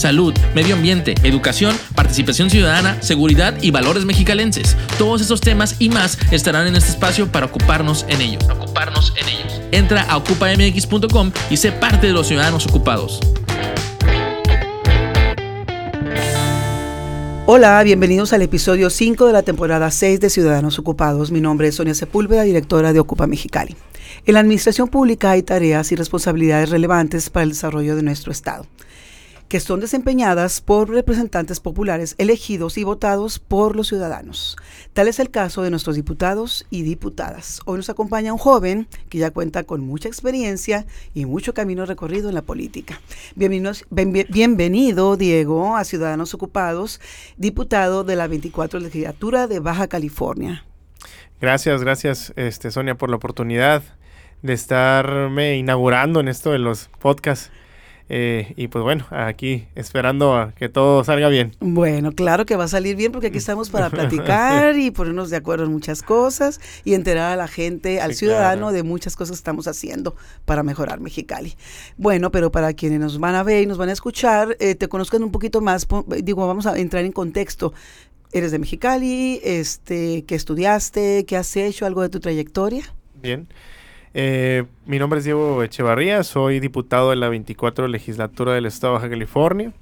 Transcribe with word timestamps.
Salud, 0.00 0.32
medio 0.54 0.76
ambiente, 0.76 1.14
educación, 1.24 1.76
participación 1.94 2.48
ciudadana, 2.48 2.96
seguridad 3.02 3.54
y 3.60 3.70
valores 3.70 4.06
mexicalenses. 4.06 4.74
Todos 4.96 5.20
esos 5.20 5.42
temas 5.42 5.76
y 5.78 5.90
más 5.90 6.16
estarán 6.30 6.66
en 6.66 6.74
este 6.74 6.88
espacio 6.88 7.30
para 7.30 7.44
ocuparnos 7.44 8.06
en 8.08 8.22
ellos. 8.22 8.42
Ocuparnos 8.48 9.12
en 9.20 9.28
ellos. 9.28 9.60
Entra 9.72 10.00
a 10.04 10.16
ocupamx.com 10.16 11.32
y 11.50 11.58
sé 11.58 11.72
parte 11.72 12.06
de 12.06 12.14
los 12.14 12.28
ciudadanos 12.28 12.66
ocupados. 12.66 13.20
Hola, 17.44 17.82
bienvenidos 17.82 18.32
al 18.32 18.40
episodio 18.40 18.88
5 18.88 19.26
de 19.26 19.34
la 19.34 19.42
temporada 19.42 19.90
6 19.90 20.18
de 20.18 20.30
Ciudadanos 20.30 20.78
Ocupados. 20.78 21.30
Mi 21.30 21.42
nombre 21.42 21.68
es 21.68 21.74
Sonia 21.74 21.94
Sepúlveda, 21.94 22.44
directora 22.44 22.94
de 22.94 23.00
Ocupa 23.00 23.26
Mexicali. 23.26 23.76
En 24.24 24.32
la 24.32 24.40
administración 24.40 24.88
pública 24.88 25.32
hay 25.32 25.42
tareas 25.42 25.92
y 25.92 25.96
responsabilidades 25.96 26.70
relevantes 26.70 27.28
para 27.28 27.42
el 27.42 27.50
desarrollo 27.50 27.96
de 27.96 28.02
nuestro 28.02 28.32
Estado 28.32 28.64
que 29.50 29.58
son 29.58 29.80
desempeñadas 29.80 30.60
por 30.60 30.88
representantes 30.88 31.58
populares 31.58 32.14
elegidos 32.18 32.78
y 32.78 32.84
votados 32.84 33.40
por 33.40 33.74
los 33.74 33.88
ciudadanos. 33.88 34.56
Tal 34.92 35.08
es 35.08 35.18
el 35.18 35.30
caso 35.30 35.62
de 35.62 35.70
nuestros 35.70 35.96
diputados 35.96 36.66
y 36.70 36.82
diputadas. 36.82 37.60
Hoy 37.64 37.78
nos 37.78 37.90
acompaña 37.90 38.32
un 38.32 38.38
joven 38.38 38.86
que 39.08 39.18
ya 39.18 39.32
cuenta 39.32 39.64
con 39.64 39.80
mucha 39.80 40.06
experiencia 40.06 40.86
y 41.14 41.26
mucho 41.26 41.52
camino 41.52 41.84
recorrido 41.84 42.28
en 42.28 42.36
la 42.36 42.42
política. 42.42 43.00
Bienvenido, 43.34 45.16
Diego, 45.16 45.76
a 45.76 45.82
Ciudadanos 45.82 46.32
Ocupados, 46.32 47.00
diputado 47.36 48.04
de 48.04 48.14
la 48.14 48.28
24 48.28 48.78
legislatura 48.78 49.48
de 49.48 49.58
Baja 49.58 49.88
California. 49.88 50.64
Gracias, 51.40 51.82
gracias 51.82 52.32
este, 52.36 52.70
Sonia 52.70 52.94
por 52.94 53.10
la 53.10 53.16
oportunidad 53.16 53.82
de 54.42 54.52
estarme 54.52 55.56
inaugurando 55.56 56.20
en 56.20 56.28
esto 56.28 56.52
de 56.52 56.60
los 56.60 56.88
podcasts. 57.00 57.50
Eh, 58.12 58.54
y 58.56 58.66
pues 58.66 58.82
bueno, 58.82 59.06
aquí 59.10 59.68
esperando 59.76 60.34
a 60.34 60.50
que 60.50 60.68
todo 60.68 61.04
salga 61.04 61.28
bien. 61.28 61.54
Bueno, 61.60 62.10
claro 62.10 62.44
que 62.44 62.56
va 62.56 62.64
a 62.64 62.68
salir 62.68 62.96
bien 62.96 63.12
porque 63.12 63.28
aquí 63.28 63.38
estamos 63.38 63.70
para 63.70 63.88
platicar 63.90 64.76
y 64.76 64.90
ponernos 64.90 65.30
de 65.30 65.36
acuerdo 65.36 65.64
en 65.64 65.70
muchas 65.70 66.02
cosas 66.02 66.60
y 66.84 66.94
enterar 66.94 67.32
a 67.32 67.36
la 67.36 67.46
gente, 67.46 68.00
al 68.00 68.14
ciudadano 68.14 68.72
de 68.72 68.82
muchas 68.82 69.14
cosas 69.14 69.36
que 69.36 69.40
estamos 69.40 69.68
haciendo 69.68 70.16
para 70.44 70.64
mejorar 70.64 70.98
Mexicali. 70.98 71.54
Bueno, 71.98 72.32
pero 72.32 72.50
para 72.50 72.72
quienes 72.72 72.98
nos 72.98 73.20
van 73.20 73.36
a 73.36 73.44
ver 73.44 73.62
y 73.62 73.66
nos 73.66 73.78
van 73.78 73.90
a 73.90 73.92
escuchar, 73.92 74.56
eh, 74.58 74.74
te 74.74 74.88
conozcan 74.88 75.22
un 75.22 75.30
poquito 75.30 75.60
más, 75.60 75.86
digo, 76.24 76.48
vamos 76.48 76.66
a 76.66 76.76
entrar 76.76 77.04
en 77.04 77.12
contexto. 77.12 77.72
Eres 78.32 78.50
de 78.50 78.58
Mexicali, 78.58 79.40
este, 79.44 80.24
¿qué 80.24 80.34
estudiaste? 80.34 81.24
¿Qué 81.26 81.36
has 81.36 81.56
hecho? 81.56 81.86
¿Algo 81.86 82.02
de 82.02 82.08
tu 82.08 82.18
trayectoria? 82.18 82.92
Bien. 83.22 83.46
Eh, 84.12 84.64
mi 84.86 84.98
nombre 84.98 85.18
es 85.18 85.24
Diego 85.24 85.62
Echevarría, 85.62 86.24
soy 86.24 86.58
diputado 86.58 87.10
de 87.10 87.16
la 87.16 87.28
24 87.28 87.86
legislatura 87.86 88.54
del 88.54 88.66
Estado 88.66 88.94
de 88.94 88.98
Baja 88.98 89.10
California. 89.10 89.72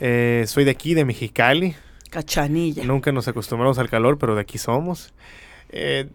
Eh, 0.00 0.44
soy 0.46 0.64
de 0.64 0.70
aquí, 0.70 0.94
de 0.94 1.04
Mexicali. 1.04 1.74
Cachanilla. 2.10 2.84
Nunca 2.84 3.12
nos 3.12 3.28
acostumbramos 3.28 3.78
al 3.78 3.90
calor, 3.90 4.18
pero 4.18 4.34
de 4.34 4.40
aquí 4.40 4.56
somos. 4.56 5.12
Eh, 5.70 6.08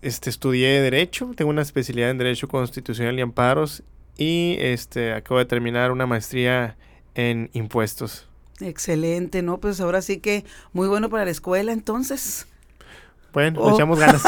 este, 0.00 0.30
estudié 0.30 0.80
Derecho, 0.80 1.32
tengo 1.36 1.50
una 1.50 1.62
especialidad 1.62 2.10
en 2.10 2.18
Derecho 2.18 2.48
Constitucional 2.48 3.18
y 3.18 3.20
Amparos 3.20 3.82
y 4.16 4.56
este, 4.58 5.12
acabo 5.12 5.38
de 5.38 5.44
terminar 5.44 5.92
una 5.92 6.06
maestría 6.06 6.76
en 7.14 7.50
Impuestos. 7.52 8.26
Excelente, 8.60 9.42
¿no? 9.42 9.58
Pues 9.58 9.80
ahora 9.80 10.00
sí 10.00 10.18
que 10.18 10.44
muy 10.72 10.88
bueno 10.88 11.10
para 11.10 11.26
la 11.26 11.30
escuela 11.30 11.72
entonces. 11.72 12.46
Bueno, 13.32 13.60
oh. 13.60 13.74
echamos 13.74 13.98
ganas. 13.98 14.22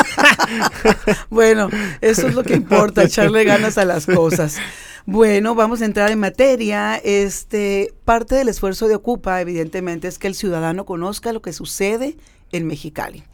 bueno, 1.30 1.68
eso 2.00 2.28
es 2.28 2.34
lo 2.34 2.42
que 2.42 2.54
importa, 2.54 3.02
echarle 3.04 3.44
ganas 3.44 3.78
a 3.78 3.84
las 3.84 4.06
cosas. 4.06 4.58
Bueno, 5.04 5.54
vamos 5.54 5.82
a 5.82 5.84
entrar 5.84 6.10
en 6.10 6.20
materia. 6.20 6.96
Este, 6.96 7.92
parte 8.04 8.36
del 8.36 8.48
esfuerzo 8.48 8.86
de 8.86 8.94
Ocupa, 8.94 9.40
evidentemente, 9.40 10.06
es 10.06 10.18
que 10.18 10.28
el 10.28 10.34
ciudadano 10.34 10.84
conozca 10.84 11.32
lo 11.32 11.42
que 11.42 11.52
sucede 11.52 12.16
en 12.52 12.66
Mexicali. 12.66 13.24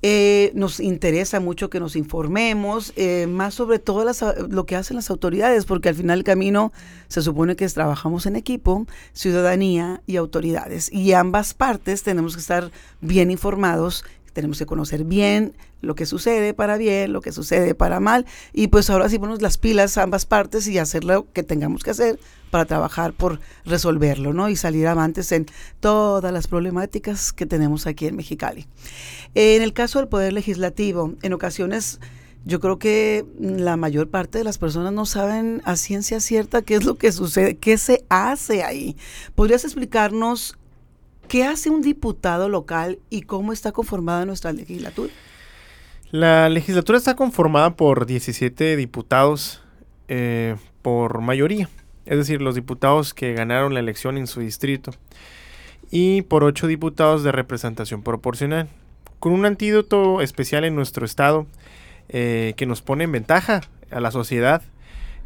Eh, 0.00 0.50
nos 0.54 0.80
interesa 0.80 1.38
mucho 1.38 1.70
que 1.70 1.78
nos 1.78 1.94
informemos, 1.94 2.92
eh, 2.96 3.26
más 3.28 3.54
sobre 3.54 3.78
todo 3.78 4.04
las, 4.04 4.24
lo 4.48 4.66
que 4.66 4.74
hacen 4.74 4.96
las 4.96 5.10
autoridades, 5.10 5.64
porque 5.64 5.90
al 5.90 5.94
final 5.94 6.18
del 6.18 6.24
camino 6.24 6.72
se 7.06 7.22
supone 7.22 7.54
que 7.54 7.68
trabajamos 7.68 8.26
en 8.26 8.34
equipo, 8.34 8.86
ciudadanía 9.12 10.02
y 10.06 10.16
autoridades. 10.16 10.92
Y 10.92 11.12
ambas 11.12 11.54
partes 11.54 12.02
tenemos 12.02 12.34
que 12.34 12.40
estar 12.40 12.72
bien 13.00 13.30
informados 13.30 14.04
tenemos 14.32 14.58
que 14.58 14.66
conocer 14.66 15.04
bien 15.04 15.54
lo 15.80 15.94
que 15.94 16.06
sucede 16.06 16.54
para 16.54 16.76
bien, 16.76 17.12
lo 17.12 17.20
que 17.20 17.32
sucede 17.32 17.74
para 17.74 18.00
mal, 18.00 18.26
y 18.52 18.68
pues 18.68 18.88
ahora 18.90 19.08
sí 19.08 19.18
ponemos 19.18 19.42
las 19.42 19.58
pilas 19.58 19.98
a 19.98 20.04
ambas 20.04 20.26
partes 20.26 20.66
y 20.68 20.78
hacer 20.78 21.04
lo 21.04 21.30
que 21.32 21.42
tengamos 21.42 21.82
que 21.82 21.90
hacer 21.90 22.20
para 22.50 22.66
trabajar 22.66 23.14
por 23.14 23.40
resolverlo, 23.64 24.32
¿no? 24.32 24.48
Y 24.48 24.56
salir 24.56 24.86
avantes 24.86 25.32
en 25.32 25.46
todas 25.80 26.32
las 26.32 26.46
problemáticas 26.46 27.32
que 27.32 27.46
tenemos 27.46 27.86
aquí 27.86 28.06
en 28.06 28.16
Mexicali. 28.16 28.66
En 29.34 29.62
el 29.62 29.72
caso 29.72 29.98
del 29.98 30.08
Poder 30.08 30.32
Legislativo, 30.32 31.14
en 31.22 31.32
ocasiones 31.32 31.98
yo 32.44 32.60
creo 32.60 32.78
que 32.78 33.24
la 33.38 33.76
mayor 33.76 34.10
parte 34.10 34.38
de 34.38 34.44
las 34.44 34.58
personas 34.58 34.92
no 34.92 35.06
saben 35.06 35.62
a 35.64 35.76
ciencia 35.76 36.20
cierta 36.20 36.62
qué 36.62 36.74
es 36.74 36.84
lo 36.84 36.96
que 36.96 37.12
sucede, 37.12 37.56
qué 37.56 37.78
se 37.78 38.04
hace 38.08 38.64
ahí. 38.64 38.96
¿Podrías 39.34 39.64
explicarnos 39.64 40.58
¿Qué 41.32 41.44
hace 41.44 41.70
un 41.70 41.80
diputado 41.80 42.50
local 42.50 42.98
y 43.08 43.22
cómo 43.22 43.54
está 43.54 43.72
conformada 43.72 44.26
nuestra 44.26 44.52
legislatura? 44.52 45.10
La 46.10 46.50
legislatura 46.50 46.98
está 46.98 47.16
conformada 47.16 47.74
por 47.74 48.04
17 48.04 48.76
diputados 48.76 49.62
eh, 50.08 50.56
por 50.82 51.22
mayoría, 51.22 51.70
es 52.04 52.18
decir, 52.18 52.42
los 52.42 52.54
diputados 52.54 53.14
que 53.14 53.32
ganaron 53.32 53.72
la 53.72 53.80
elección 53.80 54.18
en 54.18 54.26
su 54.26 54.40
distrito, 54.40 54.90
y 55.90 56.20
por 56.20 56.44
8 56.44 56.66
diputados 56.66 57.22
de 57.22 57.32
representación 57.32 58.02
proporcional, 58.02 58.68
con 59.18 59.32
un 59.32 59.46
antídoto 59.46 60.20
especial 60.20 60.64
en 60.64 60.74
nuestro 60.74 61.06
estado 61.06 61.46
eh, 62.10 62.52
que 62.58 62.66
nos 62.66 62.82
pone 62.82 63.04
en 63.04 63.12
ventaja 63.12 63.62
a 63.90 64.00
la 64.00 64.10
sociedad 64.10 64.60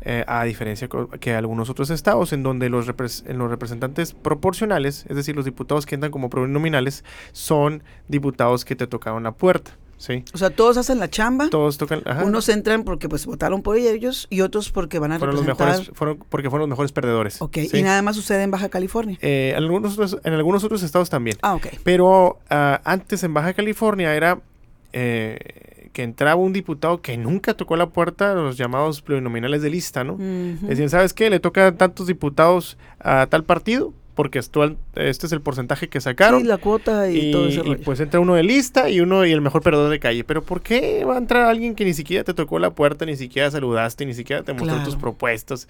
eh, 0.02 0.24
a 0.26 0.44
diferencia 0.44 0.88
que 1.20 1.34
algunos 1.34 1.70
otros 1.70 1.90
estados 1.90 2.32
en 2.32 2.42
donde 2.42 2.68
los, 2.68 2.88
en 3.26 3.38
los 3.38 3.50
representantes 3.50 4.12
proporcionales, 4.12 5.04
es 5.08 5.16
decir, 5.16 5.34
los 5.34 5.44
diputados 5.44 5.86
que 5.86 5.94
entran 5.94 6.12
como 6.12 6.30
plurinominales, 6.30 7.04
son 7.32 7.82
diputados 8.08 8.64
que 8.64 8.76
te 8.76 8.86
tocaron 8.86 9.22
la 9.24 9.32
puerta. 9.32 9.76
Sí. 9.98 10.24
O 10.34 10.38
sea, 10.38 10.50
todos 10.50 10.76
hacen 10.76 10.98
la 10.98 11.08
chamba. 11.08 11.48
Todos 11.48 11.78
tocan. 11.78 12.02
Unos 12.24 12.48
entran 12.48 12.84
porque 12.84 13.08
pues 13.08 13.24
votaron 13.24 13.62
por 13.62 13.76
ellos 13.78 14.26
y 14.28 14.42
otros 14.42 14.70
porque 14.70 14.98
van 14.98 15.12
a 15.12 15.18
fueron 15.18 15.36
representar. 15.36 15.68
Los 15.68 15.78
mejores, 15.78 15.98
fueron 15.98 16.18
porque 16.28 16.50
fueron 16.50 16.68
los 16.68 16.76
mejores 16.76 16.92
perdedores. 16.92 17.40
Ok. 17.40 17.58
Y 17.72 17.82
nada 17.82 18.02
más 18.02 18.16
sucede 18.16 18.42
en 18.42 18.50
Baja 18.50 18.68
California. 18.68 19.18
Eh, 19.22 19.54
algunos 19.56 19.98
en 20.22 20.32
algunos 20.34 20.64
otros 20.64 20.82
estados 20.82 21.08
también. 21.08 21.38
Ah, 21.40 21.54
ok. 21.54 21.68
Pero 21.82 22.38
uh, 22.50 22.78
antes 22.84 23.22
en 23.24 23.32
Baja 23.32 23.54
California 23.54 24.14
era 24.14 24.40
eh, 24.92 25.38
que 25.92 26.02
entraba 26.02 26.36
un 26.36 26.52
diputado 26.52 27.00
que 27.00 27.16
nunca 27.16 27.54
tocó 27.54 27.76
la 27.76 27.88
puerta 27.88 28.34
los 28.34 28.56
llamados 28.56 29.02
plurinominales 29.02 29.62
de 29.62 29.70
lista, 29.70 30.04
¿no? 30.04 30.16
Decían, 30.16 30.90
¿sabes 30.90 31.12
qué? 31.12 31.30
Le 31.30 31.40
toca 31.40 31.72
tantos 31.76 32.06
diputados 32.06 32.76
a 33.00 33.26
tal 33.26 33.44
partido, 33.44 33.92
porque 34.16 34.38
este 34.38 35.26
es 35.26 35.32
el 35.32 35.42
porcentaje 35.42 35.88
que 35.88 36.00
sacaron. 36.00 36.40
Sí, 36.40 36.46
la 36.46 36.56
cuota 36.56 37.08
y, 37.10 37.30
todo 37.30 37.48
eso. 37.48 37.62
Y 37.64 37.76
pues 37.76 38.00
entra 38.00 38.18
uno 38.18 38.34
de 38.34 38.42
lista 38.42 38.88
y 38.88 39.00
uno 39.00 39.26
y 39.26 39.30
el 39.30 39.42
mejor 39.42 39.62
perdedor 39.62 39.90
de 39.90 40.00
calle. 40.00 40.24
Pero 40.24 40.42
¿por 40.42 40.62
qué 40.62 41.04
va 41.04 41.16
a 41.16 41.18
entrar 41.18 41.44
alguien 41.44 41.74
que 41.74 41.84
ni 41.84 41.92
siquiera 41.92 42.24
te 42.24 42.32
tocó 42.32 42.58
la 42.58 42.70
puerta, 42.70 43.04
ni 43.04 43.14
siquiera 43.14 43.50
saludaste, 43.50 44.06
ni 44.06 44.14
siquiera 44.14 44.42
te 44.42 44.54
mostró 44.54 44.82
tus 44.82 44.96
propuestas 44.96 45.68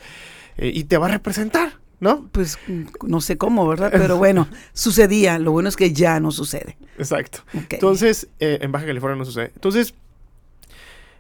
eh, 0.58 0.70
y 0.72 0.84
te 0.84 0.96
va 0.96 1.06
a 1.06 1.10
representar? 1.10 1.72
¿No? 1.98 2.28
Pues 2.30 2.58
no 3.02 3.20
sé 3.20 3.36
cómo, 3.36 3.66
¿verdad? 3.66 3.90
Pero 3.92 4.16
bueno, 4.16 4.46
sucedía. 4.72 5.40
Lo 5.40 5.50
bueno 5.50 5.69
es 5.69 5.76
que 5.76 5.92
ya 5.92 6.20
no 6.20 6.30
sucede. 6.30 6.76
Exacto. 6.98 7.40
Entonces, 7.52 8.28
eh, 8.38 8.58
en 8.60 8.70
Baja 8.70 8.86
California 8.86 9.16
no 9.16 9.24
sucede. 9.24 9.50
Entonces, 9.54 9.92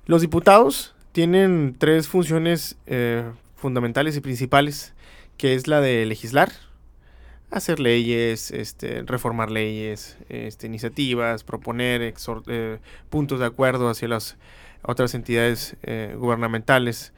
los 0.06 0.20
diputados 0.20 0.94
tienen 1.10 1.74
tres 1.78 2.06
funciones 2.08 2.76
eh, 2.86 3.24
fundamentales 3.56 4.16
y 4.16 4.20
principales, 4.20 4.94
que 5.36 5.54
es 5.54 5.66
la 5.66 5.80
de 5.80 6.06
legislar, 6.06 6.52
hacer 7.50 7.80
leyes, 7.80 8.52
este, 8.52 9.02
reformar 9.02 9.50
leyes, 9.50 10.16
este, 10.28 10.68
iniciativas, 10.68 11.42
proponer 11.42 12.14
eh, 12.46 12.78
puntos 13.10 13.40
de 13.40 13.46
acuerdo 13.46 13.88
hacia 13.88 14.06
las 14.08 14.36
otras 14.82 15.14
entidades 15.14 15.76
eh, 15.82 16.14
gubernamentales. 16.16 17.12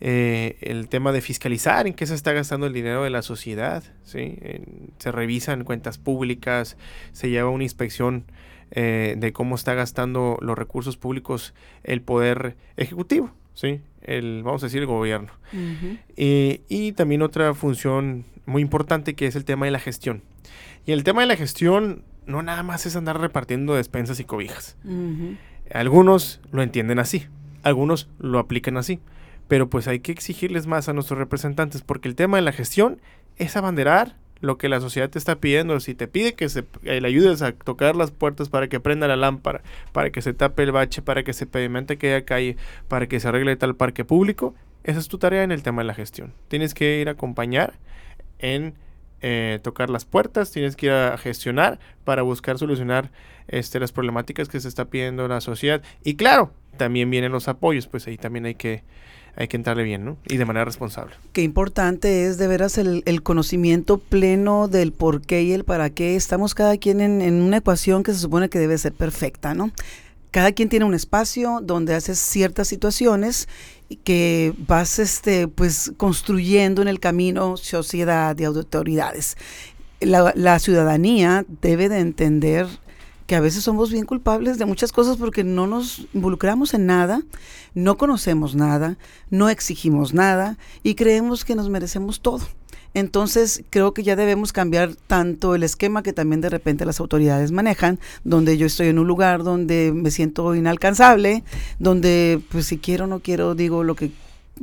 el 0.00 0.88
tema 0.88 1.12
de 1.12 1.20
fiscalizar 1.20 1.86
en 1.86 1.94
qué 1.94 2.06
se 2.06 2.14
está 2.14 2.32
gastando 2.32 2.66
el 2.66 2.72
dinero 2.72 3.02
de 3.02 3.10
la 3.10 3.22
sociedad, 3.22 3.82
¿sí? 4.04 4.38
se 4.98 5.12
revisan 5.12 5.64
cuentas 5.64 5.98
públicas, 5.98 6.76
se 7.12 7.28
lleva 7.28 7.50
una 7.50 7.64
inspección 7.64 8.24
eh, 8.70 9.14
de 9.18 9.32
cómo 9.32 9.54
está 9.54 9.74
gastando 9.74 10.38
los 10.40 10.56
recursos 10.56 10.96
públicos 10.96 11.54
el 11.82 12.02
poder 12.02 12.56
ejecutivo. 12.76 13.32
¿sí? 13.54 13.80
El, 14.02 14.42
vamos 14.42 14.62
a 14.62 14.66
decir, 14.66 14.80
el 14.80 14.86
gobierno. 14.86 15.32
Eh, 16.16 16.62
y 16.68 16.92
también 16.92 17.22
otra 17.22 17.54
función 17.54 18.24
muy 18.46 18.62
importante 18.62 19.14
que 19.14 19.26
es 19.26 19.36
el 19.36 19.44
tema 19.44 19.66
de 19.66 19.72
la 19.72 19.80
gestión. 19.80 20.22
Y 20.86 20.92
el 20.92 21.04
tema 21.04 21.20
de 21.20 21.26
la 21.26 21.36
gestión 21.36 22.04
no 22.26 22.42
nada 22.42 22.62
más 22.62 22.86
es 22.86 22.96
andar 22.96 23.20
repartiendo 23.20 23.74
despensas 23.74 24.20
y 24.20 24.24
cobijas. 24.24 24.76
Algunos 25.72 26.40
lo 26.50 26.62
entienden 26.62 26.98
así, 26.98 27.26
algunos 27.62 28.08
lo 28.18 28.38
aplican 28.38 28.76
así, 28.76 29.00
pero 29.48 29.68
pues 29.68 29.88
hay 29.88 30.00
que 30.00 30.12
exigirles 30.12 30.66
más 30.66 30.88
a 30.88 30.92
nuestros 30.92 31.18
representantes 31.18 31.82
porque 31.82 32.08
el 32.08 32.14
tema 32.14 32.38
de 32.38 32.42
la 32.42 32.52
gestión 32.52 33.00
es 33.36 33.56
abanderar 33.56 34.16
lo 34.40 34.58
que 34.58 34.68
la 34.68 34.80
sociedad 34.80 35.10
te 35.10 35.18
está 35.18 35.36
pidiendo. 35.36 35.78
Si 35.80 35.94
te 35.94 36.08
pide 36.08 36.34
que 36.34 36.48
se, 36.48 36.64
eh, 36.84 37.00
le 37.00 37.08
ayudes 37.08 37.42
a 37.42 37.52
tocar 37.52 37.96
las 37.96 38.10
puertas 38.10 38.48
para 38.48 38.68
que 38.68 38.80
prenda 38.80 39.08
la 39.08 39.16
lámpara, 39.16 39.62
para 39.92 40.10
que 40.10 40.22
se 40.22 40.32
tape 40.32 40.62
el 40.62 40.72
bache, 40.72 41.02
para 41.02 41.22
que 41.22 41.32
se 41.32 41.46
pavimente 41.46 41.94
aquella 41.94 42.24
calle, 42.24 42.56
para 42.88 43.06
que 43.06 43.20
se 43.20 43.28
arregle 43.28 43.56
tal 43.56 43.76
parque 43.76 44.04
público, 44.04 44.54
esa 44.84 44.98
es 44.98 45.08
tu 45.08 45.18
tarea 45.18 45.42
en 45.42 45.52
el 45.52 45.62
tema 45.62 45.82
de 45.82 45.86
la 45.86 45.94
gestión. 45.94 46.32
Tienes 46.48 46.74
que 46.74 47.00
ir 47.00 47.08
a 47.08 47.12
acompañar 47.12 47.74
en 48.38 48.74
eh, 49.20 49.60
tocar 49.62 49.90
las 49.90 50.06
puertas, 50.06 50.50
tienes 50.50 50.76
que 50.76 50.86
ir 50.86 50.92
a 50.92 51.18
gestionar 51.18 51.78
para 52.04 52.22
buscar 52.22 52.58
solucionar 52.58 53.10
este, 53.48 53.78
las 53.78 53.92
problemáticas 53.92 54.48
que 54.48 54.60
se 54.60 54.68
está 54.68 54.86
pidiendo 54.86 55.28
la 55.28 55.42
sociedad. 55.42 55.82
Y 56.02 56.14
claro, 56.14 56.52
también 56.78 57.10
vienen 57.10 57.32
los 57.32 57.48
apoyos, 57.48 57.86
pues 57.86 58.06
ahí 58.06 58.16
también 58.16 58.46
hay 58.46 58.54
que 58.54 58.82
hay 59.36 59.48
que 59.48 59.56
entrarle 59.56 59.82
bien, 59.82 60.04
¿no? 60.04 60.16
Y 60.26 60.36
de 60.36 60.44
manera 60.44 60.64
responsable. 60.64 61.14
Qué 61.32 61.42
importante 61.42 62.26
es 62.26 62.38
de 62.38 62.46
veras 62.46 62.78
el, 62.78 63.22
conocimiento 63.22 63.98
pleno 63.98 64.68
del 64.68 64.92
por 64.92 65.22
qué 65.22 65.42
y 65.42 65.52
el 65.52 65.64
para 65.64 65.90
qué. 65.90 66.16
Estamos 66.16 66.54
cada 66.54 66.76
quien 66.76 67.00
en, 67.00 67.42
una 67.42 67.58
ecuación 67.58 68.02
que 68.02 68.12
se 68.12 68.18
supone 68.18 68.48
que 68.48 68.58
debe 68.58 68.76
ser 68.78 68.92
perfecta, 68.92 69.54
¿no? 69.54 69.70
Cada 70.30 70.52
quien 70.52 70.68
tiene 70.68 70.84
un 70.84 70.94
espacio 70.94 71.60
donde 71.62 71.94
haces 71.94 72.18
ciertas 72.18 72.68
situaciones 72.68 73.48
que 74.04 74.54
vas 74.68 74.98
este, 74.98 75.48
pues, 75.48 75.92
construyendo 75.96 76.82
en 76.82 76.88
el 76.88 77.00
camino 77.00 77.56
sociedad 77.56 78.38
y 78.38 78.44
autoridades. 78.44 79.36
La, 80.00 80.32
la 80.36 80.58
ciudadanía 80.60 81.44
debe 81.60 81.88
de 81.88 81.98
entender 81.98 82.68
que 83.30 83.36
a 83.36 83.40
veces 83.40 83.62
somos 83.62 83.92
bien 83.92 84.06
culpables 84.06 84.58
de 84.58 84.64
muchas 84.64 84.90
cosas 84.90 85.16
porque 85.16 85.44
no 85.44 85.68
nos 85.68 86.08
involucramos 86.14 86.74
en 86.74 86.86
nada, 86.86 87.22
no 87.74 87.96
conocemos 87.96 88.56
nada, 88.56 88.98
no 89.30 89.48
exigimos 89.48 90.12
nada 90.12 90.58
y 90.82 90.96
creemos 90.96 91.44
que 91.44 91.54
nos 91.54 91.68
merecemos 91.68 92.22
todo. 92.22 92.40
Entonces 92.92 93.62
creo 93.70 93.94
que 93.94 94.02
ya 94.02 94.16
debemos 94.16 94.52
cambiar 94.52 94.96
tanto 95.06 95.54
el 95.54 95.62
esquema 95.62 96.02
que 96.02 96.12
también 96.12 96.40
de 96.40 96.50
repente 96.50 96.84
las 96.84 96.98
autoridades 96.98 97.52
manejan, 97.52 98.00
donde 98.24 98.58
yo 98.58 98.66
estoy 98.66 98.88
en 98.88 98.98
un 98.98 99.06
lugar 99.06 99.44
donde 99.44 99.92
me 99.94 100.10
siento 100.10 100.56
inalcanzable, 100.56 101.44
donde 101.78 102.42
pues 102.50 102.66
si 102.66 102.78
quiero 102.78 103.04
o 103.04 103.06
no 103.06 103.20
quiero 103.20 103.54
digo 103.54 103.84
lo 103.84 103.94
que 103.94 104.10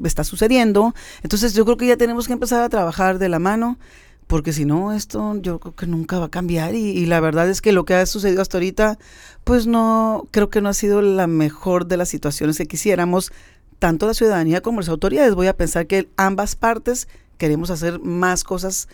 está 0.04 0.26
sucediendo. 0.26 0.94
Entonces 1.24 1.54
yo 1.54 1.64
creo 1.64 1.78
que 1.78 1.88
ya 1.88 1.96
tenemos 1.96 2.28
que 2.28 2.34
empezar 2.34 2.62
a 2.64 2.68
trabajar 2.68 3.18
de 3.18 3.30
la 3.30 3.40
mano 3.40 3.78
porque 4.28 4.52
si 4.52 4.66
no, 4.66 4.92
esto 4.92 5.40
yo 5.42 5.60
creo 5.60 5.76
que 5.76 5.88
nunca 5.88 6.20
va 6.20 6.26
a 6.26 6.30
cambiar 6.30 6.76
y, 6.76 7.06
la 7.06 7.22
verdad 7.22 7.50
es 7.50 7.62
que 7.62 7.72
lo 7.72 7.86
que 7.86 7.96
ha 7.96 8.06
sucedido 8.06 8.42
hasta 8.42 8.58
ahorita, 8.58 9.00
pues 9.46 9.68
no, 9.68 10.28
creo 10.32 10.50
que 10.50 10.62
no 10.62 10.70
ha 10.70 10.74
sido 10.74 11.02
la 11.02 11.28
mejor 11.28 11.88
de 11.88 11.98
las 11.98 12.10
situaciones 12.10 12.58
que 12.58 12.68
quisiéramos, 12.68 13.32
tanto 13.80 14.06
la 14.06 14.14
ciudadanía 14.14 14.62
como 14.62 14.82
las 14.82 14.90
autoridades. 14.90 15.34
Voy 15.34 15.48
a 15.48 15.56
pensar 15.56 15.88
que 15.88 16.10
ambas 16.18 16.56
partes 16.56 17.08
queremos 17.38 17.70
hacer 17.70 18.00
más 18.02 18.44
cosas, 18.44 18.90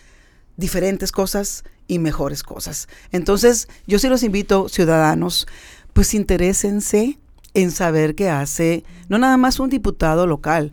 diferentes 0.56 1.10
cosas 1.10 1.64
y 1.88 1.98
mejores 1.98 2.44
cosas. 2.44 2.88
Entonces, 3.10 3.68
yo 3.88 3.98
sí 3.98 4.08
los 4.08 4.22
invito, 4.22 4.68
ciudadanos, 4.68 5.48
pues 5.92 6.14
interésense 6.14 7.18
en 7.54 7.70
saber 7.70 8.14
qué 8.14 8.28
hace 8.28 8.84
no 9.08 9.18
nada 9.18 9.36
más 9.36 9.60
un 9.60 9.70
diputado 9.70 10.26
local, 10.26 10.72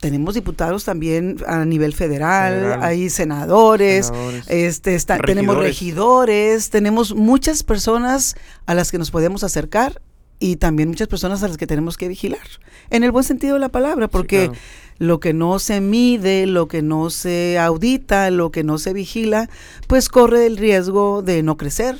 tenemos 0.00 0.34
diputados 0.34 0.84
también 0.84 1.36
a 1.46 1.64
nivel 1.64 1.92
federal, 1.92 2.82
hay 2.82 3.10
senadores, 3.10 4.12
este 4.48 4.98
tenemos 5.24 5.56
regidores, 5.56 6.70
tenemos 6.70 7.14
muchas 7.14 7.62
personas 7.62 8.34
a 8.66 8.74
las 8.74 8.90
que 8.90 8.98
nos 8.98 9.10
podemos 9.10 9.44
acercar 9.44 10.00
y 10.38 10.56
también 10.56 10.88
muchas 10.88 11.06
personas 11.06 11.42
a 11.42 11.48
las 11.48 11.58
que 11.58 11.66
tenemos 11.66 11.98
que 11.98 12.08
vigilar, 12.08 12.40
en 12.88 13.04
el 13.04 13.12
buen 13.12 13.24
sentido 13.24 13.54
de 13.54 13.60
la 13.60 13.68
palabra, 13.68 14.08
porque 14.08 14.50
lo 14.98 15.20
que 15.20 15.34
no 15.34 15.58
se 15.58 15.82
mide, 15.82 16.46
lo 16.46 16.66
que 16.66 16.80
no 16.80 17.10
se 17.10 17.58
audita, 17.58 18.30
lo 18.30 18.50
que 18.50 18.64
no 18.64 18.78
se 18.78 18.94
vigila, 18.94 19.50
pues 19.86 20.08
corre 20.08 20.46
el 20.46 20.56
riesgo 20.56 21.20
de 21.22 21.42
no 21.42 21.58
crecer, 21.58 21.98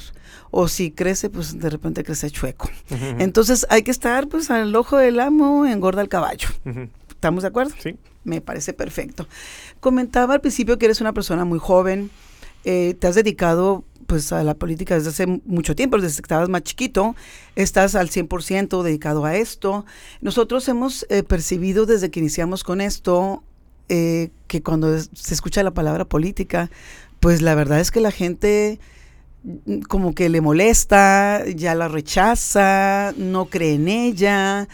o 0.51 0.69
si 0.69 0.91
crece, 0.91 1.31
pues 1.31 1.59
de 1.59 1.71
repente 1.71 2.03
crece 2.03 2.31
chueco. 2.31 2.71
Entonces 3.19 3.67
hay 3.69 3.83
que 3.83 3.91
estar 3.91 4.27
pues 4.27 4.51
al 4.51 4.75
ojo 4.75 4.97
del 4.97 5.21
amo, 5.21 5.67
engorda 5.67 6.03
el 6.03 6.09
caballo. 6.09 6.49
¿Estamos 7.21 7.43
de 7.43 7.49
acuerdo? 7.49 7.75
Sí. 7.79 7.97
Me 8.25 8.41
parece 8.41 8.73
perfecto. 8.73 9.27
Comentaba 9.81 10.33
al 10.33 10.41
principio 10.41 10.79
que 10.79 10.87
eres 10.87 11.03
una 11.03 11.13
persona 11.13 11.45
muy 11.45 11.59
joven, 11.59 12.09
eh, 12.65 12.95
te 12.99 13.09
has 13.09 13.15
dedicado 13.15 13.85
pues 14.07 14.33
a 14.33 14.43
la 14.43 14.55
política 14.55 14.95
desde 14.95 15.11
hace 15.11 15.27
mucho 15.27 15.77
tiempo, 15.77 15.99
desde 15.99 16.17
que 16.17 16.25
estabas 16.25 16.49
más 16.49 16.63
chiquito, 16.63 17.15
estás 17.57 17.95
al 17.95 18.09
100% 18.09 18.83
dedicado 18.83 19.27
a 19.27 19.37
esto. 19.37 19.85
Nosotros 20.23 20.67
hemos 20.69 21.05
eh, 21.11 21.23
percibido 21.23 21.85
desde 21.85 22.11
que 22.11 22.21
iniciamos 22.21 22.65
con 22.65 22.81
esto 22.81 23.45
eh, 23.91 24.31
que 24.47 24.63
cuando 24.63 24.99
se 24.99 25.35
escucha 25.35 25.63
la 25.63 25.75
palabra 25.75 26.07
política, 26.07 26.71
pues 27.21 27.43
la 27.43 27.55
verdad 27.55 27.81
es 27.81 27.91
que 27.91 28.01
la 28.01 28.13
gente 28.13 28.81
mm, 29.43 29.81
como 29.83 30.15
que 30.15 30.31
le 30.31 30.41
molesta, 30.41 31.45
ya 31.55 31.75
la 31.75 31.89
rechaza, 31.89 33.13
no 33.19 33.45
cree 33.45 33.75
en 33.75 33.89
ella. 33.89 34.69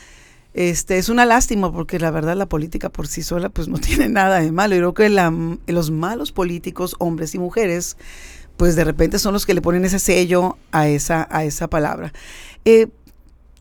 Este, 0.57 0.97
es 0.97 1.11
una 1.11 1.27
lástima 1.27 1.71
porque 1.71 1.99
la 1.99 2.11
verdad 2.11 2.35
la 2.35 2.47
política 2.47 2.89
por 2.89 3.09
sí 3.09 3.23
sola 3.23 3.51
pues 3.51 3.69
no 3.69 3.77
tiene 3.79 4.09
nada 4.09 4.41
de 4.41 4.51
malo. 4.51 4.75
Yo 4.75 4.95
creo 4.95 5.11
que 5.11 5.73
los 5.73 5.91
malos 5.91 6.33
políticos, 6.33 6.97
hombres 6.99 7.35
y 7.35 7.39
mujeres, 7.39 7.99
pues 8.57 8.75
de 8.75 8.85
repente 8.85 9.19
son 9.19 9.35
los 9.35 9.45
que 9.45 9.53
le 9.53 9.61
ponen 9.61 9.85
ese 9.85 9.99
sello 9.99 10.57
a 10.73 10.89
esa, 10.89 11.29
a 11.31 11.45
esa 11.45 11.69
palabra. 11.69 12.15
Eh, 12.65 12.89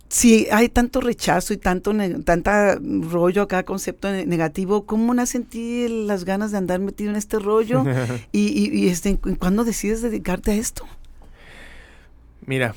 si 0.07 0.47
hay 0.49 0.69
tanto 0.69 1.01
rechazo 1.01 1.53
y 1.53 1.57
tanto 1.57 1.91
tanta 2.23 2.79
rollo 2.79 3.41
acá, 3.41 3.63
concepto 3.63 4.09
negativo, 4.09 4.85
¿cómo 4.85 5.13
nace 5.13 5.39
en 5.39 5.43
ti 5.43 5.87
las 5.89 6.23
ganas 6.23 6.51
de 6.51 6.59
andar 6.59 6.79
metido 6.79 7.09
en 7.09 7.17
este 7.17 7.39
rollo? 7.39 7.83
y, 8.31 8.71
y, 8.73 8.87
este, 8.87 9.17
¿cuándo 9.17 9.65
decides 9.65 10.01
dedicarte 10.01 10.51
a 10.51 10.55
esto? 10.55 10.85
Mira, 12.45 12.73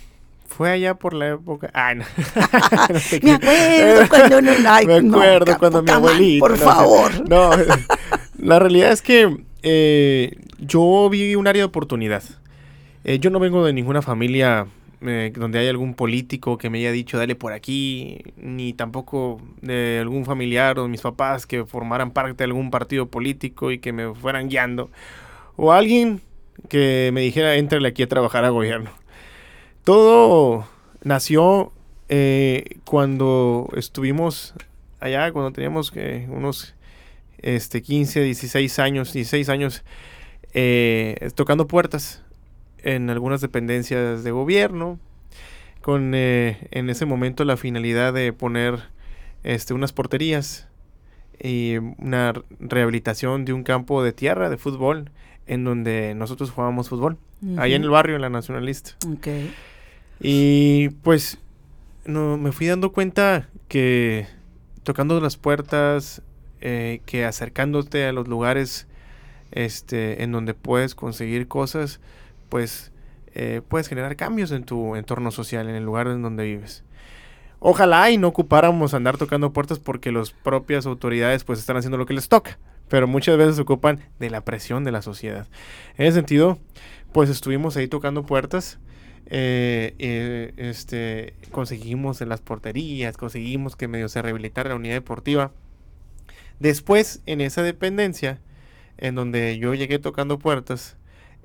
fue 0.48 0.70
allá 0.70 0.94
por 0.94 1.14
la 1.14 1.28
época. 1.28 1.70
Ah, 1.74 1.94
no. 1.94 2.04
me 3.22 3.32
acuerdo 3.32 4.08
cuando 4.08 4.43
no. 4.43 4.52
me 4.86 4.96
acuerdo 4.96 5.58
cuando 5.58 5.82
mi 5.82 5.90
abuelito. 5.90 6.46
Por 6.46 6.58
favor. 6.58 7.12
No, 7.28 7.50
la 8.38 8.58
realidad 8.58 8.93
es 8.93 9.02
que 9.02 9.44
eh, 9.62 10.32
yo 10.58 11.08
vi 11.10 11.34
un 11.34 11.46
área 11.46 11.60
de 11.60 11.67
oportunidad. 11.67 12.22
Eh, 13.05 13.19
yo 13.19 13.31
no 13.31 13.38
vengo 13.38 13.64
de 13.64 13.72
ninguna 13.72 14.00
familia 14.00 14.67
eh, 15.00 15.32
donde 15.34 15.58
hay 15.58 15.69
algún 15.69 15.94
político 15.94 16.58
que 16.58 16.70
me 16.70 16.78
haya 16.78 16.90
dicho 16.90 17.19
dale 17.19 17.34
por 17.34 17.52
aquí, 17.52 18.22
ni 18.36 18.72
tampoco 18.72 19.40
de 19.60 19.98
algún 20.00 20.24
familiar 20.24 20.78
o 20.78 20.84
de 20.84 20.88
mis 20.88 21.02
papás 21.02 21.46
que 21.46 21.64
formaran 21.67 22.10
parte 22.12 22.34
de 22.34 22.44
algún 22.44 22.70
partido 22.70 23.06
político 23.06 23.70
y 23.70 23.78
que 23.78 23.93
me 23.93 24.14
fueran 24.14 24.48
guiando. 24.48 24.90
O 25.56 25.72
alguien 25.72 26.20
que 26.69 27.10
me 27.12 27.20
dijera, 27.20 27.56
entrale 27.56 27.88
aquí 27.88 28.02
a 28.02 28.08
trabajar 28.08 28.44
a 28.44 28.50
gobierno. 28.50 28.90
Todo 29.88 30.68
nació 31.02 31.72
eh, 32.10 32.76
cuando 32.84 33.70
estuvimos 33.74 34.52
allá, 35.00 35.32
cuando 35.32 35.50
teníamos 35.50 35.94
unos 36.28 36.74
este, 37.38 37.80
15, 37.80 38.20
16 38.20 38.80
años, 38.80 39.14
16 39.14 39.48
años, 39.48 39.84
eh, 40.52 41.30
tocando 41.34 41.66
puertas 41.68 42.22
en 42.82 43.08
algunas 43.08 43.40
dependencias 43.40 44.22
de 44.24 44.30
gobierno, 44.30 45.00
con 45.80 46.14
eh, 46.14 46.68
en 46.70 46.90
ese 46.90 47.06
momento 47.06 47.46
la 47.46 47.56
finalidad 47.56 48.12
de 48.12 48.34
poner 48.34 48.90
este, 49.42 49.72
unas 49.72 49.94
porterías 49.94 50.68
y 51.42 51.78
una 51.96 52.34
rehabilitación 52.60 53.46
de 53.46 53.54
un 53.54 53.62
campo 53.62 54.02
de 54.02 54.12
tierra 54.12 54.50
de 54.50 54.58
fútbol 54.58 55.12
en 55.46 55.64
donde 55.64 56.14
nosotros 56.14 56.50
jugábamos 56.50 56.90
fútbol, 56.90 57.16
allá 57.56 57.74
en 57.74 57.84
el 57.84 57.88
barrio, 57.88 58.16
en 58.16 58.20
la 58.20 58.28
Nacionalista. 58.28 58.90
Okay. 59.16 59.50
Y 60.20 60.91
pues 61.03 61.39
no, 62.05 62.37
me 62.37 62.53
fui 62.53 62.67
dando 62.67 62.93
cuenta 62.93 63.48
que 63.69 64.27
tocando 64.82 65.20
las 65.20 65.37
puertas, 65.37 66.22
eh, 66.60 67.01
que 67.06 67.25
acercándote 67.25 68.06
a 68.06 68.13
los 68.13 68.27
lugares 68.27 68.87
este, 69.51 70.22
en 70.22 70.32
donde 70.32 70.55
puedes 70.55 70.94
conseguir 70.94 71.46
cosas, 71.46 72.01
pues 72.48 72.91
eh, 73.34 73.63
puedes 73.69 73.89
generar 73.89 74.17
cambios 74.17 74.51
en 74.51 74.65
tu 74.65 74.96
entorno 74.96 75.31
social, 75.31 75.69
en 75.69 75.75
el 75.75 75.84
lugar 75.84 76.08
en 76.08 76.22
donde 76.22 76.44
vives. 76.44 76.82
Ojalá 77.60 78.10
y 78.10 78.19
no 78.19 78.29
ocupáramos 78.29 78.94
andar 78.94 79.19
tocando 79.19 79.53
puertas 79.53 79.79
porque 79.79 80.13
las 80.13 80.31
propias 80.31 80.87
autoridades 80.87 81.44
pues 81.44 81.58
están 81.58 81.77
haciendo 81.77 81.98
lo 81.98 82.06
que 82.06 82.15
les 82.15 82.29
toca, 82.29 82.58
pero 82.89 83.06
muchas 83.06 83.37
veces 83.37 83.56
se 83.56 83.63
ocupan 83.63 84.01
de 84.19 84.31
la 84.31 84.43
presión 84.43 84.84
de 84.84 84.93
la 84.93 85.03
sociedad. 85.03 85.46
En 85.96 86.06
ese 86.06 86.17
sentido, 86.17 86.58
pues 87.13 87.31
estuvimos 87.31 87.77
ahí 87.77 87.89
tocando 87.89 88.25
puertas 88.25 88.79
eh, 89.31 89.94
eh, 89.99 90.55
este, 90.56 91.35
conseguimos 91.51 92.23
en 92.23 92.31
las 92.31 92.41
porterías, 92.41 93.17
conseguimos 93.17 93.77
que 93.77 93.87
medio 93.87 94.08
se 94.08 94.23
rehabilitara 94.23 94.70
la 94.70 94.77
unidad 94.77 94.94
deportiva. 94.94 95.53
Después, 96.61 97.20
en 97.27 97.43
esa 97.43 97.63
dependencia, 97.63 98.41
en 98.97 99.15
donde 99.15 99.58
yo 99.58 99.75
llegué 99.75 99.99
tocando 99.99 100.39
puertas, 100.39 100.97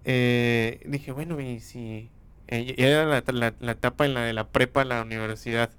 eh, 0.05 0.79
dije, 0.85 1.11
bueno, 1.11 1.39
y 1.41 1.59
si 1.59 2.09
era 2.47 3.05
la, 3.05 3.53
la, 3.59 3.71
etapa 3.71 4.05
en 4.05 4.13
la 4.13 4.21
de 4.21 4.33
la 4.33 4.47
prepa, 4.47 4.85
la 4.85 5.01
universidad, 5.01 5.69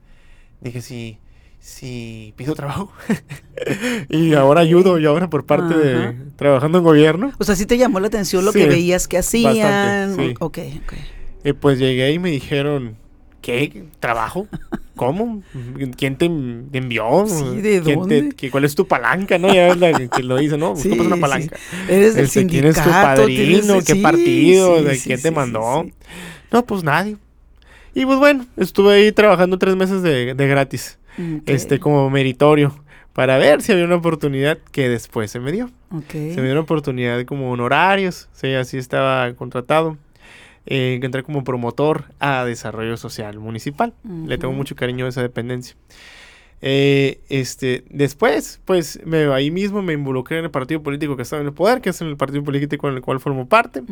dije, 0.61 0.83
si, 0.83 1.19
si 1.59 2.35
pido 2.37 2.55
trabajo 2.55 2.93
y 4.11 4.35
ahora 4.35 4.61
ayudo 4.61 4.99
y 4.99 5.07
ahora 5.07 5.31
por 5.31 5.47
parte 5.47 5.75
de 5.75 6.15
trabajando 6.37 6.79
en 6.79 6.85
gobierno. 6.85 7.33
O 7.39 7.45
sea, 7.45 7.57
sí 7.57 7.65
te 7.65 7.79
llamó 7.79 7.99
la 7.99 8.09
atención 8.09 8.45
lo 8.45 8.53
que 8.53 8.67
veías 8.67 9.09
que 9.09 9.19
hacían. 9.19 10.17
sí. 10.17 10.35
Ok, 10.39 10.59
ok. 10.85 10.95
Y 11.45 11.53
pues 11.53 11.79
llegué 11.79 12.11
y 12.11 12.19
me 12.19 12.31
dijeron, 12.31 12.97
¿qué? 13.43 13.85
¿Trabajo? 14.01 14.49
¿Cómo? 14.97 15.43
¿Quién 15.97 16.17
te 16.17 16.25
envió? 16.27 17.27
Sí, 17.27 17.61
¿de 17.61 17.81
dónde? 17.81 18.33
¿Cuál 18.51 18.65
es 18.65 18.75
tu 18.75 18.87
palanca? 18.87 19.39
¿No? 19.39 19.53
Ya 19.53 19.69
es 19.69 19.77
la 19.77 20.09
que 20.09 20.23
lo 20.23 20.37
dice, 20.37 20.57
¿no? 20.57 20.77
Sí, 20.77 20.91
una 20.91 21.17
palanca. 21.17 21.57
Eres 21.89 22.15
del 22.15 22.27
este, 22.27 22.47
¿Quién 22.47 22.67
es 22.67 22.77
tu 22.77 22.89
padrino? 22.89 23.81
¿Qué 23.85 23.97
partido? 23.97 24.83
¿Quién 25.03 25.21
te 25.21 25.31
mandó? 25.31 25.85
No, 26.53 26.65
pues 26.65 26.85
nadie. 26.85 27.17
Y 27.93 28.07
pues 28.07 28.19
bueno, 28.19 28.47
estuve 28.57 28.95
ahí 28.95 29.13
trabajando 29.13 29.59
tres 29.59 29.77
meses 29.77 30.03
de, 30.03 30.35
gratis. 30.35 30.99
Este, 31.47 31.79
como 31.79 32.09
meritorio. 32.09 32.75
Para 33.13 33.37
ver 33.39 33.63
si 33.63 33.71
había 33.71 33.85
una 33.85 33.97
oportunidad 33.97 34.59
que 34.73 34.89
después 34.89 35.31
se 35.31 35.39
me 35.39 35.53
dio. 35.53 35.71
Se 36.09 36.37
me 36.37 36.43
dio 36.43 36.53
una 36.53 36.61
oportunidad 36.61 37.25
como 37.25 37.51
honorarios. 37.51 38.29
Sí, 38.33 38.55
así 38.55 38.79
estaba 38.79 39.33
contratado 39.35 39.99
eh, 40.67 40.99
entré 41.03 41.23
como 41.23 41.45
promotor 41.45 42.05
a 42.21 42.45
desarrollo 42.45 42.97
social 42.97 43.39
municipal. 43.39 43.93
Le 44.27 44.39
tengo 44.39 44.55
mucho 44.55 44.77
cariño 44.77 45.07
a 45.07 45.09
esa 45.09 45.23
dependencia. 45.23 45.77
Eh, 46.67 47.21
este, 47.29 47.85
después, 47.91 48.61
pues 48.65 48.99
me, 49.05 49.25
ahí 49.33 49.51
mismo 49.51 49.83
me 49.83 49.93
involucré 49.93 50.39
en 50.39 50.45
el 50.45 50.51
partido 50.51 50.83
político 50.83 51.17
que 51.17 51.23
estaba 51.23 51.43
en 51.43 51.49
el 51.49 51.53
poder, 51.53 51.83
que 51.83 51.91
es 51.91 52.01
en 52.01 52.09
el 52.09 52.17
partido 52.17 52.43
político 52.43 52.89
en 52.89 52.95
el 52.95 53.03
cual 53.03 53.21
formo 53.21 53.47
parte. 53.49 53.83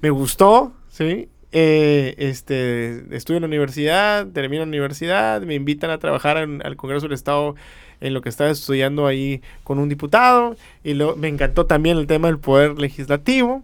Me 0.00 0.10
gustó, 0.10 0.72
¿sí? 0.88 1.28
Eh, 1.50 2.14
este, 2.18 3.14
estudio 3.14 3.38
en 3.38 3.42
la 3.42 3.48
universidad, 3.48 4.26
termino 4.28 4.62
la 4.62 4.68
universidad, 4.68 5.42
me 5.42 5.54
invitan 5.54 5.90
a 5.90 5.98
trabajar 5.98 6.36
al 6.36 6.76
Congreso 6.76 7.06
del 7.06 7.14
Estado 7.14 7.56
en 8.00 8.14
lo 8.14 8.22
que 8.22 8.28
estaba 8.28 8.50
estudiando 8.50 9.06
ahí 9.06 9.42
con 9.64 9.78
un 9.78 9.88
diputado 9.88 10.56
y 10.82 10.94
lo, 10.94 11.16
me 11.16 11.28
encantó 11.28 11.66
también 11.66 11.98
el 11.98 12.06
tema 12.06 12.28
del 12.28 12.38
poder 12.38 12.78
legislativo. 12.78 13.62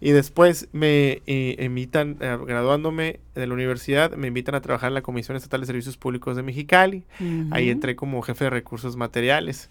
Y 0.00 0.12
después 0.12 0.68
me 0.72 1.20
eh, 1.26 1.56
invitan, 1.60 2.16
eh, 2.20 2.38
graduándome 2.46 3.20
de 3.34 3.46
la 3.46 3.52
universidad, 3.52 4.12
me 4.16 4.28
invitan 4.28 4.54
a 4.54 4.60
trabajar 4.62 4.88
en 4.88 4.94
la 4.94 5.02
Comisión 5.02 5.36
Estatal 5.36 5.60
de 5.60 5.66
Servicios 5.66 5.98
Públicos 5.98 6.36
de 6.36 6.42
Mexicali. 6.42 7.04
Ahí 7.50 7.68
entré 7.68 7.96
como 7.96 8.22
jefe 8.22 8.44
de 8.44 8.50
recursos 8.50 8.96
materiales. 8.96 9.68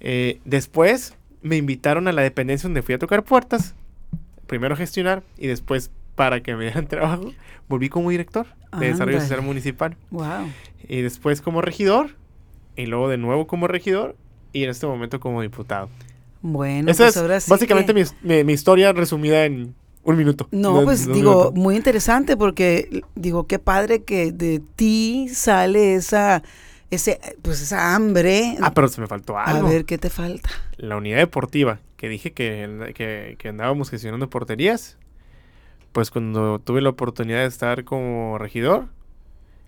Eh, 0.00 0.40
después 0.46 1.14
me 1.42 1.56
invitaron 1.56 2.08
a 2.08 2.12
la 2.12 2.22
dependencia 2.22 2.68
donde 2.68 2.82
fui 2.82 2.94
a 2.94 2.98
tocar 2.98 3.22
puertas. 3.22 3.74
Primero 4.46 4.74
a 4.74 4.76
gestionar 4.78 5.22
y 5.36 5.46
después 5.46 5.90
para 6.14 6.42
que 6.42 6.56
me 6.56 6.64
dieran 6.64 6.86
trabajo, 6.88 7.32
volví 7.68 7.88
como 7.88 8.10
director 8.10 8.46
de 8.78 8.88
Desarrollo 8.88 9.20
Social 9.20 9.42
Municipal. 9.42 9.96
Wow. 10.10 10.50
Y 10.88 11.02
después 11.02 11.42
como 11.42 11.60
regidor, 11.60 12.16
y 12.76 12.86
luego 12.86 13.08
de 13.08 13.18
nuevo 13.18 13.46
como 13.46 13.68
regidor, 13.68 14.16
y 14.52 14.64
en 14.64 14.70
este 14.70 14.86
momento 14.86 15.20
como 15.20 15.42
diputado. 15.42 15.88
Bueno, 16.42 16.90
Esa 16.90 17.04
pues 17.04 17.16
es 17.16 17.48
básicamente 17.48 17.92
mi, 17.92 18.52
historia 18.52 18.92
resumida 18.92 19.44
en 19.44 19.74
un 20.02 20.16
minuto. 20.16 20.48
No, 20.50 20.82
pues 20.84 21.06
digo, 21.06 21.52
muy 21.52 21.76
interesante 21.76 22.36
porque 22.36 23.02
digo, 23.14 23.46
qué 23.46 23.58
padre 23.58 24.04
que 24.04 24.32
de 24.32 24.62
ti 24.76 25.28
sale 25.32 25.94
esa 25.94 26.42
ese 26.90 27.20
pues 27.42 27.60
esa 27.60 27.94
hambre. 27.94 28.56
Ah, 28.60 28.72
pero 28.72 28.88
se 28.88 29.00
me 29.00 29.06
faltó 29.06 29.38
algo. 29.38 29.66
A 29.66 29.70
ver, 29.70 29.84
¿qué 29.84 29.98
te 29.98 30.10
falta? 30.10 30.50
La 30.76 30.96
unidad 30.96 31.18
deportiva, 31.18 31.80
que 31.96 32.08
dije 32.08 32.32
que, 32.32 32.92
que, 32.94 33.36
que 33.38 33.48
andábamos 33.48 33.90
gestionando 33.90 34.30
porterías. 34.30 34.96
Pues 35.92 36.10
cuando 36.10 36.60
tuve 36.60 36.80
la 36.80 36.90
oportunidad 36.90 37.40
de 37.40 37.46
estar 37.46 37.84
como 37.84 38.38
regidor, 38.38 38.86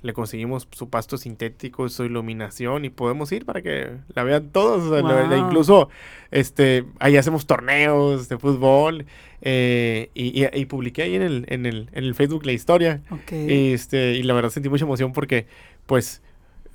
le 0.02 0.12
conseguimos 0.12 0.68
su 0.73 0.88
pasto 0.88 1.16
sintético, 1.16 1.88
su 1.88 2.04
iluminación 2.04 2.85
y 2.85 2.90
podemos 2.90 3.30
ir 3.32 3.44
para 3.44 3.62
que 3.62 3.90
la 4.14 4.25
vean 4.25 4.50
todos. 4.50 5.02
incluso 5.37 5.88
este, 6.30 6.85
ahí 6.99 7.16
hacemos 7.16 7.47
torneos 7.47 8.28
de 8.28 8.38
fútbol 8.38 9.06
eh, 9.40 10.11
y, 10.14 10.64
publiqué 10.66 11.02
ahí 11.02 11.14
en 11.14 11.23
el, 11.23 11.44
en, 11.49 11.66
el, 11.66 11.88
en 11.92 12.04
el 12.04 12.14
Facebook 12.14 12.44
la 12.44 12.52
historia. 12.52 13.00
Y, 13.30 13.73
este, 13.73 14.14
y 14.14 14.23
la 14.25 14.35
verdad 14.35 14.50
sentí 14.50 14.68
mucha 14.68 14.85
emoción 14.85 15.12
porque 15.12 15.47
pues 15.87 16.21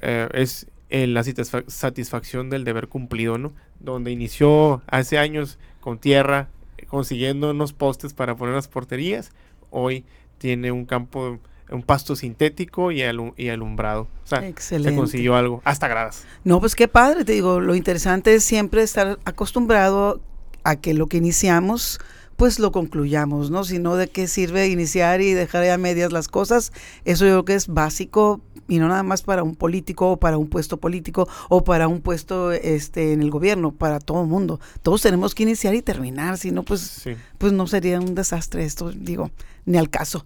eh, 0.01 0.29
es 0.34 0.67
la 0.89 1.24
satisfacción 1.24 2.50
del 2.50 2.63
deber 2.63 2.88
cumplido, 2.88 3.38
¿no? 3.38 3.53
Donde 3.79 4.12
inició 4.12 4.81
hace 4.88 5.17
años 5.17 5.60
con 5.81 6.00
tierra, 6.00 6.50
consiguiendo 6.88 7.51
unos 7.51 7.74
postes 7.74 8.13
para 8.13 8.36
poner 8.36 8.55
las 8.55 8.69
porterías, 8.69 9.31
hoy 9.69 10.05
tiene 10.38 10.72
un 10.72 10.86
campo 10.86 11.39
un 11.69 11.83
pasto 11.83 12.15
sintético 12.15 12.91
y, 12.91 13.01
y 13.01 13.50
alumbrado. 13.50 14.07
O 14.24 14.27
sea, 14.27 14.43
se 14.57 14.95
consiguió 14.95 15.36
algo, 15.36 15.62
hasta 15.65 15.88
gradas. 15.88 16.25
No, 16.43 16.59
pues 16.59 16.75
qué 16.75 16.88
padre, 16.88 17.25
te 17.25 17.33
digo, 17.33 17.59
lo 17.59 17.75
interesante 17.75 18.33
es 18.36 18.43
siempre 18.43 18.83
estar 18.83 19.19
acostumbrado 19.25 20.21
a 20.63 20.75
que 20.75 20.93
lo 20.93 21.07
que 21.07 21.17
iniciamos 21.17 22.00
pues 22.38 22.59
lo 22.59 22.71
concluyamos, 22.71 23.50
¿no? 23.50 23.63
Si 23.63 23.79
no, 23.79 23.95
¿de 23.95 24.07
qué 24.07 24.27
sirve 24.27 24.67
iniciar 24.67 25.21
y 25.21 25.33
dejar 25.33 25.67
a 25.67 25.77
medias 25.79 26.13
las 26.13 26.27
cosas? 26.27 26.71
Eso 27.03 27.25
yo 27.25 27.31
creo 27.31 27.45
que 27.45 27.55
es 27.55 27.67
básico 27.67 28.41
y 28.67 28.79
no 28.79 28.88
nada 28.88 29.03
más 29.03 29.21
para 29.21 29.43
un 29.43 29.55
político 29.55 30.12
o 30.12 30.17
para 30.17 30.38
un 30.38 30.47
puesto 30.47 30.77
político 30.77 31.27
o 31.50 31.63
para 31.63 31.88
un 31.88 32.01
puesto 32.01 32.51
este 32.51 33.13
en 33.13 33.21
el 33.21 33.29
gobierno, 33.29 33.71
para 33.71 34.00
todo 34.00 34.21
el 34.21 34.27
mundo. 34.27 34.59
Todos 34.81 35.01
tenemos 35.01 35.36
que 35.36 35.43
iniciar 35.43 35.75
y 35.75 35.81
terminar, 35.81 36.38
si 36.38 36.51
no, 36.51 36.63
pues, 36.63 37.07
pues 37.38 37.53
no 37.53 37.67
sería 37.67 38.00
un 38.00 38.15
desastre 38.15 38.63
esto, 38.63 38.91
digo, 38.91 39.31
ni 39.65 39.77
al 39.77 39.89
caso. 39.89 40.25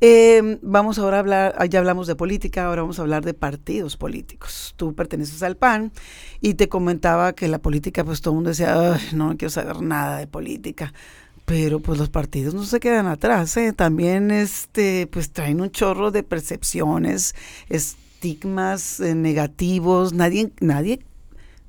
Em, 0.00 0.58
vamos 0.62 0.98
ahora 0.98 1.18
a 1.18 1.20
hablar, 1.20 1.54
ah, 1.58 1.66
ya 1.66 1.78
hablamos 1.78 2.06
de 2.06 2.16
política, 2.16 2.66
ahora 2.66 2.82
vamos 2.82 2.98
a 2.98 3.02
hablar 3.02 3.24
de 3.24 3.34
partidos 3.34 3.96
políticos. 3.96 4.74
Tú 4.76 4.94
perteneces 4.94 5.42
al 5.42 5.56
PAN 5.56 5.92
y 6.40 6.54
te 6.54 6.68
comentaba 6.68 7.32
que 7.32 7.48
la 7.48 7.58
política, 7.58 8.04
pues 8.04 8.20
todo 8.20 8.32
el 8.32 8.36
mundo 8.36 8.50
decía, 8.50 8.98
no, 9.12 9.28
no 9.28 9.36
quiero 9.36 9.50
saber 9.50 9.80
nada 9.80 10.18
de 10.18 10.26
política 10.26 10.92
pero 11.50 11.80
pues 11.80 11.98
los 11.98 12.08
partidos 12.08 12.54
no 12.54 12.62
se 12.62 12.78
quedan 12.78 13.08
atrás, 13.08 13.56
¿eh? 13.56 13.72
también 13.72 14.30
este, 14.30 15.08
pues 15.08 15.32
traen 15.32 15.60
un 15.60 15.72
chorro 15.72 16.12
de 16.12 16.22
percepciones, 16.22 17.34
estigmas 17.68 19.00
eh, 19.00 19.16
negativos, 19.16 20.12
nadie, 20.12 20.52
nadie, 20.60 21.00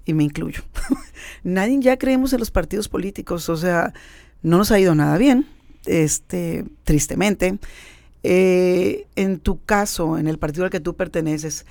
y 0.05 0.13
me 0.13 0.23
incluyo, 0.23 0.61
nadie 1.43 1.79
ya 1.79 1.97
creemos 1.97 2.31
en 2.31 2.41
los 2.41 2.51
partidos 2.51 2.89
políticos, 2.89 3.49
o 3.49 3.57
sea, 3.57 3.91
no 4.43 4.59
nos 4.59 4.71
ha 4.71 4.79
ido 4.79 4.93
nada 4.93 5.17
bien, 5.17 5.47
este, 5.87 6.63
tristemente. 6.83 7.57
Eh, 8.21 9.07
en 9.15 9.39
tu 9.39 9.63
caso, 9.63 10.19
en 10.19 10.27
el 10.27 10.37
partido 10.37 10.65
al 10.65 10.69
que 10.69 10.79
tú 10.79 10.95
perteneces, 10.95 11.65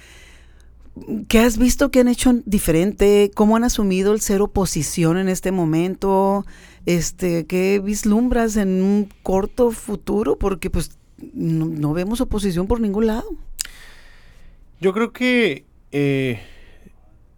¿Qué 1.29 1.39
has 1.39 1.57
visto 1.57 1.91
que 1.91 2.01
han 2.01 2.09
hecho 2.09 2.33
diferente? 2.45 3.31
¿Cómo 3.35 3.57
han 3.57 3.65
asumido 3.65 4.13
el 4.13 4.21
ser 4.21 4.43
oposición 4.43 5.19
en 5.19 5.29
este 5.29 5.53
momento? 5.53 6.45
Este, 6.85 7.47
¿Qué 7.47 7.81
vislumbras 7.83 8.57
en 8.57 8.83
un 8.83 9.09
corto 9.23 9.71
futuro? 9.71 10.37
Porque 10.37 10.69
pues 10.69 10.99
no, 11.33 11.93
vemos 11.93 12.21
oposición 12.21 12.67
por 12.67 12.81
ningún 12.81 13.07
lado. 13.07 13.29
Yo 14.81 14.93
creo 14.93 15.13
que 15.13 15.65
eh, 15.93 16.41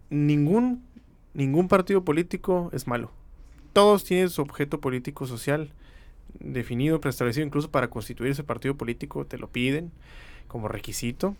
ningún, 0.09 0.83
ningún 1.33 1.67
partido 1.67 2.03
político 2.03 2.69
es 2.73 2.87
malo. 2.87 3.11
Todos 3.73 4.03
tienen 4.03 4.29
su 4.29 4.41
objeto 4.41 4.79
político 4.79 5.27
social 5.27 5.71
definido, 6.39 6.99
preestablecido, 6.99 7.45
incluso 7.45 7.69
para 7.69 7.89
constituir 7.89 8.31
ese 8.31 8.43
partido 8.43 8.75
político 8.75 9.25
te 9.25 9.37
lo 9.37 9.47
piden 9.47 9.91
como 10.47 10.67
requisito. 10.67 11.35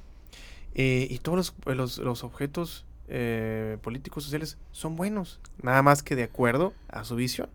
Eh, 0.75 1.07
y 1.09 1.19
todos 1.19 1.53
los, 1.65 1.97
los, 1.99 2.23
objetos 2.23 2.85
eh, 3.07 3.77
políticos 3.81 4.23
sociales 4.23 4.57
son 4.71 4.95
buenos, 4.95 5.39
nada 5.61 5.83
más 5.83 6.01
que 6.01 6.15
de 6.15 6.23
acuerdo 6.23 6.73
a 6.89 7.03
su 7.03 7.15
visión. 7.15 7.49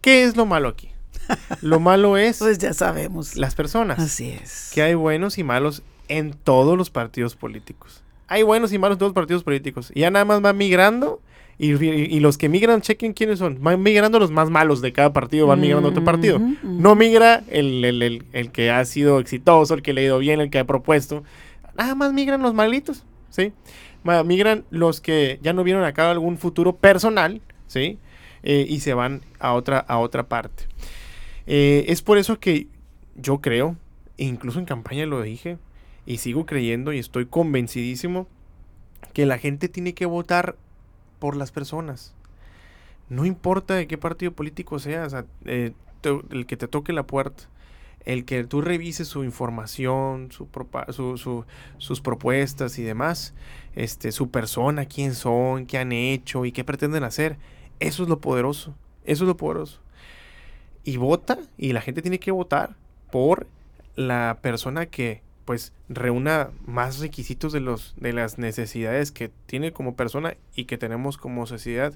¿Qué 0.00 0.24
es 0.24 0.36
lo 0.36 0.44
malo 0.44 0.68
aquí? 0.68 0.90
Lo 1.62 1.78
malo 1.78 2.16
es... 2.16 2.38
pues 2.38 2.58
ya 2.58 2.72
sabemos. 2.72 3.36
Las 3.36 3.54
personas. 3.54 3.98
Así 3.98 4.30
es. 4.30 4.70
Que 4.74 4.82
hay 4.82 4.94
buenos 4.94 5.38
y 5.38 5.44
malos 5.44 5.82
en 6.08 6.32
todos 6.32 6.76
los 6.76 6.90
partidos 6.90 7.36
políticos. 7.36 8.02
Hay 8.26 8.42
buenos 8.42 8.72
y 8.72 8.78
malos 8.78 8.96
en 8.96 8.98
todos 9.00 9.10
los 9.10 9.14
partidos 9.14 9.44
políticos. 9.44 9.92
Y 9.94 10.00
ya 10.00 10.10
nada 10.10 10.24
más 10.24 10.44
va 10.44 10.52
migrando. 10.52 11.20
Y, 11.58 12.18
los 12.18 12.38
que 12.38 12.48
migran, 12.48 12.80
chequen 12.80 13.12
quiénes 13.12 13.38
son. 13.38 13.62
Van 13.62 13.80
migrando 13.80 14.18
los 14.18 14.32
más 14.32 14.50
malos 14.50 14.80
de 14.80 14.92
cada 14.92 15.12
partido, 15.12 15.46
van 15.46 15.60
migrando 15.60 15.88
a 15.88 15.90
otro 15.92 16.02
partido. 16.02 16.40
No 16.62 16.96
migra 16.96 17.44
el, 17.48 17.84
el, 17.84 18.24
el, 18.32 18.50
que 18.50 18.70
ha 18.72 18.84
sido 18.84 19.20
exitoso, 19.20 19.74
el 19.74 19.82
que 19.82 19.92
le 19.92 20.00
ha 20.00 20.04
ido 20.04 20.18
bien, 20.18 20.40
el 20.40 20.50
que 20.50 20.58
ha 20.58 20.64
propuesto 20.64 21.22
nada 21.76 21.94
más 21.94 22.12
migran 22.12 22.42
los 22.42 22.54
malitos, 22.54 23.04
¿sí? 23.30 23.52
Migran 24.24 24.64
los 24.70 25.00
que 25.00 25.38
ya 25.42 25.52
no 25.52 25.64
vieron 25.64 25.84
acá 25.84 26.10
algún 26.10 26.38
futuro 26.38 26.76
personal, 26.76 27.40
¿sí? 27.66 27.98
Eh, 28.42 28.66
y 28.68 28.80
se 28.80 28.94
van 28.94 29.22
a 29.38 29.52
otra, 29.52 29.78
a 29.78 29.98
otra 29.98 30.24
parte. 30.24 30.64
Eh, 31.46 31.84
es 31.88 32.02
por 32.02 32.18
eso 32.18 32.38
que 32.38 32.66
yo 33.14 33.40
creo 33.40 33.76
incluso 34.16 34.58
en 34.58 34.64
campaña 34.64 35.06
lo 35.06 35.22
dije, 35.22 35.58
y 36.06 36.18
sigo 36.18 36.46
creyendo 36.46 36.92
y 36.92 36.98
estoy 36.98 37.26
convencidísimo 37.26 38.26
que 39.12 39.26
la 39.26 39.38
gente 39.38 39.68
tiene 39.68 39.94
que 39.94 40.06
votar 40.06 40.56
por 41.18 41.36
las 41.36 41.52
personas. 41.52 42.14
No 43.08 43.24
importa 43.24 43.74
de 43.74 43.86
qué 43.86 43.98
partido 43.98 44.32
político 44.32 44.78
seas, 44.78 45.14
eh, 45.44 45.72
el 46.30 46.46
que 46.46 46.56
te 46.56 46.68
toque 46.68 46.92
la 46.92 47.06
puerta, 47.06 47.44
el 48.04 48.24
que 48.24 48.44
tú 48.44 48.60
revises 48.60 49.08
su 49.08 49.24
información, 49.24 50.30
su, 50.32 51.44
sus 51.78 52.00
propuestas 52.00 52.78
y 52.78 52.82
demás, 52.82 53.34
este, 53.74 54.12
su 54.12 54.30
persona, 54.30 54.86
quién 54.86 55.14
son, 55.14 55.66
qué 55.66 55.78
han 55.78 55.92
hecho 55.92 56.44
y 56.44 56.52
qué 56.52 56.64
pretenden 56.64 57.04
hacer. 57.04 57.36
Eso 57.80 58.02
es 58.02 58.08
lo 58.08 58.20
poderoso. 58.20 58.74
Eso 59.04 59.24
es 59.24 59.28
lo 59.28 59.36
poderoso. 59.36 59.80
Y 60.84 60.96
vota, 60.96 61.38
y 61.56 61.72
la 61.72 61.80
gente 61.80 62.02
tiene 62.02 62.18
que 62.18 62.30
votar 62.30 62.74
por 63.10 63.46
la 63.96 64.38
persona 64.42 64.86
que 64.86 65.22
pues 65.44 65.72
reúna 65.88 66.50
más 66.64 67.00
requisitos 67.00 67.52
de 67.52 67.60
los 67.60 67.94
de 67.96 68.12
las 68.12 68.38
necesidades 68.38 69.10
que 69.10 69.30
tiene 69.46 69.72
como 69.72 69.96
persona 69.96 70.36
y 70.54 70.64
que 70.64 70.78
tenemos 70.78 71.18
como 71.18 71.46
sociedad 71.46 71.92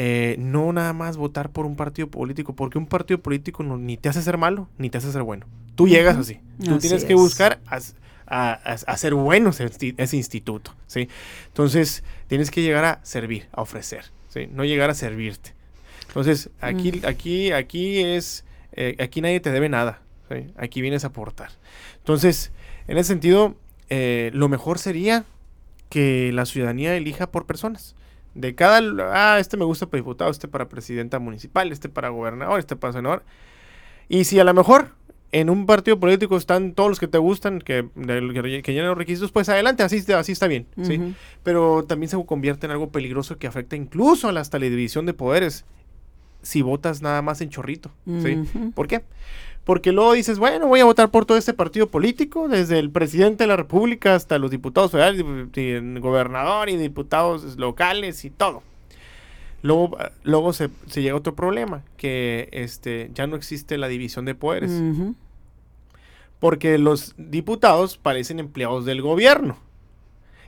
eh, 0.00 0.36
no 0.38 0.72
nada 0.72 0.92
más 0.92 1.16
votar 1.16 1.50
por 1.50 1.66
un 1.66 1.74
partido 1.74 2.08
político, 2.08 2.54
porque 2.54 2.78
un 2.78 2.86
partido 2.86 3.18
político 3.20 3.64
no, 3.64 3.76
ni 3.76 3.96
te 3.96 4.08
hace 4.08 4.22
ser 4.22 4.38
malo, 4.38 4.68
ni 4.78 4.90
te 4.90 4.98
hace 4.98 5.10
ser 5.10 5.24
bueno. 5.24 5.46
Tú 5.74 5.88
llegas 5.88 6.16
así. 6.16 6.38
Tú 6.64 6.78
tienes 6.78 7.04
que 7.04 7.14
buscar 7.14 7.60
a, 7.66 8.52
hacer 8.52 9.14
bueno 9.14 9.50
ese, 9.50 10.16
instituto, 10.16 10.72
¿sí? 10.86 11.08
Entonces, 11.48 12.04
tienes 12.28 12.52
que 12.52 12.62
llegar 12.62 12.84
a 12.84 13.00
servir, 13.02 13.48
a 13.50 13.62
ofrecer, 13.62 14.04
¿sí? 14.28 14.48
No 14.52 14.64
llegar 14.64 14.88
a 14.88 14.94
servirte. 14.94 15.54
Entonces, 16.06 16.50
aquí, 16.60 16.92
mm. 16.92 17.06
aquí, 17.06 17.50
aquí 17.50 18.00
es, 18.00 18.44
eh, 18.72 18.94
aquí 19.00 19.20
nadie 19.20 19.40
te 19.40 19.50
debe 19.50 19.68
nada, 19.68 20.02
Aquí 20.56 20.82
vienes 20.82 21.04
a 21.04 21.08
aportar. 21.08 21.50
Entonces, 21.96 22.52
en 22.86 22.98
ese 22.98 23.08
sentido, 23.08 23.56
eh, 23.88 24.30
lo 24.34 24.48
mejor 24.48 24.78
sería 24.78 25.24
que 25.88 26.30
la 26.32 26.44
ciudadanía 26.44 26.94
elija 26.94 27.30
por 27.30 27.46
personas 27.46 27.96
de 28.38 28.54
cada, 28.54 28.80
ah, 29.12 29.38
este 29.40 29.56
me 29.56 29.64
gusta 29.64 29.86
para 29.86 30.00
diputado, 30.00 30.30
este 30.30 30.46
para 30.46 30.68
presidenta 30.68 31.18
municipal, 31.18 31.72
este 31.72 31.88
para 31.88 32.08
gobernador, 32.10 32.60
este 32.60 32.76
para 32.76 32.92
senador. 32.92 33.24
Y 34.08 34.24
si 34.24 34.38
a 34.38 34.44
lo 34.44 34.54
mejor 34.54 34.92
en 35.32 35.50
un 35.50 35.66
partido 35.66 35.98
político 35.98 36.36
están 36.36 36.72
todos 36.72 36.88
los 36.88 37.00
que 37.00 37.08
te 37.08 37.18
gustan, 37.18 37.58
que, 37.58 37.86
que, 37.94 38.72
llenan 38.72 38.88
los 38.88 38.98
requisitos, 38.98 39.32
pues 39.32 39.48
adelante, 39.48 39.82
así, 39.82 40.04
así 40.12 40.32
está 40.32 40.46
bien, 40.46 40.66
¿sí? 40.82 41.14
Pero 41.42 41.84
también 41.84 42.08
se 42.08 42.24
convierte 42.24 42.66
en 42.66 42.72
algo 42.72 42.90
peligroso 42.90 43.38
que 43.38 43.48
afecta 43.48 43.74
incluso 43.74 44.28
hasta 44.28 44.58
la 44.58 44.66
división 44.66 45.04
de 45.04 45.14
poderes 45.14 45.64
si 46.42 46.62
votas 46.62 47.02
nada 47.02 47.20
más 47.20 47.40
en 47.40 47.50
chorrito, 47.50 47.90
¿sí? 48.06 48.38
¿Por 48.74 48.86
qué? 48.86 49.02
Porque 49.68 49.92
luego 49.92 50.14
dices, 50.14 50.38
bueno, 50.38 50.66
voy 50.66 50.80
a 50.80 50.86
votar 50.86 51.10
por 51.10 51.26
todo 51.26 51.36
este 51.36 51.52
partido 51.52 51.88
político, 51.88 52.48
desde 52.48 52.78
el 52.78 52.88
presidente 52.90 53.44
de 53.44 53.48
la 53.48 53.56
República 53.56 54.14
hasta 54.14 54.38
los 54.38 54.50
diputados 54.50 54.92
federales, 54.92 55.26
el 55.56 56.00
gobernador 56.00 56.70
y 56.70 56.78
diputados 56.78 57.58
locales 57.58 58.24
y 58.24 58.30
todo. 58.30 58.62
Luego, 59.60 59.98
luego 60.22 60.54
se, 60.54 60.70
llega 60.94 61.14
otro 61.14 61.34
problema, 61.34 61.82
que 61.98 62.48
este, 62.50 63.10
ya 63.12 63.26
no 63.26 63.36
existe 63.36 63.76
la 63.76 63.88
división 63.88 64.24
de 64.24 64.34
poderes. 64.34 64.72
Porque 66.40 66.78
los 66.78 67.14
diputados 67.18 67.98
parecen 67.98 68.38
empleados 68.38 68.86
del 68.86 69.02
gobierno. 69.02 69.58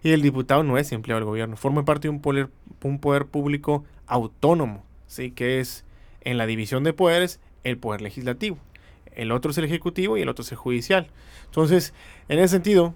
Y 0.02 0.12
el 0.12 0.22
diputado 0.22 0.62
no 0.62 0.78
es 0.78 0.92
empleado 0.92 1.20
del 1.20 1.26
gobierno, 1.26 1.58
forma 1.58 1.84
parte 1.84 2.08
de 2.08 2.14
un 2.14 2.22
poder, 2.22 2.48
un 2.82 2.98
poder 2.98 3.26
público 3.26 3.84
autónomo, 4.06 4.82
¿sí? 5.08 5.30
que 5.30 5.60
es 5.60 5.84
en 6.22 6.38
la 6.38 6.46
división 6.46 6.84
de 6.84 6.94
poderes 6.94 7.38
el 7.64 7.76
poder 7.76 8.00
legislativo 8.00 8.56
el 9.20 9.32
otro 9.32 9.50
es 9.50 9.58
el 9.58 9.64
ejecutivo 9.64 10.16
y 10.16 10.22
el 10.22 10.28
otro 10.28 10.42
es 10.42 10.52
el 10.52 10.58
judicial. 10.58 11.08
Entonces, 11.44 11.92
en 12.28 12.38
ese 12.38 12.48
sentido, 12.48 12.94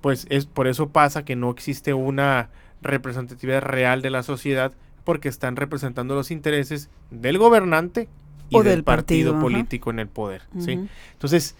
pues 0.00 0.26
es 0.30 0.46
por 0.46 0.68
eso 0.68 0.90
pasa 0.90 1.24
que 1.24 1.36
no 1.36 1.50
existe 1.50 1.94
una 1.94 2.50
representatividad 2.82 3.62
real 3.62 4.02
de 4.02 4.10
la 4.10 4.22
sociedad 4.22 4.72
porque 5.04 5.28
están 5.28 5.56
representando 5.56 6.14
los 6.14 6.30
intereses 6.30 6.90
del 7.10 7.38
gobernante 7.38 8.08
y 8.50 8.60
del, 8.62 8.84
partido, 8.84 9.40
político 9.40 9.90
en 9.90 9.98
el 9.98 10.06
poder, 10.06 10.42
¿sí? 10.58 10.86
Entonces, 11.12 11.56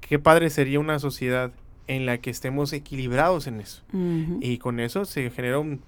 qué 0.00 0.18
padre 0.18 0.50
sería 0.50 0.80
una 0.80 0.98
sociedad 0.98 1.52
en 1.88 2.06
la 2.06 2.18
que 2.18 2.30
estemos 2.30 2.72
equilibrados 2.72 3.46
en 3.46 3.60
eso. 3.60 3.82
Y 4.40 4.58
con 4.58 4.80
eso 4.80 5.04
se 5.04 5.30
genera 5.30 5.58
un, 5.58 5.82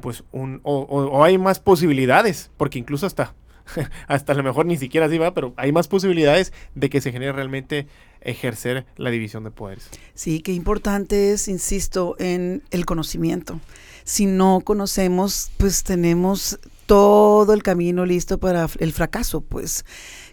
pues 0.00 0.24
un 0.32 0.60
o, 0.62 1.24
hay 1.24 1.38
más 1.38 1.60
posibilidades, 1.60 2.50
porque 2.56 2.78
incluso 2.78 3.06
hasta 3.06 3.34
hasta 4.06 4.32
a 4.32 4.36
lo 4.36 4.42
mejor 4.42 4.66
ni 4.66 4.76
siquiera 4.76 5.06
así 5.06 5.18
va, 5.18 5.34
pero 5.34 5.54
hay 5.56 5.72
más 5.72 5.88
posibilidades 5.88 6.52
de 6.74 6.90
que 6.90 7.00
se 7.00 7.12
genere 7.12 7.32
realmente 7.32 7.86
ejercer 8.20 8.86
la 8.96 9.10
división 9.10 9.44
de 9.44 9.50
poderes. 9.50 9.88
Sí, 10.14 10.40
qué 10.40 10.52
importante 10.52 11.32
es, 11.32 11.48
insisto, 11.48 12.16
en 12.18 12.62
el 12.70 12.84
conocimiento. 12.86 13.60
Si 14.04 14.26
no 14.26 14.62
conocemos, 14.64 15.50
pues 15.56 15.84
tenemos 15.84 16.58
todo 16.86 17.52
el 17.52 17.62
camino 17.62 18.06
listo 18.06 18.38
para 18.38 18.68
el 18.78 18.92
fracaso, 18.92 19.42
pues. 19.42 19.84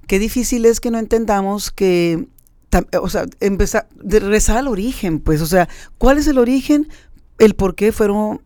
Qué 0.07 0.19
difícil 0.19 0.65
es 0.65 0.79
que 0.79 0.91
no 0.91 0.99
entendamos 0.99 1.71
que 1.71 2.27
o 3.01 3.09
sea, 3.09 3.25
empezar, 3.39 3.87
rezar 3.95 4.57
al 4.57 4.67
origen, 4.67 5.19
pues, 5.19 5.41
o 5.41 5.45
sea, 5.45 5.69
¿cuál 5.97 6.17
es 6.17 6.27
el 6.27 6.37
origen? 6.37 6.89
El 7.37 7.55
por 7.55 7.75
qué 7.75 7.91
fueron 7.91 8.41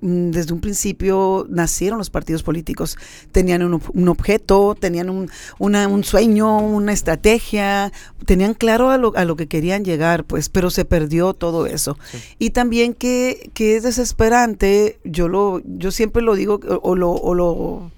desde 0.00 0.52
un 0.52 0.60
principio 0.60 1.46
nacieron 1.48 1.98
los 1.98 2.10
partidos 2.10 2.42
políticos. 2.42 2.98
Tenían 3.32 3.62
un, 3.62 4.08
objeto, 4.08 4.76
tenían 4.78 5.08
un, 5.08 5.30
un, 5.58 6.04
sueño, 6.04 6.58
una 6.58 6.92
estrategia, 6.92 7.92
tenían 8.24 8.54
claro 8.54 8.90
a 8.90 8.98
lo, 8.98 9.16
a 9.16 9.24
lo, 9.24 9.36
que 9.36 9.46
querían 9.46 9.84
llegar, 9.84 10.24
pues, 10.24 10.48
pero 10.48 10.70
se 10.70 10.84
perdió 10.84 11.32
todo 11.34 11.66
eso. 11.66 11.98
Y 12.38 12.50
también 12.50 12.94
que, 12.94 13.50
que, 13.54 13.76
es 13.76 13.82
desesperante, 13.82 14.98
yo 15.04 15.28
lo, 15.28 15.62
yo 15.64 15.90
siempre 15.90 16.22
lo 16.22 16.34
digo 16.34 16.60
o 16.82 16.94
lo, 16.94 17.12
o 17.12 17.34
lo, 17.34 17.90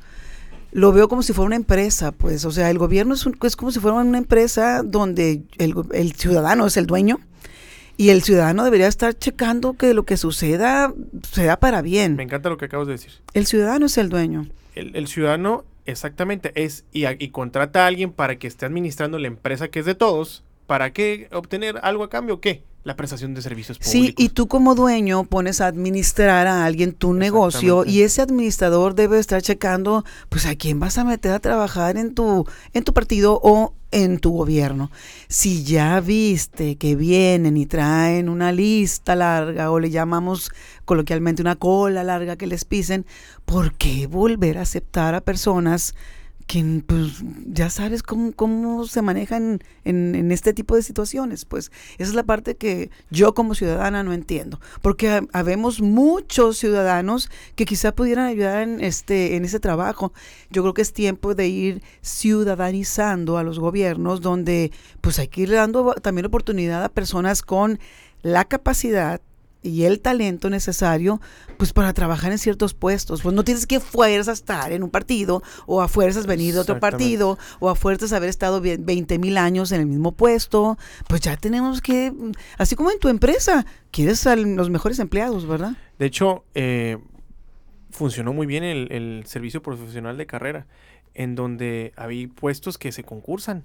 lo 0.73 0.93
veo 0.93 1.09
como 1.09 1.23
si 1.23 1.33
fuera 1.33 1.47
una 1.47 1.57
empresa, 1.57 2.13
pues, 2.13 2.45
o 2.45 2.53
sea, 2.53 2.71
el 2.71 2.79
gobierno 2.79 3.15
es, 3.15 3.27
es 3.43 3.57
como 3.57 3.73
si 3.73 3.81
fuera 3.81 3.97
una 3.97 4.19
empresa 4.19 4.83
donde 4.85 5.43
el, 5.59 5.75
el 5.93 6.13
ciudadano 6.13 6.67
es 6.67 6.77
el 6.77 6.87
dueño 6.87 7.19
y 7.99 8.11
el 8.11 8.23
ciudadano 8.23 8.63
debería 8.65 8.87
estar 8.87 9.13
checando 9.13 9.75
que 9.75 9.93
lo 9.93 10.05
que 10.05 10.17
suceda 10.17 10.95
sea 11.33 11.59
para 11.59 11.83
bien. 11.83 12.15
Me 12.15 12.23
encanta 12.23 12.49
lo 12.49 12.57
que 12.57 12.67
acabas 12.67 12.87
de 12.87 12.93
decir. 12.93 13.11
El 13.35 13.45
ciudadano 13.45 13.87
es 13.87 13.99
el 13.99 14.09
dueño. 14.09 14.47
El, 14.77 15.09
ciudadano, 15.09 15.65
exactamente, 15.85 16.53
es 16.55 16.85
y, 16.93 17.07
y, 17.07 17.31
contrata 17.31 17.83
a 17.83 17.87
alguien 17.89 18.13
para 18.13 18.39
que 18.39 18.47
esté 18.47 18.67
administrando 18.67 19.19
la 19.19 19.27
empresa 19.27 19.67
que 19.67 19.81
es 19.81 19.85
de 19.85 19.97
todos. 19.97 20.45
¿Para 20.69 20.93
qué 20.93 21.29
obtener 21.33 21.81
algo 21.83 22.05
a 22.05 22.09
cambio? 22.09 22.41
¿Qué? 22.41 22.63
La 22.85 22.97
prestación 22.97 23.35
de 23.35 23.43
servicios 23.43 23.79
públicos. 23.79 23.93
Sí, 23.93 24.15
y 24.17 24.31
tú 24.31 24.49
como 24.49 24.75
dueño 24.75 25.25
pones 25.25 25.61
a 25.61 25.67
administrar 25.67 26.47
a 26.47 26.65
alguien 26.65 26.93
tu 26.93 27.13
negocio 27.13 27.85
y 27.85 28.03
ese 28.03 28.23
administrador 28.23 28.95
debe 28.95 29.19
estar 29.19 29.43
checando, 29.43 30.05
pues 30.29 30.47
a 30.47 30.55
quién 30.55 30.81
vas 30.81 30.97
a 30.97 31.05
meter 31.05 31.33
a 31.33 31.41
trabajar 31.41 31.97
en 31.97 32.15
tu 32.15 32.47
en 32.73 32.85
tu 32.85 32.95
partido 32.95 33.41
o 33.43 33.75
en 33.91 34.19
tu 34.19 34.33
gobierno. 34.33 34.91
Si 35.29 35.65
ya 35.65 36.01
viste 36.01 36.77
que 36.77 36.95
vienen 36.95 37.57
y 37.57 37.67
traen 37.67 38.29
una 38.29 38.53
lista 38.53 39.17
larga 39.17 39.71
o 39.71 39.81
le 39.81 39.91
llamamos 39.91 40.51
coloquialmente 40.85 41.43
una 41.43 41.57
cola 41.57 42.05
larga 42.05 42.37
que 42.37 42.47
les 42.47 42.65
pisen, 42.65 43.07
¿por 43.45 43.75
qué 43.75 44.07
volver 44.07 44.59
a 44.59 44.63
aceptar 44.63 45.15
a 45.15 45.21
personas 45.21 45.95
que 46.49 46.83
pues 46.87 47.23
ya 47.47 47.69
sabes 47.69 48.03
cómo, 48.03 48.33
cómo 48.33 48.87
se 48.87 49.03
manejan 49.03 49.61
en, 49.85 50.33
este 50.33 50.55
tipo 50.55 50.75
de 50.75 50.83
situaciones. 50.83 51.45
Pues 51.45 51.71
esa 51.99 52.09
es 52.09 52.15
la 52.15 52.23
parte 52.23 52.57
que 52.57 52.91
yo 53.11 53.35
como 53.35 53.55
ciudadana 53.55 54.03
no 54.03 54.15
entiendo. 54.15 54.59
Porque 54.81 55.27
habemos 55.35 55.83
muchos 55.83 56.57
ciudadanos 56.57 57.31
que 57.55 57.67
quizá 57.67 57.95
pudieran 57.95 58.25
ayudar 58.25 58.63
en, 58.63 58.83
este, 58.83 59.37
en 59.37 59.45
ese 59.45 59.61
trabajo. 59.61 60.15
Yo 60.51 60.63
creo 60.63 60.73
que 60.73 60.83
es 60.83 60.95
tiempo 60.95 61.35
de 61.35 61.49
ir 61.49 61.83
ciudadanizando 62.01 63.37
a 63.37 63.45
los 63.45 63.59
gobiernos 63.59 64.23
donde 64.23 64.73
pues 65.03 65.19
hay 65.19 65.29
que 65.29 65.43
ir 65.43 65.51
dando 65.51 65.93
también 65.97 66.25
oportunidad 66.25 66.83
a 66.83 66.89
personas 66.89 67.43
con 67.43 67.79
la 68.23 68.47
capacidad 68.47 69.21
y 69.69 69.85
el 69.85 70.01
talento 70.01 70.51
necesario 70.51 71.21
pues 71.57 71.73
para 71.73 71.93
trabajar 71.93 72.33
en 72.33 72.39
ciertos 72.39 72.75
puestos. 72.75 73.23
Pues 73.23 73.35
no 73.35 73.45
tienes 73.45 73.67
que 73.67 73.81
fuerzas 73.81 74.39
estar 74.39 74.73
en 74.73 74.83
un 74.83 74.91
partido 74.91 75.43
o 75.67 75.83
a 75.83 75.89
fuerzas 75.89 76.27
venir 76.27 76.55
de 76.55 76.61
otro 76.61 76.81
partido 76.81 77.39
o 77.61 77.69
a 77.69 77.75
fuerzas 77.75 78.13
haber 78.13 78.29
estado 78.29 78.61
20 78.61 79.19
mil 79.19 79.37
años 79.39 79.73
en 79.73 79.81
el 79.81 79.87
mismo 79.87 80.13
puesto. 80.13 80.79
Pues 81.09 81.21
ya 81.21 81.37
tenemos 81.37 81.81
que, 81.81 82.13
así 82.59 82.77
como 82.77 82.91
en 82.91 82.99
tu 82.99 83.09
empresa, 83.09 83.67
quieres 83.91 84.27
a 84.27 84.37
los 84.37 84.71
mejores 84.71 84.99
empleados, 84.99 85.47
¿verdad? 85.47 85.73
De 85.99 86.07
hecho, 86.07 86.45
eh, 86.55 86.99
funcionó 87.91 88.33
muy 88.33 88.47
bien 88.47 88.65
el, 88.65 88.91
el 88.93 89.25
servicio 89.27 89.63
profesional 89.63 90.17
de 90.17 90.27
carrera, 90.27 90.67
en 91.15 91.35
donde 91.35 91.93
había 91.97 92.29
puestos 92.29 92.79
que 92.79 92.93
se 92.93 93.03
concursan 93.03 93.65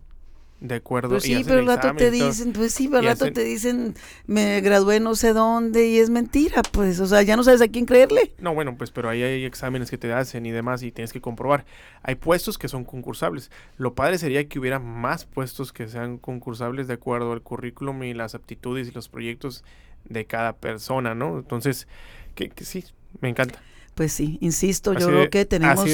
de 0.63 0.75
acuerdo. 0.75 1.09
Pues 1.09 1.23
sí, 1.23 1.43
pero 1.45 1.59
al 1.59 1.67
rato 1.67 1.93
te 1.93 2.09
dicen, 2.09 2.53
pues 2.53 2.73
sí, 2.73 2.87
pero 2.87 2.99
al 2.99 3.05
rato 3.05 3.31
te 3.31 3.43
dicen, 3.43 3.95
me 4.27 4.61
gradué 4.61 5.01
no 5.01 5.13
sé 5.13 5.33
dónde 5.33 5.89
y 5.89 5.97
es 5.99 6.09
mentira, 6.09 6.61
pues, 6.71 7.01
o 7.01 7.05
sea, 7.05 7.21
ya 7.21 7.35
no 7.35 7.43
sabes 7.43 7.61
a 7.61 7.67
quién 7.67 7.85
creerle. 7.85 8.33
No, 8.39 8.53
bueno, 8.53 8.77
pues, 8.77 8.89
pero 8.89 9.09
ahí 9.09 9.21
hay 9.21 9.43
exámenes 9.43 9.91
que 9.91 9.97
te 9.97 10.13
hacen 10.13 10.45
y 10.45 10.51
demás 10.51 10.81
y 10.81 10.93
tienes 10.93 11.11
que 11.11 11.19
comprobar. 11.19 11.65
Hay 12.01 12.15
puestos 12.15 12.57
que 12.57 12.69
son 12.69 12.85
concursables. 12.85 13.51
Lo 13.77 13.93
padre 13.93 14.17
sería 14.17 14.47
que 14.47 14.57
hubiera 14.57 14.79
más 14.79 15.25
puestos 15.25 15.73
que 15.73 15.89
sean 15.89 16.17
concursables 16.17 16.87
de 16.87 16.93
acuerdo 16.93 17.33
al 17.33 17.41
currículum 17.41 18.01
y 18.03 18.13
las 18.13 18.33
aptitudes 18.33 18.87
y 18.87 18.91
los 18.91 19.09
proyectos 19.09 19.65
de 20.05 20.25
cada 20.25 20.53
persona, 20.53 21.13
¿no? 21.13 21.39
Entonces, 21.39 21.89
que, 22.35 22.49
que 22.49 22.63
sí, 22.63 22.85
me 23.19 23.27
encanta. 23.27 23.59
Pues 23.95 24.11
sí, 24.11 24.39
insisto, 24.41 24.93
yo 24.93 25.07
creo 25.07 25.29
que 25.29 25.45
tenemos, 25.45 25.87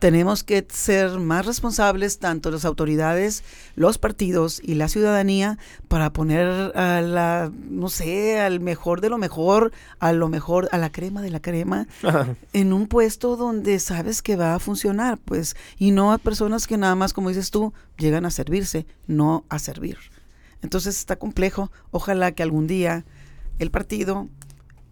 tenemos 0.00 0.42
que 0.42 0.66
ser 0.68 1.20
más 1.20 1.46
responsables, 1.46 2.18
tanto 2.18 2.50
las 2.50 2.64
autoridades, 2.64 3.44
los 3.76 3.96
partidos 3.98 4.60
y 4.60 4.74
la 4.74 4.88
ciudadanía, 4.88 5.58
para 5.86 6.12
poner 6.12 6.48
a 6.76 7.00
la, 7.00 7.52
no 7.70 7.88
sé, 7.90 8.40
al 8.40 8.58
mejor 8.58 9.00
de 9.00 9.08
lo 9.08 9.18
mejor, 9.18 9.70
a 10.00 10.12
lo 10.12 10.28
mejor, 10.28 10.68
a 10.72 10.78
la 10.78 10.90
crema 10.90 11.22
de 11.22 11.30
la 11.30 11.40
crema, 11.40 11.86
en 12.52 12.72
un 12.72 12.88
puesto 12.88 13.36
donde 13.36 13.78
sabes 13.78 14.20
que 14.20 14.34
va 14.34 14.56
a 14.56 14.58
funcionar, 14.58 15.18
pues, 15.24 15.54
y 15.78 15.92
no 15.92 16.12
a 16.12 16.18
personas 16.18 16.66
que 16.66 16.76
nada 16.76 16.96
más, 16.96 17.12
como 17.12 17.28
dices 17.28 17.52
tú, 17.52 17.72
llegan 17.98 18.26
a 18.26 18.32
servirse, 18.32 18.84
no 19.06 19.44
a 19.48 19.60
servir. 19.60 19.98
Entonces 20.60 20.98
está 20.98 21.16
complejo. 21.16 21.70
Ojalá 21.90 22.32
que 22.32 22.42
algún 22.42 22.66
día 22.66 23.04
el 23.58 23.70
partido 23.70 24.28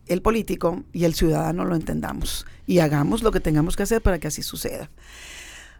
el 0.07 0.23
político 0.23 0.85
y 0.93 1.05
el 1.05 1.15
ciudadano 1.15 1.65
lo 1.65 1.75
entendamos 1.75 2.47
y 2.67 2.79
hagamos 2.81 3.23
lo 3.23 3.31
que 3.33 3.41
tengamos 3.41 3.77
que 3.77 3.83
hacer 3.83 4.03
para 4.03 4.19
que 4.19 4.29
así 4.29 4.43
suceda. 4.43 4.91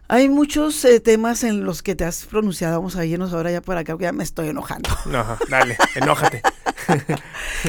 Hay 0.09 0.27
muchos 0.27 0.83
eh, 0.83 0.99
temas 0.99 1.43
en 1.43 1.63
los 1.63 1.81
que 1.81 1.95
te 1.95 2.03
has 2.03 2.25
pronunciado. 2.25 2.77
Vamos 2.77 2.97
a 2.97 3.05
irnos 3.05 3.33
ahora 3.33 3.51
ya 3.51 3.61
para 3.61 3.81
acá, 3.81 3.93
porque 3.93 4.03
ya 4.03 4.11
me 4.11 4.23
estoy 4.23 4.49
enojando. 4.49 4.89
No, 5.05 5.25
dale, 5.49 5.77
enójate. 5.95 6.41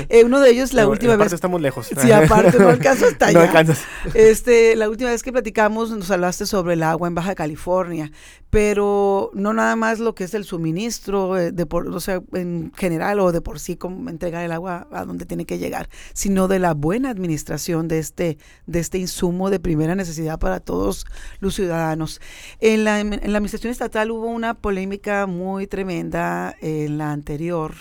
Eh, 0.09 0.25
uno 0.25 0.41
de 0.41 0.51
ellos, 0.51 0.73
la 0.73 0.89
última 0.89 1.15
vez. 1.15 1.33
estamos 1.33 1.61
lejos. 1.61 1.87
Sí, 1.87 2.11
aparte, 2.11 2.59
no 2.59 2.69
alcanzo 2.69 3.07
hasta 3.07 3.27
allá. 3.29 3.39
No 3.39 3.45
alcanzas. 3.45 3.79
Este, 4.13 4.75
la 4.75 4.89
última 4.89 5.11
vez 5.11 5.23
que 5.23 5.31
platicamos, 5.31 5.91
nos 5.91 6.11
hablaste 6.11 6.47
sobre 6.47 6.75
el 6.75 6.83
agua 6.83 7.07
en 7.07 7.15
Baja 7.15 7.37
California, 7.37 8.11
pero 8.55 9.33
no 9.35 9.53
nada 9.53 9.75
más 9.75 9.99
lo 9.99 10.15
que 10.15 10.23
es 10.23 10.33
el 10.33 10.45
suministro, 10.45 11.37
eh, 11.37 11.51
de 11.51 11.67
por, 11.67 11.91
en 12.35 12.71
general 12.77 13.19
o 13.19 13.33
de 13.33 13.41
por 13.41 13.59
sí, 13.59 13.75
como 13.75 14.09
entregar 14.09 14.45
el 14.45 14.53
agua 14.53 14.87
a 14.93 15.05
donde 15.05 15.27
tiene 15.27 15.45
que 15.45 15.59
llegar, 15.59 15.89
sino 16.13 16.47
de 16.47 16.61
la 16.61 16.73
buena 16.73 17.11
administración 17.11 17.89
de 17.89 17.99
este, 17.99 18.39
de 18.69 18.79
este 18.79 18.99
insumo 18.99 19.51
de 19.51 19.59
primera 19.59 19.97
necesidad 19.97 20.39
para 20.39 20.61
todos 20.61 21.05
los 21.41 21.57
ciudadanos. 21.57 22.21
En 22.61 22.85
la, 22.85 23.01
en 23.01 23.11
la 23.11 23.39
administración 23.39 23.73
estatal 23.73 24.13
hubo 24.13 24.29
una 24.29 24.55
polémica 24.55 25.27
muy 25.27 25.67
tremenda 25.67 26.55
en 26.61 26.97
la 26.97 27.11
anterior 27.11 27.75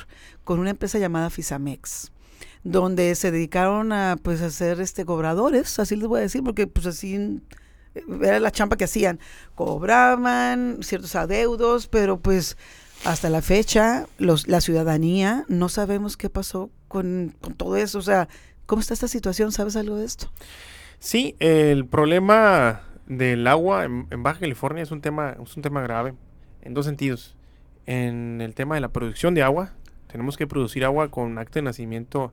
con 0.43 0.59
una 0.59 0.71
empresa 0.71 0.97
llamada 0.97 1.29
Fisamex 1.29 2.12
donde 2.63 3.13
se 3.13 3.29
dedicaron 3.29 3.91
a 3.91 4.15
pues 4.23 4.41
a 4.41 4.49
ser 4.49 4.81
este 4.81 5.05
cobradores, 5.05 5.77
así 5.79 5.97
les 5.97 6.07
voy 6.07 6.19
a 6.19 6.21
decir, 6.23 6.41
porque 6.43 6.65
pues 6.65 6.88
así 6.88 7.41
era 7.95 8.39
la 8.39 8.51
champa 8.51 8.77
que 8.77 8.86
hacían, 8.86 9.19
cobraban 9.56 10.79
ciertos 10.82 11.15
adeudos, 11.15 11.88
pero 11.88 12.19
pues 12.19 12.58
hasta 13.06 13.29
la 13.29 13.41
fecha 13.41 14.08
los, 14.17 14.47
la 14.47 14.62
ciudadanía 14.62 15.45
no 15.47 15.69
sabemos 15.69 16.17
qué 16.17 16.29
pasó 16.29 16.69
con, 16.88 17.36
todo 17.58 17.77
eso, 17.77 17.99
o 17.99 18.03
sea, 18.03 18.27
¿cómo 18.65 18.82
está 18.82 18.93
esta 18.93 19.08
situación? 19.08 19.51
¿Sabes 19.51 19.75
algo 19.75 19.97
de 19.97 20.06
esto? 20.06 20.32
Sí, 20.99 21.36
el 21.39 21.86
problema 21.86 22.84
del 23.08 23.45
agua 23.47 23.86
en, 23.86 24.08
en 24.10 24.23
Baja 24.23 24.39
California 24.39 24.84
es 24.84 24.91
un 24.91 25.01
tema 25.01 25.36
es 25.43 25.58
un 25.58 25.62
tema 25.62 25.82
grave 25.82 26.13
en 26.62 26.73
dos 26.73 26.86
sentidos. 26.86 27.36
En 27.86 28.39
el 28.39 28.56
tema 28.56 28.75
de 28.75 28.82
la 28.82 28.89
producción 28.89 29.34
de 29.34 29.43
agua, 29.43 29.73
tenemos 30.08 30.38
que 30.38 30.47
producir 30.47 30.86
agua 30.86 31.12
con 31.12 31.38
acto 31.38 31.60
de 31.60 31.63
nacimiento 31.63 32.32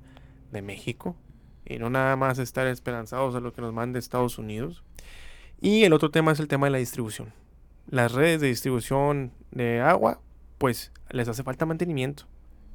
de 0.53 0.63
México 0.63 1.17
y 1.65 1.79
no 1.79 1.91
nada 1.91 2.17
más 2.17 2.39
estar 2.39 2.67
esperanzados 2.67 3.35
a 3.35 3.41
lo 3.41 3.53
que 3.53 3.61
nos 3.63 3.73
mande 3.73 3.99
Estados 3.99 4.39
Unidos. 4.39 4.83
Y 5.61 5.85
el 5.85 5.93
otro 5.93 6.11
tema 6.11 6.33
es 6.33 6.41
el 6.41 6.49
tema 6.49 6.67
de 6.67 6.71
la 6.71 6.79
distribución. 6.79 7.33
Las 7.89 8.13
redes 8.13 8.41
de 8.41 8.49
distribución 8.49 9.33
de 9.51 9.81
agua, 9.81 10.21
pues 10.59 10.93
les 11.11 11.29
hace 11.29 11.43
falta 11.43 11.67
mantenimiento, 11.67 12.25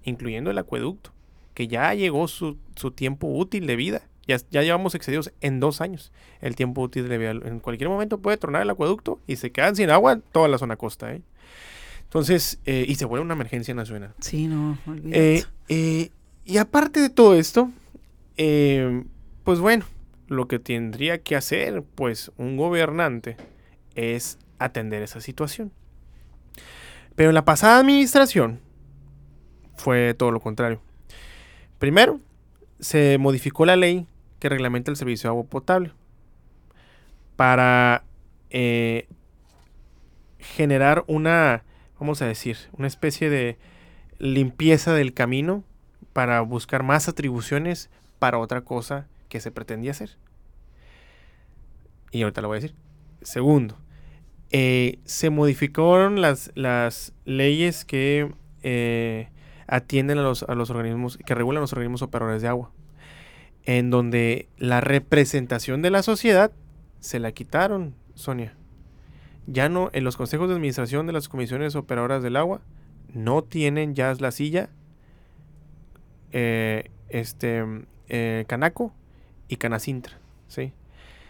incluyendo 0.04 0.52
el 0.52 0.58
acueducto, 0.58 1.12
que 1.54 1.68
ya 1.68 1.94
llegó 1.94 2.28
su, 2.28 2.58
tiempo 2.96 3.28
útil 3.28 3.68
de 3.68 3.76
vida. 3.76 4.02
Ya, 4.28 4.38
ya, 4.50 4.64
llevamos 4.64 4.96
excedidos 4.96 5.32
en 5.42 5.60
dos 5.60 5.82
años 5.82 6.12
el 6.42 6.56
tiempo 6.56 6.82
útil 6.82 7.08
de 7.08 7.18
vida. 7.18 7.32
En 7.32 7.60
cualquier 7.60 7.90
momento 7.90 8.20
puede 8.20 8.38
tronar 8.38 8.64
el 8.64 8.70
acueducto 8.70 9.20
y 9.28 9.36
se 9.36 9.52
quedan 9.52 9.76
sin 9.76 9.92
agua 9.92 10.20
toda 10.32 10.48
la 10.48 10.58
zona 10.58 10.78
costa. 10.78 11.14
¿eh? 11.14 11.22
Entonces, 12.16 12.60
eh, 12.66 12.86
y 12.88 12.96
se 12.96 13.04
vuelve 13.04 13.26
una 13.26 13.34
emergencia 13.34 13.74
nacional. 13.74 14.14
Sí, 14.20 14.48
no, 14.48 14.78
eh, 15.12 15.44
eh, 15.68 16.12
y 16.46 16.58
aparte 16.58 17.02
de 17.02 17.10
todo 17.10 17.36
esto, 17.36 17.72
pues 18.38 19.60
bueno, 19.60 19.86
lo 20.28 20.48
que 20.48 20.60
tendría 20.60 21.22
que 21.22 21.36
hacer, 21.36 21.84
pues, 21.96 22.32
un 22.38 22.58
gobernante 22.58 23.38
es 23.96 24.38
atender 24.60 25.04
esa 25.04 25.22
situación. 25.22 25.72
Pero 27.16 27.30
en 27.30 27.36
la 27.36 27.46
pasada 27.46 27.80
administración 27.80 28.60
fue 29.76 30.14
todo 30.14 30.32
lo 30.32 30.40
contrario. 30.40 30.82
Primero, 31.80 32.20
se 32.80 33.18
modificó 33.18 33.66
la 33.66 33.76
ley 33.76 34.08
que 34.40 34.50
reglamenta 34.50 34.92
el 34.92 34.98
servicio 34.98 35.30
de 35.30 35.32
agua 35.32 35.46
potable 35.46 35.92
para 37.36 38.04
generar 40.40 41.04
una 41.08 41.64
vamos 42.00 42.22
a 42.22 42.28
decir, 42.28 42.58
una 42.78 42.88
especie 42.88 43.30
de 43.30 43.58
limpieza 44.18 44.94
del 44.94 45.14
camino 45.14 45.64
para 46.14 46.42
buscar 46.42 46.84
más 46.84 47.08
atribuciones 47.08 47.90
para 48.20 48.40
otra 48.40 48.62
cosa 48.62 49.08
que 49.30 49.40
se 49.40 49.52
pretendía 49.52 49.92
hacer. 49.92 50.18
Y 52.12 52.22
ahorita 52.24 52.42
lo 52.42 52.48
voy 52.48 52.58
a 52.58 52.62
decir. 52.62 52.76
Segundo, 53.22 53.78
eh, 54.52 55.00
se 55.06 55.30
modificaron 55.30 56.22
las, 56.22 56.52
las 56.56 57.14
leyes 57.26 57.86
que 57.86 58.32
eh, 58.64 59.30
atienden 59.68 60.20
a 60.20 60.22
los, 60.22 60.44
a 60.44 60.56
los 60.56 60.70
organismos, 60.70 61.18
que 61.18 61.36
regulan 61.36 61.62
los 61.62 61.74
organismos 61.74 62.02
operadores 62.02 62.42
de 62.42 62.48
agua, 62.48 62.72
en 63.64 63.90
donde 63.90 64.48
la 64.58 64.80
representación 64.82 65.82
de 65.82 65.90
la 65.90 66.04
sociedad 66.04 66.52
se 67.00 67.20
la 67.20 67.32
quitaron, 67.32 67.96
Sonia 68.14 68.56
ya 69.48 69.70
no, 69.70 69.90
en 69.94 70.04
los 70.04 70.18
consejos 70.18 70.48
de 70.48 70.56
administración 70.56 71.06
de 71.08 71.14
las 71.14 71.30
comisiones 71.30 71.76
operadoras 71.76 72.24
del 72.24 72.36
agua, 72.36 72.62
no 73.14 73.44
tienen 73.44 73.94
ya 73.94 74.14
la 74.20 74.32
silla, 74.32 74.70
eh, 76.32 76.90
este, 77.10 77.64
Canaco 78.48 78.94
y 79.48 79.58
Canacintra, 79.58 80.18
¿sí? 80.48 80.74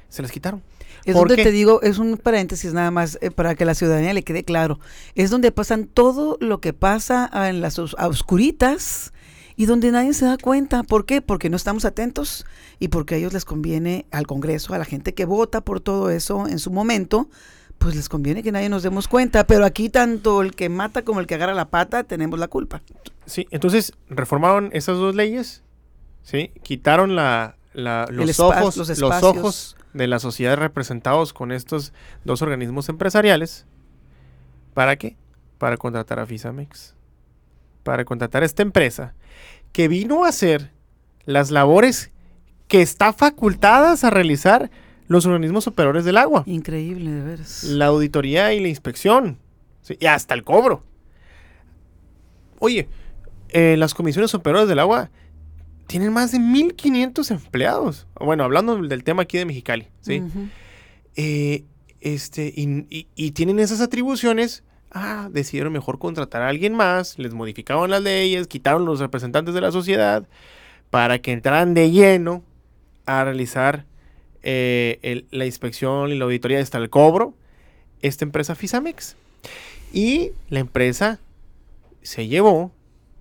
Se 0.09 0.21
les 0.21 0.31
quitaron. 0.31 0.61
Es 1.03 1.15
donde 1.15 1.35
te 1.35 1.51
digo, 1.51 1.81
es 1.81 1.99
un 1.99 2.17
paréntesis 2.17 2.73
nada 2.73 2.89
más 2.89 3.17
eh, 3.21 3.31
para 3.31 3.55
que 3.55 3.65
la 3.65 3.75
ciudadanía 3.75 4.13
le 4.13 4.23
quede 4.23 4.43
claro. 4.43 4.79
Es 5.13 5.29
donde 5.29 5.51
pasan 5.51 5.85
todo 5.85 6.37
lo 6.39 6.61
que 6.61 6.73
pasa 6.73 7.29
en 7.49 7.61
las 7.61 7.77
oscuritas 7.77 9.13
y 9.55 9.65
donde 9.65 9.91
nadie 9.91 10.13
se 10.13 10.25
da 10.25 10.37
cuenta. 10.37 10.83
¿Por 10.83 11.05
qué? 11.05 11.21
Porque 11.21 11.49
no 11.49 11.57
estamos 11.57 11.85
atentos 11.85 12.45
y 12.79 12.87
porque 12.87 13.15
a 13.15 13.17
ellos 13.17 13.33
les 13.33 13.45
conviene 13.45 14.05
al 14.11 14.25
Congreso, 14.25 14.73
a 14.73 14.77
la 14.77 14.85
gente 14.85 15.13
que 15.13 15.25
vota 15.25 15.61
por 15.61 15.79
todo 15.79 16.09
eso 16.09 16.47
en 16.47 16.59
su 16.59 16.71
momento, 16.71 17.29
pues 17.77 17.95
les 17.95 18.09
conviene 18.09 18.41
que 18.41 18.51
nadie 18.51 18.69
nos 18.69 18.83
demos 18.83 19.07
cuenta, 19.07 19.45
pero 19.45 19.65
aquí 19.65 19.89
tanto 19.89 20.41
el 20.41 20.55
que 20.55 20.69
mata 20.69 21.03
como 21.03 21.19
el 21.19 21.27
que 21.27 21.35
agarra 21.35 21.53
la 21.53 21.69
pata 21.69 22.03
tenemos 22.03 22.39
la 22.39 22.47
culpa. 22.47 22.81
Sí, 23.25 23.47
entonces 23.51 23.93
reformaron 24.09 24.69
esas 24.73 24.97
dos 24.97 25.13
leyes, 25.13 25.61
¿sí? 26.23 26.51
Quitaron 26.63 27.15
la, 27.15 27.57
los, 27.75 28.39
ojos, 28.39 28.77
los, 28.77 28.99
los, 28.99 29.23
ojos 29.23 29.77
de 29.93 30.07
la 30.07 30.19
sociedad 30.19 30.57
representados 30.57 31.33
con 31.33 31.51
estos 31.51 31.93
dos 32.23 32.41
organismos 32.41 32.89
empresariales. 32.89 33.65
¿Para 34.73 34.95
qué? 34.95 35.17
Para 35.57 35.77
contratar 35.77 36.19
a 36.19 36.25
Fisamex. 36.25 36.95
Para 37.83 38.05
contratar 38.05 38.43
a 38.43 38.45
esta 38.45 38.63
empresa 38.63 39.13
que 39.71 39.87
vino 39.87 40.25
a 40.25 40.29
hacer 40.29 40.71
las 41.25 41.51
labores 41.51 42.11
que 42.67 42.81
está 42.81 43.13
facultadas 43.13 44.03
a 44.03 44.09
realizar 44.09 44.71
los 45.07 45.25
organismos 45.25 45.67
operadores 45.67 46.05
del 46.05 46.17
agua. 46.17 46.43
Increíble, 46.45 47.11
de 47.11 47.21
veras. 47.21 47.63
La 47.63 47.87
auditoría 47.87 48.53
y 48.53 48.59
la 48.59 48.69
inspección. 48.69 49.37
y 49.99 50.05
hasta 50.07 50.33
el 50.33 50.43
cobro. 50.43 50.83
Oye, 52.59 52.87
eh, 53.49 53.75
las 53.77 53.93
comisiones 53.93 54.33
operadoras 54.33 54.67
del 54.67 54.79
agua 54.79 55.11
tienen 55.87 56.13
más 56.13 56.31
de 56.31 56.39
1.500 56.39 57.31
empleados. 57.31 58.07
Bueno, 58.19 58.43
hablando 58.43 58.75
del 58.81 59.03
tema 59.03 59.23
aquí 59.23 59.37
de 59.37 59.45
Mexicali, 59.45 59.87
¿sí? 60.01 60.23
Eh, 61.15 61.63
este, 62.01 62.53
y, 62.55 63.31
tienen 63.31 63.59
esas 63.59 63.81
atribuciones. 63.81 64.63
Ah, 64.91 65.29
decidieron 65.31 65.73
mejor 65.73 65.99
contratar 65.99 66.41
a 66.41 66.49
alguien 66.49 66.73
más, 66.73 67.19
les 67.19 67.33
modificaron 67.33 67.89
las 67.89 68.01
leyes, 68.01 68.47
quitaron 68.47 68.85
los 68.85 68.99
representantes 68.99 69.53
de 69.53 69.59
la 69.59 69.71
sociedad 69.71 70.25
para 70.89 71.19
que 71.19 71.33
entraran 71.33 71.73
de 71.73 71.91
lleno 71.91 72.43
a 73.05 73.25
realizar 73.25 73.85
eh, 74.43 75.25
la 75.31 75.45
inspección 75.45 76.11
y 76.11 76.17
la 76.17 76.25
auditoría 76.25 76.59
hasta 76.59 76.77
el 76.77 76.89
cobro, 76.89 77.33
esta 78.01 78.23
empresa 78.23 78.55
Fisamex. 78.55 79.17
Y 79.91 80.31
la 80.49 80.59
empresa 80.59 81.19
se 82.01 82.27
llevó 82.27 82.71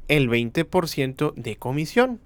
el 0.09 0.29
20% 0.29 1.35
de 1.35 1.57
comisión. 1.57 2.21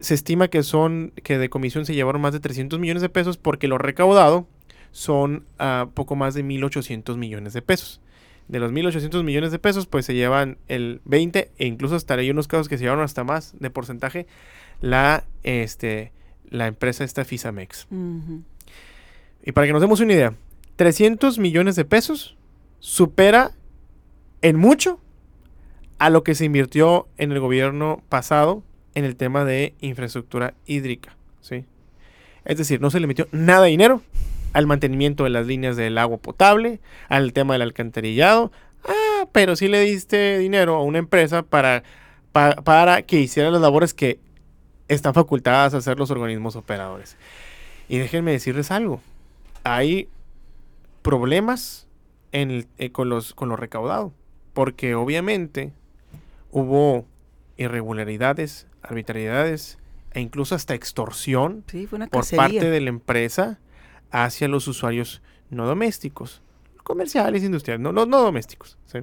Se 0.00 0.14
estima 0.14 0.48
que 0.48 0.62
son 0.62 1.12
que 1.22 1.38
de 1.38 1.48
comisión 1.48 1.84
se 1.86 1.94
llevaron 1.94 2.20
más 2.20 2.32
de 2.32 2.40
300 2.40 2.78
millones 2.78 3.02
de 3.02 3.08
pesos 3.08 3.36
porque 3.36 3.68
lo 3.68 3.78
recaudado 3.78 4.46
son 4.92 5.44
uh, 5.60 5.88
poco 5.90 6.16
más 6.16 6.34
de 6.34 6.44
1.800 6.44 7.16
millones 7.16 7.52
de 7.52 7.62
pesos. 7.62 8.00
De 8.46 8.60
los 8.60 8.72
1.800 8.72 9.22
millones 9.24 9.52
de 9.52 9.58
pesos, 9.58 9.86
pues 9.86 10.06
se 10.06 10.14
llevan 10.14 10.56
el 10.68 11.02
20 11.04 11.50
e 11.58 11.66
incluso 11.66 11.96
hasta 11.96 12.14
hay 12.14 12.30
unos 12.30 12.48
casos 12.48 12.68
que 12.68 12.78
se 12.78 12.84
llevaron 12.84 13.04
hasta 13.04 13.22
más 13.22 13.54
de 13.58 13.70
porcentaje 13.70 14.26
la, 14.80 15.24
este, 15.42 16.12
la 16.48 16.66
empresa 16.66 17.04
esta 17.04 17.24
Fisamex. 17.24 17.86
Uh 17.90 17.96
-huh. 17.96 18.42
Y 19.44 19.52
para 19.52 19.66
que 19.66 19.72
nos 19.72 19.82
demos 19.82 20.00
una 20.00 20.14
idea, 20.14 20.34
300 20.76 21.38
millones 21.38 21.76
de 21.76 21.84
pesos 21.84 22.36
supera 22.80 23.52
en 24.40 24.56
mucho 24.56 25.00
a 25.98 26.10
lo 26.10 26.22
que 26.22 26.34
se 26.34 26.44
invirtió 26.44 27.08
en 27.18 27.32
el 27.32 27.40
gobierno 27.40 28.02
pasado 28.08 28.62
en 28.98 29.04
el 29.04 29.16
tema 29.16 29.44
de 29.44 29.74
infraestructura 29.80 30.54
hídrica. 30.66 31.16
¿sí? 31.40 31.64
Es 32.44 32.58
decir, 32.58 32.80
no 32.80 32.90
se 32.90 32.98
le 32.98 33.06
metió 33.06 33.28
nada 33.30 33.64
de 33.64 33.70
dinero 33.70 34.02
al 34.52 34.66
mantenimiento 34.66 35.24
de 35.24 35.30
las 35.30 35.46
líneas 35.46 35.76
del 35.76 35.98
agua 35.98 36.18
potable, 36.18 36.80
al 37.08 37.32
tema 37.32 37.54
del 37.54 37.62
alcantarillado. 37.62 38.50
Ah, 38.84 39.26
pero 39.30 39.54
sí 39.54 39.68
le 39.68 39.80
diste 39.82 40.38
dinero 40.38 40.74
a 40.74 40.82
una 40.82 40.98
empresa 40.98 41.42
para, 41.42 41.84
pa, 42.32 42.56
para 42.56 43.02
que 43.02 43.20
hiciera 43.20 43.50
las 43.50 43.60
labores 43.60 43.94
que 43.94 44.18
están 44.88 45.14
facultadas 45.14 45.74
a 45.74 45.78
hacer 45.78 45.96
los 45.98 46.10
organismos 46.10 46.56
operadores. 46.56 47.16
Y 47.88 47.98
déjenme 47.98 48.32
decirles 48.32 48.70
algo. 48.72 49.00
Hay 49.62 50.08
problemas 51.02 51.86
en 52.32 52.66
eh, 52.78 52.90
con, 52.90 53.08
los, 53.08 53.32
con 53.32 53.48
lo 53.48 53.54
recaudado. 53.54 54.12
Porque 54.54 54.96
obviamente 54.96 55.72
hubo 56.50 57.06
irregularidades, 57.58 58.66
arbitrariedades 58.88 59.78
e 60.12 60.20
incluso 60.20 60.54
hasta 60.54 60.74
extorsión 60.74 61.64
sí, 61.66 61.86
por 61.86 62.28
parte 62.34 62.70
de 62.70 62.80
la 62.80 62.88
empresa 62.88 63.60
hacia 64.10 64.48
los 64.48 64.66
usuarios 64.68 65.22
no 65.50 65.66
domésticos, 65.66 66.42
comerciales, 66.82 67.44
industriales, 67.44 67.82
no, 67.82 67.92
no, 67.92 68.06
no 68.06 68.20
domésticos. 68.20 68.78
¿sí? 68.86 69.00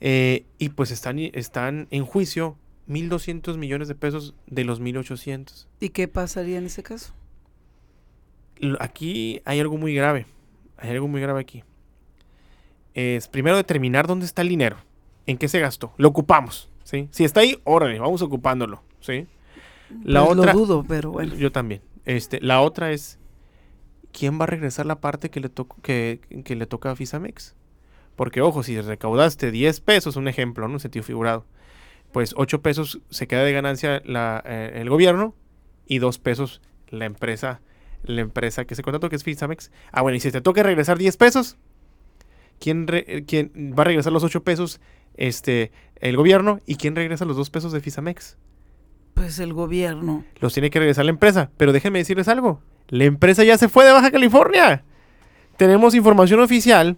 Eh, 0.00 0.44
y 0.58 0.70
pues 0.70 0.90
están, 0.90 1.18
están 1.18 1.88
en 1.90 2.04
juicio 2.04 2.56
1.200 2.88 3.56
millones 3.56 3.88
de 3.88 3.94
pesos 3.94 4.34
de 4.46 4.64
los 4.64 4.80
1.800. 4.80 5.66
¿Y 5.80 5.90
qué 5.90 6.08
pasaría 6.08 6.58
en 6.58 6.66
ese 6.66 6.82
caso? 6.82 7.14
Aquí 8.78 9.40
hay 9.44 9.60
algo 9.60 9.78
muy 9.78 9.94
grave. 9.94 10.26
Hay 10.76 10.90
algo 10.90 11.08
muy 11.08 11.20
grave 11.20 11.40
aquí. 11.40 11.64
Es 12.94 13.28
primero 13.28 13.56
determinar 13.56 14.06
dónde 14.06 14.26
está 14.26 14.42
el 14.42 14.48
dinero. 14.48 14.76
¿En 15.26 15.38
qué 15.38 15.48
se 15.48 15.60
gastó? 15.60 15.94
Lo 15.96 16.08
ocupamos. 16.08 16.68
¿Sí? 16.92 17.08
Si 17.10 17.24
está 17.24 17.40
ahí, 17.40 17.58
órale, 17.64 17.98
vamos 17.98 18.22
ocupándolo. 18.22 18.82
¿sí? 19.00 19.26
La 20.04 20.24
pues 20.24 20.38
otra, 20.38 20.52
lo 20.54 20.60
dudo, 20.60 20.84
pero 20.86 21.10
bueno. 21.10 21.34
Yo 21.34 21.52
también. 21.52 21.82
Este, 22.04 22.40
la 22.40 22.60
otra 22.60 22.92
es, 22.92 23.18
¿quién 24.12 24.40
va 24.40 24.44
a 24.44 24.46
regresar 24.46 24.86
la 24.86 25.00
parte 25.00 25.30
que 25.30 25.40
le, 25.40 25.50
que, 25.82 26.20
que 26.44 26.56
le 26.56 26.66
toca 26.66 26.90
a 26.90 26.96
Fisamex? 26.96 27.54
Porque, 28.16 28.40
ojo, 28.40 28.62
si 28.62 28.80
recaudaste 28.80 29.50
10 29.50 29.80
pesos, 29.80 30.16
un 30.16 30.28
ejemplo, 30.28 30.66
¿no? 30.68 30.74
Un 30.74 30.80
sentido 30.80 31.02
figurado, 31.02 31.44
pues 32.12 32.34
8 32.36 32.62
pesos 32.62 33.00
se 33.10 33.26
queda 33.26 33.42
de 33.42 33.52
ganancia 33.52 34.02
la, 34.04 34.42
eh, 34.46 34.72
el 34.76 34.90
gobierno 34.90 35.34
y 35.86 35.98
2 35.98 36.18
pesos 36.18 36.60
la 36.88 37.06
empresa, 37.06 37.60
la 38.04 38.20
empresa 38.20 38.64
que 38.66 38.74
se 38.74 38.82
contrató, 38.82 39.08
que 39.08 39.16
es 39.16 39.24
Fisamex. 39.24 39.70
Ah, 39.92 40.02
bueno, 40.02 40.16
y 40.16 40.20
si 40.20 40.30
te 40.30 40.40
toca 40.40 40.62
regresar 40.62 40.98
10 40.98 41.16
pesos, 41.16 41.56
¿quién, 42.60 42.86
re 42.86 43.24
¿quién 43.26 43.74
va 43.76 43.82
a 43.82 43.86
regresar 43.86 44.12
los 44.12 44.24
8 44.24 44.42
pesos? 44.42 44.80
Este, 45.16 45.72
el 45.96 46.16
gobierno. 46.16 46.60
¿Y 46.66 46.76
quién 46.76 46.96
regresa 46.96 47.24
los 47.24 47.36
2 47.36 47.50
pesos 47.50 47.72
de 47.72 47.80
Fisamex? 47.80 48.36
Pues 49.14 49.38
el 49.38 49.52
gobierno. 49.52 50.24
Los 50.40 50.54
tiene 50.54 50.70
que 50.70 50.78
regresar 50.78 51.04
la 51.04 51.10
empresa. 51.10 51.50
Pero 51.56 51.72
déjenme 51.72 51.98
decirles 51.98 52.28
algo. 52.28 52.60
La 52.88 53.04
empresa 53.04 53.44
ya 53.44 53.58
se 53.58 53.68
fue 53.68 53.84
de 53.84 53.92
Baja 53.92 54.10
California. 54.10 54.84
Tenemos 55.56 55.94
información 55.94 56.40
oficial 56.40 56.96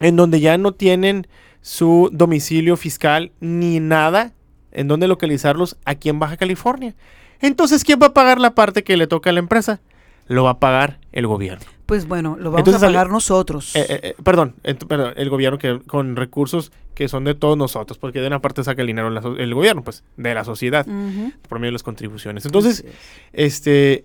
en 0.00 0.16
donde 0.16 0.40
ya 0.40 0.58
no 0.58 0.72
tienen 0.72 1.26
su 1.60 2.10
domicilio 2.12 2.76
fiscal 2.76 3.32
ni 3.40 3.80
nada 3.80 4.32
en 4.72 4.88
donde 4.88 5.08
localizarlos 5.08 5.76
aquí 5.84 6.08
en 6.08 6.18
Baja 6.18 6.36
California. 6.36 6.94
Entonces, 7.40 7.84
¿quién 7.84 7.98
va 8.02 8.08
a 8.08 8.14
pagar 8.14 8.40
la 8.40 8.54
parte 8.54 8.84
que 8.84 8.96
le 8.96 9.06
toca 9.06 9.30
a 9.30 9.32
la 9.32 9.38
empresa? 9.38 9.80
Lo 10.26 10.44
va 10.44 10.50
a 10.50 10.58
pagar 10.58 10.98
el 11.12 11.26
gobierno. 11.26 11.64
Pues 11.86 12.08
bueno, 12.08 12.36
lo 12.38 12.50
vamos 12.50 12.60
Entonces, 12.60 12.82
a 12.82 12.86
pagar 12.86 13.06
al, 13.06 13.12
nosotros. 13.12 13.76
Eh, 13.76 13.86
eh, 13.88 14.14
perdón, 14.22 14.54
eh, 14.64 14.74
perdón, 14.74 15.12
el 15.16 15.28
gobierno 15.28 15.58
que 15.58 15.80
con 15.86 16.16
recursos 16.16 16.72
que 16.94 17.08
son 17.08 17.24
de 17.24 17.34
todos 17.34 17.56
nosotros, 17.56 17.98
porque 17.98 18.20
de 18.20 18.26
una 18.26 18.40
parte 18.40 18.62
saca 18.64 18.82
el 18.82 18.86
dinero 18.86 19.10
la, 19.10 19.20
el 19.20 19.54
gobierno, 19.54 19.82
pues, 19.82 20.04
de 20.16 20.34
la 20.34 20.44
sociedad, 20.44 20.86
uh 20.86 20.90
-huh. 20.90 21.32
por 21.48 21.58
medio 21.58 21.68
de 21.68 21.72
las 21.72 21.82
contribuciones. 21.82 22.46
Entonces, 22.46 22.84
este, 23.32 24.04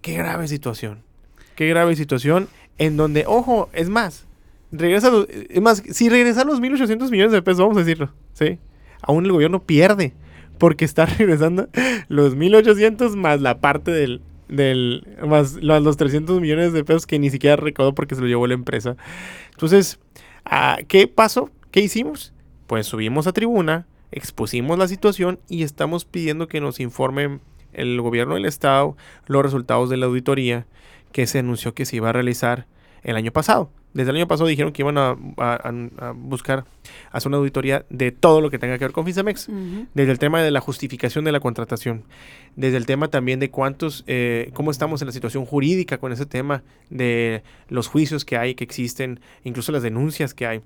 qué 0.00 0.14
grave 0.14 0.48
situación. 0.48 1.02
Qué 1.56 1.68
grave 1.68 1.96
situación 1.96 2.48
en 2.78 2.96
donde, 2.96 3.24
ojo, 3.26 3.68
es 3.72 3.88
más, 3.88 4.26
regresa 4.72 5.10
los, 5.10 5.28
es 5.28 5.60
más, 5.60 5.82
si 5.90 6.08
regresan 6.08 6.46
los 6.46 6.60
1.800 6.60 7.10
millones 7.10 7.32
de 7.32 7.42
pesos, 7.42 7.60
vamos 7.60 7.76
a 7.76 7.80
decirlo, 7.80 8.12
¿sí? 8.32 8.58
Aún 9.02 9.24
el 9.26 9.32
gobierno 9.32 9.62
pierde, 9.62 10.14
porque 10.58 10.84
está 10.84 11.06
regresando 11.18 11.68
los 12.08 12.36
1.800 12.36 13.16
más 13.16 13.40
la 13.40 13.60
parte 13.60 13.90
del, 13.90 14.22
del 14.48 15.06
más 15.26 15.54
los, 15.54 15.82
los 15.82 15.96
300 15.96 16.40
millones 16.40 16.72
de 16.72 16.84
pesos 16.84 17.06
que 17.06 17.18
ni 17.18 17.30
siquiera 17.30 17.56
recaudó 17.56 17.94
porque 17.94 18.14
se 18.14 18.20
lo 18.20 18.26
llevó 18.26 18.46
la 18.46 18.54
empresa. 18.54 18.96
Entonces, 19.50 19.98
¿qué 20.88 21.06
pasó? 21.06 21.50
¿Qué 21.72 21.80
hicimos? 21.80 22.34
Pues 22.66 22.86
subimos 22.86 23.26
a 23.26 23.32
tribuna, 23.32 23.86
expusimos 24.10 24.78
la 24.78 24.88
situación 24.88 25.40
y 25.48 25.62
estamos 25.62 26.04
pidiendo 26.04 26.46
que 26.46 26.60
nos 26.60 26.80
informe 26.80 27.40
el 27.72 27.98
gobierno 28.02 28.34
del 28.34 28.44
estado 28.44 28.94
los 29.26 29.42
resultados 29.42 29.88
de 29.88 29.96
la 29.96 30.04
auditoría 30.04 30.66
que 31.12 31.26
se 31.26 31.38
anunció 31.38 31.72
que 31.74 31.86
se 31.86 31.96
iba 31.96 32.10
a 32.10 32.12
realizar 32.12 32.66
el 33.02 33.16
año 33.16 33.32
pasado. 33.32 33.70
Desde 33.94 34.10
el 34.10 34.16
año 34.16 34.28
pasado 34.28 34.48
dijeron 34.48 34.72
que 34.72 34.82
iban 34.82 34.98
a, 34.98 35.16
a, 35.38 35.72
a, 35.98 36.12
buscar 36.12 36.64
hacer 37.10 37.28
una 37.28 37.38
auditoría 37.38 37.86
de 37.88 38.12
todo 38.12 38.42
lo 38.42 38.50
que 38.50 38.58
tenga 38.58 38.76
que 38.76 38.84
ver 38.84 38.92
con 38.92 39.06
Fisamex. 39.06 39.48
Uh 39.48 39.52
-huh. 39.52 39.86
Desde 39.94 40.12
el 40.12 40.18
tema 40.18 40.42
de 40.42 40.50
la 40.50 40.60
justificación 40.60 41.24
de 41.24 41.32
la 41.32 41.40
contratación. 41.40 42.04
Desde 42.54 42.76
el 42.76 42.84
tema 42.84 43.08
también 43.08 43.40
de 43.40 43.50
cuántos, 43.50 44.04
eh, 44.06 44.50
cómo 44.52 44.70
estamos 44.70 45.00
en 45.00 45.06
la 45.06 45.12
situación 45.12 45.46
jurídica 45.46 45.96
con 45.96 46.12
ese 46.12 46.26
tema 46.26 46.62
de 46.90 47.42
los 47.68 47.88
juicios 47.88 48.26
que 48.26 48.36
hay, 48.36 48.54
que 48.54 48.64
existen, 48.64 49.20
incluso 49.42 49.72
las 49.72 49.82
denuncias 49.82 50.34
que 50.34 50.46
hay. 50.46 50.62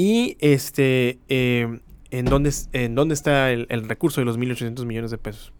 Y 0.00 0.38
este, 0.40 1.18
eh, 1.28 1.80
en, 2.10 2.24
dónde, 2.24 2.50
en 2.72 2.94
dónde 2.94 3.12
está 3.12 3.50
el, 3.50 3.66
recurso 3.86 4.22
de 4.22 4.24
los 4.24 4.38
1.800 4.38 4.86
millones 4.86 5.10
de 5.10 5.18
pesos. 5.18 5.52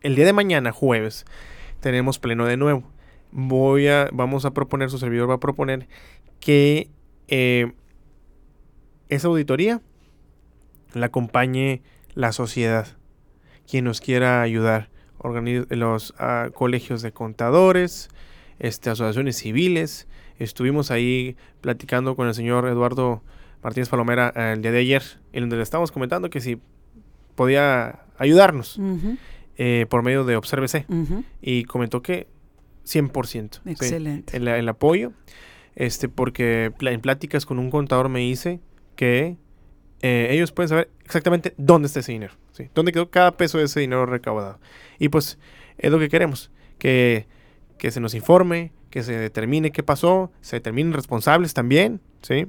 El 0.00 0.16
día 0.16 0.24
de 0.26 0.32
mañana, 0.32 0.72
jueves, 0.72 1.26
tenemos 1.78 2.18
pleno 2.18 2.44
de 2.44 2.56
nuevo 2.56 2.90
voy 3.32 3.86
a, 3.86 4.08
vamos 4.12 4.44
a 4.44 4.52
proponer, 4.52 4.90
su 4.90 4.98
servidor 4.98 5.30
va 5.30 5.34
a 5.34 5.40
proponer 5.40 5.88
que 6.40 6.90
eh, 7.28 7.72
esa 9.08 9.28
auditoría 9.28 9.80
la 10.92 11.06
acompañe 11.06 11.82
la 12.14 12.32
sociedad, 12.32 12.88
quien 13.68 13.84
nos 13.84 14.00
quiera 14.00 14.42
ayudar, 14.42 14.90
los 15.68 16.14
uh, 16.18 16.50
colegios 16.52 17.02
de 17.02 17.12
contadores, 17.12 18.08
este, 18.58 18.90
asociaciones 18.90 19.36
civiles. 19.36 20.08
Estuvimos 20.40 20.90
ahí 20.90 21.36
platicando 21.60 22.16
con 22.16 22.26
el 22.26 22.34
señor 22.34 22.66
Eduardo 22.66 23.22
Martínez 23.62 23.90
Palomera 23.90 24.32
uh, 24.34 24.40
el 24.54 24.62
día 24.62 24.72
de 24.72 24.78
ayer, 24.78 25.02
en 25.32 25.42
donde 25.42 25.56
le 25.56 25.62
estábamos 25.62 25.92
comentando 25.92 26.30
que 26.30 26.40
si 26.40 26.58
podía 27.34 28.00
ayudarnos 28.16 28.78
uh 28.78 28.82
-huh. 28.82 29.18
eh, 29.58 29.86
por 29.90 30.02
medio 30.02 30.24
de 30.24 30.36
Obsérvese. 30.36 30.86
-huh. 30.88 31.24
Y 31.42 31.64
comentó 31.64 32.00
que 32.00 32.26
100%. 32.86 33.60
Excelente. 33.66 34.36
El, 34.36 34.48
el, 34.48 34.68
apoyo. 34.68 35.12
Este, 35.76 36.08
porque 36.08 36.72
en 36.80 37.00
pláticas 37.02 37.44
con 37.44 37.58
un 37.58 37.70
contador 37.70 38.08
me 38.08 38.20
dice 38.20 38.60
que 38.96 39.36
eh, 40.00 40.28
ellos 40.30 40.52
pueden 40.52 40.70
saber 40.70 40.90
exactamente 41.04 41.54
dónde 41.58 41.86
está 41.86 42.00
ese 42.00 42.12
dinero. 42.12 42.32
¿sí? 42.52 42.70
Dónde 42.74 42.92
quedó 42.92 43.10
cada 43.10 43.36
peso 43.36 43.58
de 43.58 43.64
ese 43.64 43.80
dinero 43.80 44.06
recaudado. 44.06 44.58
Y 44.98 45.10
pues 45.10 45.38
es 45.76 45.90
lo 45.90 45.98
que 45.98 46.08
queremos. 46.08 46.50
Que, 46.78 47.26
que 47.76 47.90
se 47.90 48.00
nos 48.00 48.14
informe, 48.14 48.72
que 48.90 49.02
se 49.02 49.16
determine 49.16 49.70
qué 49.70 49.82
pasó, 49.82 50.30
se 50.40 50.56
determinen 50.56 50.92
responsables 50.92 51.54
también. 51.54 52.00
¿sí? 52.22 52.46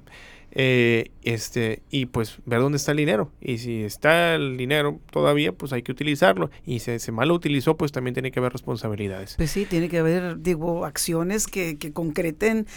Eh, 0.53 1.11
este, 1.21 1.81
y 1.89 2.07
pues 2.07 2.39
ver 2.45 2.59
dónde 2.59 2.77
está 2.77 2.91
el 2.91 2.97
dinero. 2.97 3.31
Y 3.39 3.59
si 3.59 3.83
está 3.83 4.35
el 4.35 4.57
dinero 4.57 4.99
todavía, 5.11 5.53
pues 5.53 5.71
hay 5.71 5.81
que 5.81 5.91
utilizarlo. 5.91 6.49
Y 6.65 6.79
si 6.79 6.99
se 6.99 7.11
mal 7.11 7.29
lo 7.29 7.35
utilizó, 7.35 7.77
pues 7.77 7.91
también 7.91 8.13
tiene 8.13 8.31
que 8.31 8.39
haber 8.39 8.51
responsabilidades. 8.51 9.35
Pues 9.37 9.51
sí, 9.51 9.65
tiene 9.65 9.87
que 9.87 9.99
haber, 9.99 10.41
digo, 10.41 10.85
acciones 10.85 11.47
que, 11.47 11.77
que 11.77 11.93
concreten 11.93 12.67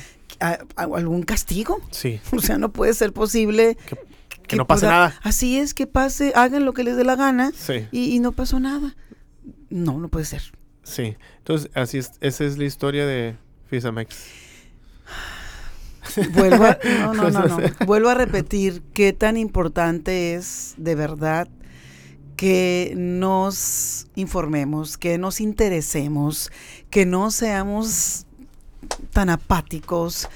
a, 0.40 0.59
a 0.77 0.83
algún 0.83 1.22
castigo. 1.22 1.81
Sí. 1.90 2.20
O 2.33 2.40
sea, 2.40 2.59
no 2.59 2.72
puede 2.72 2.94
ser 2.94 3.12
posible. 3.12 3.77
Que, 3.87 3.96
que, 3.96 4.42
que 4.48 4.57
no 4.57 4.66
pase 4.66 4.83
pueda, 4.83 4.92
nada. 4.92 5.20
Así 5.22 5.59
es, 5.59 5.74
que 5.74 5.87
pase, 5.87 6.33
hagan 6.35 6.64
lo 6.64 6.74
que 6.74 6.85
les 6.85 6.96
dé 6.96 7.05
la 7.05 7.16
gana 7.16 7.53
sí. 7.55 7.87
y, 7.90 8.14
y 8.14 8.20
no 8.20 8.33
pasó 8.33 8.61
nada. 8.61 8.94
No, 9.70 9.98
no 9.98 10.09
puede 10.09 10.27
ser. 10.27 10.42
Sí, 10.83 11.16
entonces 11.38 11.70
así 11.74 11.98
es, 11.98 12.12
esa 12.20 12.44
es 12.44 12.59
la 12.59 12.64
historia 12.64 13.07
de 13.07 13.37
Fisamex. 13.66 14.16
Vuelvo 16.33 16.64
a, 16.64 16.79
no, 17.00 17.14
no, 17.14 17.31
no, 17.31 17.46
no. 17.46 17.59
Vuelvo 17.87 18.09
a 18.09 18.14
repetir 18.14 18.83
qué 18.92 19.12
tan 19.12 19.37
importante 19.37 20.35
es 20.35 20.74
de 20.77 20.94
verdad 20.94 21.48
que 22.37 22.92
nos 22.96 24.07
informemos, 24.14 24.98
que 24.98 25.18
nos 25.18 25.40
interesemos, 25.40 26.50
que 26.90 27.07
no 27.07 27.31
seamos 27.31 28.27
tan 29.12 29.31
apáticos. 29.31 30.29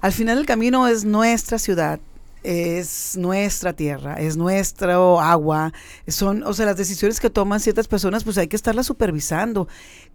Al 0.00 0.12
final 0.12 0.38
el 0.38 0.46
camino 0.46 0.86
es 0.86 1.04
nuestra 1.04 1.58
ciudad, 1.58 1.98
es 2.42 3.16
nuestra 3.16 3.72
tierra, 3.72 4.14
es 4.20 4.36
nuestro 4.36 5.20
agua, 5.20 5.72
son, 6.06 6.42
o 6.44 6.52
sea, 6.52 6.66
las 6.66 6.76
decisiones 6.76 7.18
que 7.18 7.30
toman 7.30 7.60
ciertas 7.60 7.88
personas, 7.88 8.22
pues 8.22 8.38
hay 8.38 8.48
que 8.48 8.56
estarlas 8.56 8.86
supervisando. 8.86 9.66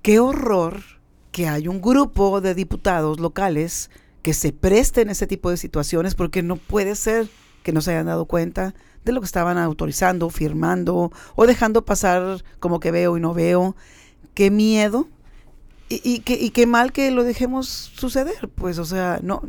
Qué 0.01 0.19
horror 0.19 1.00
que 1.31 1.47
hay 1.47 1.67
un 1.67 1.81
grupo 1.81 2.41
de 2.41 2.53
diputados 2.55 3.19
locales 3.19 3.89
que 4.21 4.33
se 4.33 4.51
presten 4.53 5.09
ese 5.09 5.27
tipo 5.27 5.49
de 5.49 5.57
situaciones, 5.57 6.15
porque 6.15 6.43
no 6.43 6.55
puede 6.57 6.95
ser 6.95 7.27
que 7.63 7.71
no 7.71 7.81
se 7.81 7.91
hayan 7.91 8.07
dado 8.07 8.25
cuenta 8.25 8.73
de 9.03 9.11
lo 9.11 9.21
que 9.21 9.25
estaban 9.25 9.57
autorizando, 9.57 10.29
firmando 10.29 11.11
o 11.35 11.47
dejando 11.47 11.85
pasar 11.85 12.43
como 12.59 12.79
que 12.79 12.91
veo 12.91 13.17
y 13.17 13.21
no 13.21 13.33
veo. 13.33 13.75
Qué 14.33 14.51
miedo 14.51 15.07
y, 15.89 16.19
qué, 16.19 16.67
mal 16.67 16.93
que 16.93 17.11
lo 17.11 17.23
dejemos 17.23 17.67
suceder. 17.67 18.49
Pues, 18.55 18.77
o 18.77 18.85
sea, 18.85 19.19
no, 19.21 19.41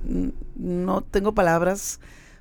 no 0.57 1.03
tengo 1.03 1.35
palabras 1.35 2.01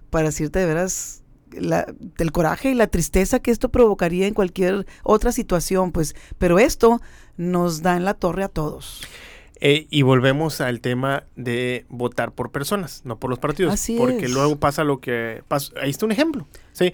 para 0.10 0.28
decirte 0.28 0.60
de 0.60 0.66
veras 0.66 1.22
el 1.54 2.32
coraje 2.32 2.72
y 2.72 2.74
la 2.74 2.88
tristeza 2.88 3.40
que 3.40 3.52
esto 3.52 3.70
provocaría 3.70 4.26
en 4.26 4.34
cualquier 4.34 4.88
otra 5.04 5.32
situación, 5.34 5.92
pues, 5.92 6.16
pero 6.38 6.60
esto 6.60 7.02
nos 7.36 7.82
da 7.82 7.98
en 7.98 8.06
la 8.06 8.14
torre 8.14 8.44
a 8.44 8.48
todos. 8.48 9.02
Eh, 9.64 9.86
y 9.92 10.02
volvemos 10.02 10.60
al 10.60 10.82
tema 10.82 11.24
de 11.36 11.86
votar 11.88 12.32
por 12.32 12.52
personas, 12.52 13.02
no 13.06 13.20
por 13.20 13.30
los 13.30 13.38
partidos. 13.38 13.74
Así 13.74 13.96
porque 13.96 14.28
luego 14.28 14.56
pasa 14.56 14.84
lo 14.84 15.00
que 15.00 15.44
pasa. 15.48 15.72
Ahí 15.80 15.92
está 15.92 16.06
un 16.08 16.12
ejemplo, 16.12 16.48
¿sí? 16.74 16.94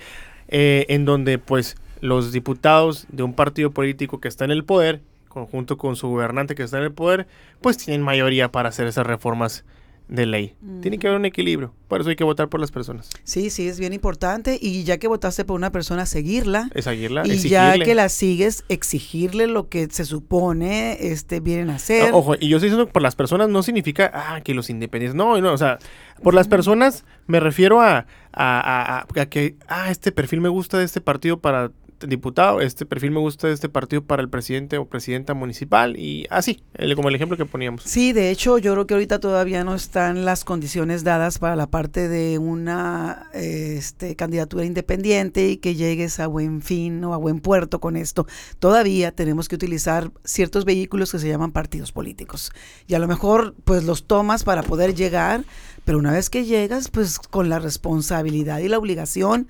Eh, 0.50 0.86
en 0.90 1.06
donde, 1.06 1.40
pues, 1.40 1.78
los 2.02 2.34
diputados 2.34 3.08
de 3.10 3.24
un 3.24 3.34
partido 3.34 3.72
político 3.72 4.20
que 4.20 4.28
está 4.28 4.44
en 4.44 4.52
el 4.52 4.66
poder, 4.66 5.02
conjunto 5.30 5.78
con 5.78 5.96
su 5.96 6.10
gobernante 6.10 6.56
que 6.56 6.64
está 6.64 6.78
en 6.78 6.84
el 6.84 6.92
poder, 6.92 7.28
pues 7.62 7.78
tienen 7.78 8.02
mayoría 8.02 8.52
para 8.52 8.70
hacer 8.70 8.86
esas 8.88 9.08
reformas 9.08 9.64
de 10.08 10.26
ley. 10.26 10.56
Tiene 10.82 11.00
que 11.00 11.08
haber 11.08 11.20
un 11.20 11.26
equilibrio. 11.26 11.74
Por 11.88 12.02
eso 12.02 12.10
hay 12.10 12.16
que 12.16 12.24
votar 12.24 12.48
por 12.48 12.60
las 12.60 12.72
personas. 12.72 13.10
Sí, 13.24 13.50
sí, 13.50 13.68
es 13.68 13.80
bien 13.80 13.94
importante. 13.94 14.58
Y 14.62 14.84
ya 14.84 14.98
que 14.98 15.08
votaste 15.08 15.44
por 15.44 15.56
una 15.56 15.72
persona, 15.72 16.06
seguirla. 16.06 16.70
Es 16.74 16.86
seguirla. 16.86 17.24
Y 17.26 17.38
ya 17.38 17.78
que 17.78 17.94
la 17.94 18.10
sigues, 18.10 18.64
exigirle 18.70 19.48
lo 19.48 19.68
que 19.70 19.88
se 19.92 20.06
supone 20.06 20.98
este, 21.12 21.40
vienen 21.40 21.70
a 21.70 21.76
hacer. 21.76 22.14
ojo, 22.14 22.36
y 22.40 22.48
yo 22.48 22.58
estoy 22.58 22.70
diciendo 22.70 22.92
por 22.92 23.02
las 23.02 23.16
personas 23.16 23.50
no 23.50 23.64
significa 23.64 24.12
ah, 24.14 24.42
que 24.42 24.54
los 24.54 24.70
independientes. 24.70 25.16
No, 25.16 25.40
no, 25.42 25.54
o 25.54 25.58
sea, 25.58 25.80
por 26.24 26.34
las 26.34 26.48
personas 26.48 27.04
me 27.26 27.40
refiero 27.40 27.82
a, 27.82 28.06
a, 28.32 29.00
a, 29.00 29.08
a 29.22 29.26
que, 29.26 29.56
ah, 29.68 29.92
este 29.92 30.12
perfil 30.12 30.42
me 30.42 30.50
gusta 30.50 30.78
de 30.78 30.86
este 30.86 31.02
partido 31.02 31.40
para 31.40 31.72
diputado, 32.06 32.62
este 32.62 32.86
perfil 32.86 33.12
me 33.12 33.20
gusta 33.20 33.48
de 33.48 33.54
este 33.54 33.70
partido 33.70 34.04
para 34.04 34.22
el 34.22 34.30
presidente 34.30 34.78
o 34.78 34.86
presidenta 34.86 35.34
municipal 35.34 35.98
y 35.98 36.28
así, 36.30 36.62
como 36.96 37.10
el 37.10 37.16
ejemplo 37.16 37.38
que 37.38 37.46
poníamos. 37.46 37.84
Sí, 37.84 38.14
de 38.14 38.30
hecho 38.30 38.58
yo 38.58 38.74
creo 38.74 38.86
que 38.86 38.94
ahorita 38.94 39.20
todavía 39.20 39.64
no 39.64 39.74
están 39.74 40.26
las 40.26 40.44
condiciones 40.44 41.04
dadas 41.04 41.40
para 41.40 41.56
la 41.56 41.68
parte 41.68 42.08
de 42.08 42.38
una 42.38 43.28
este, 43.34 44.16
candidatura 44.16 44.66
independiente 44.66 45.48
y 45.50 45.58
que 45.58 45.76
llegues 45.76 46.20
a 46.20 46.28
buen 46.28 46.62
fin 46.62 47.04
o 47.04 47.14
a 47.14 47.18
buen 47.18 47.40
puerto 47.40 47.80
con 47.80 47.96
esto. 47.96 48.28
Todavía 48.60 49.12
tenemos 49.12 49.48
que 49.48 49.56
utilizar 49.56 50.12
ciertos 50.24 50.66
vehículos 50.66 51.12
que 51.12 51.20
se 51.20 51.30
llaman 51.30 51.52
partidos 51.52 51.92
políticos 51.92 52.52
y 52.88 52.94
a 52.94 53.00
lo 53.00 53.08
mejor 53.08 53.56
pues 53.64 53.84
los 53.84 54.06
tomas 54.06 54.44
para 54.44 54.64
poder 54.64 54.94
llegar, 54.94 55.44
pero 55.86 55.98
una 55.98 56.12
vez 56.12 56.30
que 56.30 56.46
llegas 56.46 56.90
pues 56.90 57.20
con 57.20 57.50
la 57.50 57.60
responsabilidad 57.60 58.60
y 58.60 58.68
la 58.68 58.78
obligación 58.78 59.48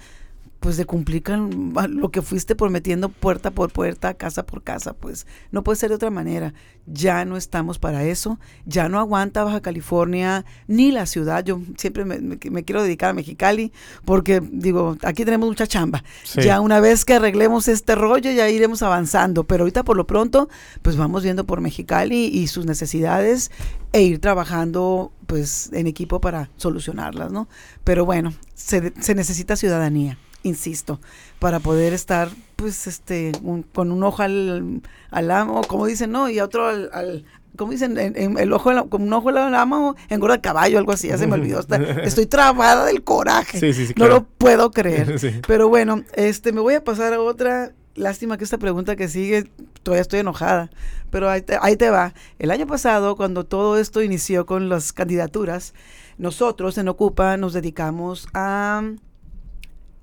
pues 0.67 0.75
de 0.75 0.83
cumplir 0.83 1.23
lo 1.29 2.11
que 2.11 2.21
fuiste 2.21 2.53
prometiendo 2.53 3.07
puerta 3.07 3.51
por 3.51 3.71
puerta, 3.71 4.15
casa 4.15 4.45
por 4.45 4.63
casa, 4.63 4.91
pues 4.91 5.25
no 5.49 5.63
puede 5.63 5.77
ser 5.77 5.87
de 5.87 5.95
otra 5.95 6.09
manera. 6.09 6.53
Ya 6.85 7.23
no 7.23 7.37
estamos 7.37 7.79
para 7.79 8.03
eso, 8.03 8.37
ya 8.65 8.89
no 8.89 8.99
aguanta 8.99 9.45
Baja 9.45 9.61
California 9.61 10.43
ni 10.67 10.91
la 10.91 11.05
ciudad. 11.05 11.45
Yo 11.45 11.61
siempre 11.77 12.03
me, 12.03 12.37
quiero 12.65 12.83
dedicar 12.83 13.11
a 13.11 13.13
Mexicali 13.13 13.71
porque 14.03 14.41
digo, 14.41 14.97
aquí 15.03 15.23
tenemos 15.23 15.47
mucha 15.47 15.67
chamba. 15.67 16.03
Ya 16.35 16.59
una 16.59 16.81
vez 16.81 17.05
que 17.05 17.13
arreglemos 17.13 17.69
este 17.69 17.95
rollo 17.95 18.29
ya 18.29 18.49
iremos 18.49 18.83
avanzando, 18.83 19.45
pero 19.45 19.63
ahorita 19.63 19.85
por 19.85 19.95
lo 19.95 20.05
pronto 20.05 20.49
pues 20.81 20.97
vamos 20.97 21.23
viendo 21.23 21.45
por 21.45 21.61
Mexicali 21.61 22.25
y 22.25 22.47
sus 22.47 22.65
necesidades 22.65 23.51
e 23.93 24.01
ir 24.01 24.19
trabajando 24.19 25.13
pues 25.27 25.69
en 25.71 25.87
equipo 25.87 26.19
para 26.19 26.49
solucionarlas, 26.57 27.31
¿no? 27.31 27.47
Pero 27.85 28.03
bueno, 28.03 28.33
se, 28.53 28.91
se 28.99 29.15
necesita 29.15 29.55
ciudadanía 29.55 30.17
insisto, 30.43 30.99
para 31.39 31.59
poder 31.59 31.93
estar, 31.93 32.29
pues, 32.55 32.87
este, 32.87 33.31
con 33.73 33.91
un 33.91 34.03
ojo 34.03 34.21
al, 34.23 34.81
al, 35.11 35.31
amo, 35.31 35.61
como 35.63 35.85
dicen, 35.85 36.11
¿no? 36.11 36.29
Y 36.29 36.39
otro 36.39 36.67
al, 36.67 36.89
al 36.93 37.25
como 37.57 37.71
dicen, 37.71 37.97
en, 37.97 38.37
el 38.37 38.53
ojo, 38.53 38.71
con 38.87 39.01
un 39.01 39.11
ojo 39.11 39.29
al 39.29 39.55
amo, 39.55 39.95
engorda 40.09 40.35
el 40.35 40.41
caballo, 40.41 40.77
algo 40.77 40.93
así, 40.93 41.09
ya 41.09 41.17
se 41.17 41.27
me 41.27 41.33
olvidó. 41.35 41.59
estoy 42.03 42.27
trabada 42.27 42.85
del 42.85 43.03
coraje. 43.03 43.59
No 43.97 44.07
lo 44.07 44.23
puedo 44.23 44.71
creer. 44.71 45.41
Pero 45.47 45.67
bueno, 45.67 46.03
este, 46.13 46.53
me 46.53 46.61
voy 46.61 46.75
a 46.75 46.83
pasar 46.83 47.13
a 47.13 47.19
otra. 47.19 47.73
Lástima 47.95 48.37
que 48.37 48.43
esta 48.43 48.59
pregunta 48.59 48.95
que 48.95 49.07
sigue, 49.07 49.49
todavía 49.81 50.03
estoy 50.03 50.19
enojada, 50.19 50.69
pero 51.09 51.31
ahí 51.31 51.41
te, 51.41 51.57
ahí 51.59 51.75
te 51.77 51.89
va. 51.89 52.13
El 52.37 52.51
año 52.51 52.67
pasado, 52.67 53.15
cuando 53.15 53.43
todo 53.43 53.79
esto 53.79 54.03
inició 54.03 54.45
con 54.45 54.69
las 54.69 54.93
candidaturas, 54.93 55.73
nosotros 56.19 56.77
en 56.77 56.89
Ocupa 56.89 57.37
nos 57.37 57.53
dedicamos 57.53 58.27
a 58.35 58.83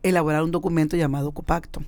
elaborar 0.05 0.45
un 0.45 0.53
documento 0.53 0.97
llamado 0.97 1.33
Copacto, 1.33 1.83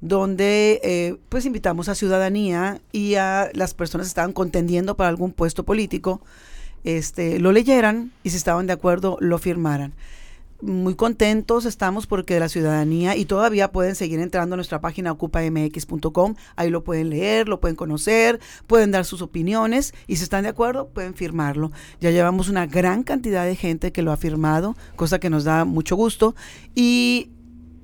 donde 0.00 0.80
eh, 0.84 1.16
pues 1.28 1.46
invitamos 1.46 1.88
a 1.88 1.94
ciudadanía 1.94 2.80
y 2.92 3.16
a 3.16 3.50
las 3.54 3.74
personas 3.74 4.06
que 4.06 4.10
estaban 4.10 4.32
contendiendo 4.32 4.96
para 4.96 5.08
algún 5.08 5.32
puesto 5.32 5.64
político, 5.64 6.20
este, 6.84 7.40
lo 7.40 7.50
leyeran 7.50 8.12
y 8.22 8.30
si 8.30 8.36
estaban 8.36 8.66
de 8.66 8.74
acuerdo 8.74 9.16
lo 9.20 9.38
firmaran. 9.38 9.94
Muy 10.60 10.94
contentos 10.94 11.66
estamos 11.66 12.06
porque 12.06 12.38
la 12.38 12.48
ciudadanía 12.48 13.16
y 13.16 13.24
todavía 13.24 13.72
pueden 13.72 13.94
seguir 13.94 14.20
entrando 14.20 14.54
a 14.54 14.56
nuestra 14.56 14.80
página 14.80 15.12
ocupamx.com, 15.12 16.36
ahí 16.56 16.70
lo 16.70 16.84
pueden 16.84 17.10
leer, 17.10 17.48
lo 17.48 17.60
pueden 17.60 17.76
conocer, 17.76 18.40
pueden 18.66 18.90
dar 18.90 19.04
sus 19.04 19.20
opiniones 19.20 19.92
y 20.06 20.16
si 20.16 20.22
están 20.22 20.44
de 20.44 20.50
acuerdo 20.50 20.88
pueden 20.88 21.14
firmarlo. 21.14 21.72
Ya 22.00 22.10
llevamos 22.12 22.48
una 22.48 22.66
gran 22.66 23.02
cantidad 23.02 23.44
de 23.44 23.56
gente 23.56 23.92
que 23.92 24.02
lo 24.02 24.12
ha 24.12 24.16
firmado, 24.16 24.76
cosa 24.96 25.18
que 25.18 25.28
nos 25.28 25.44
da 25.44 25.64
mucho 25.64 25.96
gusto 25.96 26.34
y 26.74 27.30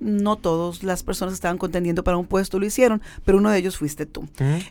no 0.01 0.37
todas 0.37 0.83
las 0.83 1.03
personas 1.03 1.33
que 1.33 1.37
estaban 1.37 1.59
contendiendo 1.59 2.03
para 2.03 2.17
un 2.17 2.27
puesto 2.27 2.59
lo 2.59 2.67
hicieron, 2.67 3.01
pero 3.25 3.39
uno 3.39 3.51
de 3.51 3.59
ellos 3.59 3.77
fuiste 3.77 4.07
tú. 4.07 4.27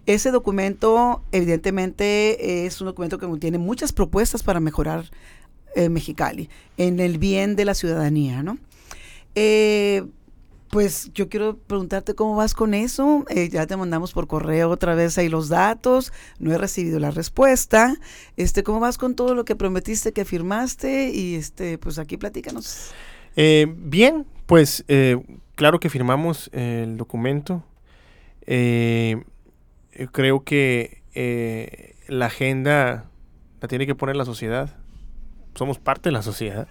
Ese 0.05 0.31
documento, 0.31 1.21
evidentemente, 1.31 2.65
es 2.65 2.81
un 2.81 2.87
documento 2.87 3.17
que 3.17 3.27
contiene 3.27 3.57
muchas 3.59 3.93
propuestas 3.93 4.43
para 4.43 4.59
mejorar 4.59 5.05
eh, 5.75 5.87
Mexicali 5.89 6.49
en 6.77 6.99
el 6.99 7.19
bien 7.19 7.55
de 7.55 7.63
la 7.63 7.75
ciudadanía, 7.75 8.41
¿no? 8.41 8.57
Eh, 9.35 10.03
pues 10.71 11.11
yo 11.13 11.29
quiero 11.29 11.57
preguntarte 11.57 12.15
cómo 12.15 12.35
vas 12.35 12.55
con 12.55 12.73
eso. 12.73 13.23
Eh, 13.29 13.49
ya 13.49 13.67
te 13.67 13.77
mandamos 13.77 14.11
por 14.11 14.25
correo 14.25 14.69
otra 14.69 14.95
vez 14.95 15.19
ahí 15.19 15.29
los 15.29 15.47
datos. 15.47 16.11
No 16.39 16.51
he 16.51 16.57
recibido 16.57 16.99
la 16.99 17.11
respuesta. 17.11 17.95
Este, 18.35 18.63
¿cómo 18.63 18.79
vas 18.79 18.97
con 18.97 19.13
todo 19.13 19.35
lo 19.35 19.45
que 19.45 19.55
prometiste 19.55 20.11
que 20.11 20.25
firmaste? 20.25 21.11
Y 21.11 21.35
este, 21.35 21.77
pues 21.77 21.99
aquí 21.99 22.17
platícanos. 22.17 22.89
bien, 23.35 24.25
pues 24.49 24.83
eh, 24.87 25.23
claro 25.53 25.79
que 25.79 25.91
firmamos 25.91 26.49
el 26.53 26.97
documento. 26.97 27.63
Eh, 28.47 29.23
creo 30.11 30.43
que 30.43 31.03
eh, 31.13 31.95
la 32.07 32.25
agenda 32.25 33.11
la 33.61 33.67
tiene 33.67 33.85
que 33.85 33.93
poner 33.93 34.15
la 34.15 34.25
sociedad. 34.25 34.75
Somos 35.53 35.77
parte 35.77 36.09
de 36.09 36.13
la 36.13 36.23
sociedad. 36.23 36.67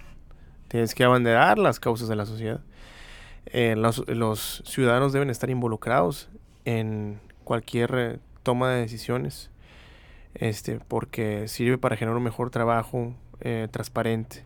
Tienes 0.67 0.93
que 0.93 1.05
abanderar 1.05 1.57
las 1.57 1.79
causas 1.79 2.09
de 2.09 2.17
la 2.17 2.25
sociedad. 2.25 2.59
Los, 3.53 4.61
ciudadanos 4.65 5.13
deben 5.13 5.29
estar 5.29 5.49
involucrados 5.49 6.27
en 6.65 7.21
cualquier 7.45 8.19
toma 8.43 8.71
de 8.71 8.81
decisiones. 8.81 9.51
Este, 10.33 10.81
porque 10.85 11.47
sirve 11.47 11.77
para 11.77 11.95
generar 11.95 12.17
un 12.17 12.23
mejor 12.23 12.49
trabajo 12.49 13.15
transparente. 13.71 14.43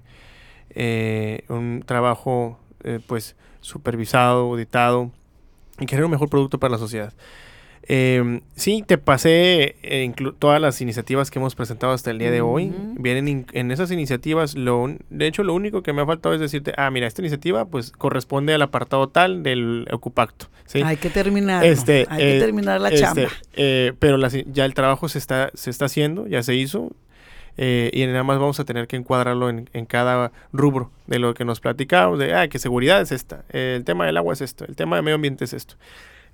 un 1.49 1.81
trabajo 1.83 2.59
eh, 2.83 2.99
pues 3.05 3.35
supervisado, 3.61 4.51
auditado 4.51 5.11
y 5.79 5.85
crear 5.85 6.05
un 6.05 6.11
mejor 6.11 6.29
producto 6.29 6.59
para 6.59 6.71
la 6.71 6.77
sociedad. 6.77 7.13
Eh, 7.85 8.41
sí, 8.55 8.83
te 8.85 8.97
pasé 8.97 9.75
eh, 9.83 10.13
todas 10.39 10.61
las 10.61 10.79
iniciativas 10.79 11.29
que 11.29 11.39
hemos 11.39 11.53
presentado 11.53 11.91
hasta 11.91 12.11
el 12.11 12.19
día 12.19 12.31
de 12.31 12.41
hoy. 12.41 12.73
Vienen 12.95 13.45
en 13.51 13.71
esas 13.71 13.91
iniciativas, 13.91 14.55
lo, 14.55 14.95
de 15.09 15.27
hecho 15.27 15.43
lo 15.43 15.53
único 15.53 15.83
que 15.83 15.91
me 15.91 16.01
ha 16.01 16.05
faltado 16.05 16.33
es 16.33 16.39
decirte, 16.41 16.73
ah, 16.77 16.89
mira, 16.91 17.07
esta 17.07 17.21
iniciativa 17.21 17.65
pues 17.65 17.91
corresponde 17.91 18.53
al 18.53 18.61
apartado 18.61 19.09
tal 19.09 19.43
del 19.43 19.87
Ocupacto. 19.91 20.47
¿sí? 20.65 20.81
Hay 20.81 20.97
que 20.97 21.09
terminar. 21.09 21.65
Este, 21.65 22.05
hay 22.09 22.33
que 22.33 22.39
terminar 22.39 22.79
la 22.79 22.89
este, 22.89 23.01
chamba. 23.01 23.29
pero 23.99 24.17
ya 24.27 24.65
el 24.65 24.73
trabajo 24.73 25.09
se 25.09 25.17
está, 25.17 25.51
se 25.53 25.69
está 25.69 25.85
haciendo, 25.85 26.27
ya 26.27 26.41
se 26.43 26.55
hizo. 26.55 26.91
Eh, 27.57 27.91
y 27.93 28.05
nada 28.07 28.23
más 28.23 28.39
vamos 28.39 28.59
a 28.59 28.65
tener 28.65 28.87
que 28.87 28.95
encuadrarlo 28.95 29.49
en, 29.49 29.69
en, 29.73 29.85
cada 29.85 30.31
rubro 30.51 30.91
de 31.07 31.19
lo 31.19 31.33
que 31.33 31.45
nos 31.45 31.59
platicamos, 31.59 32.19
de 32.19 32.33
ah, 32.33 32.47
que 32.47 32.59
seguridad 32.59 33.01
es 33.01 33.11
esta, 33.11 33.45
el 33.49 33.83
tema 33.83 34.05
del 34.05 34.17
agua 34.17 34.33
es 34.33 34.41
esto, 34.41 34.65
el 34.65 34.75
tema 34.75 34.95
del 34.95 35.05
medio 35.05 35.15
ambiente 35.15 35.45
es 35.45 35.53
esto. 35.53 35.75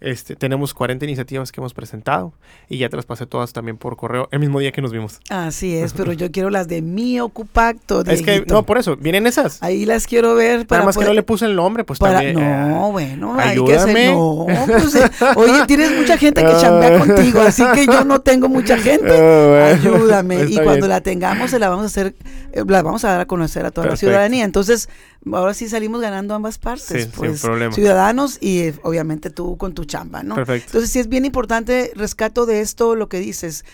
Este, 0.02 0.36
tenemos 0.36 0.74
40 0.74 1.06
iniciativas 1.06 1.52
que 1.52 1.60
hemos 1.60 1.74
presentado 1.74 2.34
y 2.70 2.78
ya 2.78 2.90
traspasé 2.90 3.26
todas 3.26 3.52
también 3.52 3.78
por 3.78 3.98
correo 3.98 4.30
el 4.32 4.40
mismo 4.40 4.60
día 4.60 4.72
que 4.72 4.82
nos 4.82 4.92
vimos. 4.92 5.20
Así 5.30 5.76
es, 5.76 5.94
pero 5.94 6.14
yo 6.14 6.32
quiero 6.32 6.50
las 6.50 6.68
de 6.68 6.82
mi 6.82 7.20
Ocupacto. 7.20 8.06
Es 8.06 8.22
que, 8.22 8.46
no, 8.48 8.66
por 8.66 8.78
eso, 8.78 8.96
vienen 8.96 9.28
esas. 9.28 9.62
Ahí 9.62 9.86
las 9.86 10.08
quiero 10.08 10.36
ver. 10.36 10.66
Para 10.66 10.80
Nada 10.80 10.86
más 10.88 10.98
que 10.98 11.06
no 11.06 11.14
le 11.14 11.24
puse 11.24 11.46
el 11.46 11.56
nombre, 11.56 11.84
pues 11.84 12.00
para, 12.00 12.16
también. 12.16 12.36
No, 12.36 12.88
eh, 12.88 12.92
bueno, 12.92 13.40
ayúdame. 13.40 14.00
Hay 14.00 14.06
que 14.06 14.14
no, 14.14 14.66
pues, 14.68 14.96
eh, 14.96 15.10
oye, 15.36 15.66
tienes 15.68 15.92
mucha 15.98 16.18
gente 16.18 16.44
que 16.44 16.52
chambea 16.60 17.00
contigo, 17.00 17.42
así 17.42 17.64
que 17.76 17.86
yo 17.86 18.04
no 18.06 18.22
tengo 18.22 18.50
mucha 18.50 18.78
gente. 18.78 19.10
Ah, 19.60 19.68
ayúdame. 19.74 20.46
y 20.50 20.58
cuando 20.58 20.88
la 20.88 21.02
tengamos, 21.02 21.52
se 21.52 21.60
la 21.60 21.70
vamos 21.70 21.84
a 21.84 21.88
hacer, 21.88 22.16
eh, 22.52 22.64
la 22.68 22.82
vamos 22.82 23.04
a 23.04 23.10
dar 23.10 23.22
a 23.22 23.26
conocer 23.26 23.66
a 23.66 23.72
toda 23.72 23.88
la 23.88 23.96
ciudadanía. 23.96 24.46
Entonces, 24.46 24.90
ahora 25.32 25.54
sí 25.54 25.70
salimos 25.70 26.02
ganando 26.02 26.34
ambas 26.34 26.58
partes, 26.58 27.04
sí, 27.04 27.10
pues 27.16 27.40
sin 27.40 27.50
problema. 27.50 27.74
ciudadanos 27.74 28.38
y 28.42 28.60
eh, 28.60 28.76
obviamente 28.84 29.30
tú 29.30 29.58
con 29.58 29.74
tu 29.74 29.86
chamba, 29.90 30.24
¿no? 30.24 30.36
Perfecto. 30.36 30.68
Entonces 30.68 30.90
sí 30.90 31.00
es 31.00 31.10
bien 31.10 31.26
importante, 31.26 31.92
rescato 31.96 32.46
de 32.46 32.62
esto 32.62 32.96
lo 32.96 33.10
que 33.10 33.20
dices. 33.20 33.66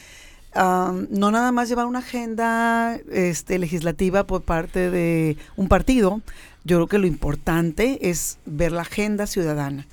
no 0.55 1.31
nada 1.31 1.51
más 1.51 1.69
llevar 1.69 1.85
una 1.85 1.99
agenda 1.99 2.95
este, 3.11 3.59
legislativa 3.59 4.25
por 4.25 4.41
parte 4.41 4.89
de 4.89 5.37
un 5.55 5.67
partido, 5.67 6.21
yo 6.63 6.77
creo 6.77 6.87
que 6.87 6.97
lo 6.97 7.05
importante 7.05 8.09
es 8.09 8.39
ver 8.45 8.71
la 8.71 8.81
agenda 8.81 9.27
ciudadana 9.27 9.85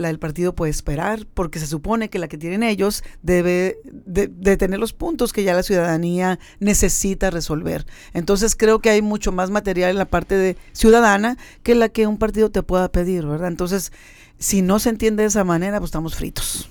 la 0.00 0.08
del 0.08 0.18
partido 0.18 0.54
puede 0.54 0.70
esperar, 0.70 1.26
porque 1.34 1.58
se 1.58 1.66
supone 1.66 2.08
que 2.08 2.18
la 2.18 2.28
que 2.28 2.38
tienen 2.38 2.62
ellos 2.62 3.04
debe 3.22 3.78
de, 3.84 4.56
tener 4.56 4.78
los 4.78 4.92
puntos 4.92 5.32
que 5.32 5.44
ya 5.44 5.54
la 5.54 5.62
ciudadanía 5.62 6.38
necesita 6.58 7.30
resolver. 7.30 7.86
Entonces 8.14 8.56
creo 8.56 8.80
que 8.80 8.90
hay 8.90 9.02
mucho 9.02 9.32
más 9.32 9.50
material 9.50 9.90
en 9.90 9.98
la 9.98 10.06
parte 10.06 10.36
de 10.36 10.56
ciudadana 10.72 11.36
que 11.62 11.74
la 11.74 11.88
que 11.88 12.06
un 12.06 12.18
partido 12.18 12.50
te 12.50 12.62
pueda 12.62 12.90
pedir, 12.90 13.26
¿verdad? 13.26 13.48
Entonces, 13.48 13.92
si 14.40 14.62
no 14.62 14.80
se 14.80 14.88
entiende 14.88 15.22
de 15.22 15.28
esa 15.28 15.44
manera, 15.44 15.78
pues 15.78 15.90
estamos 15.90 16.16
fritos. 16.16 16.68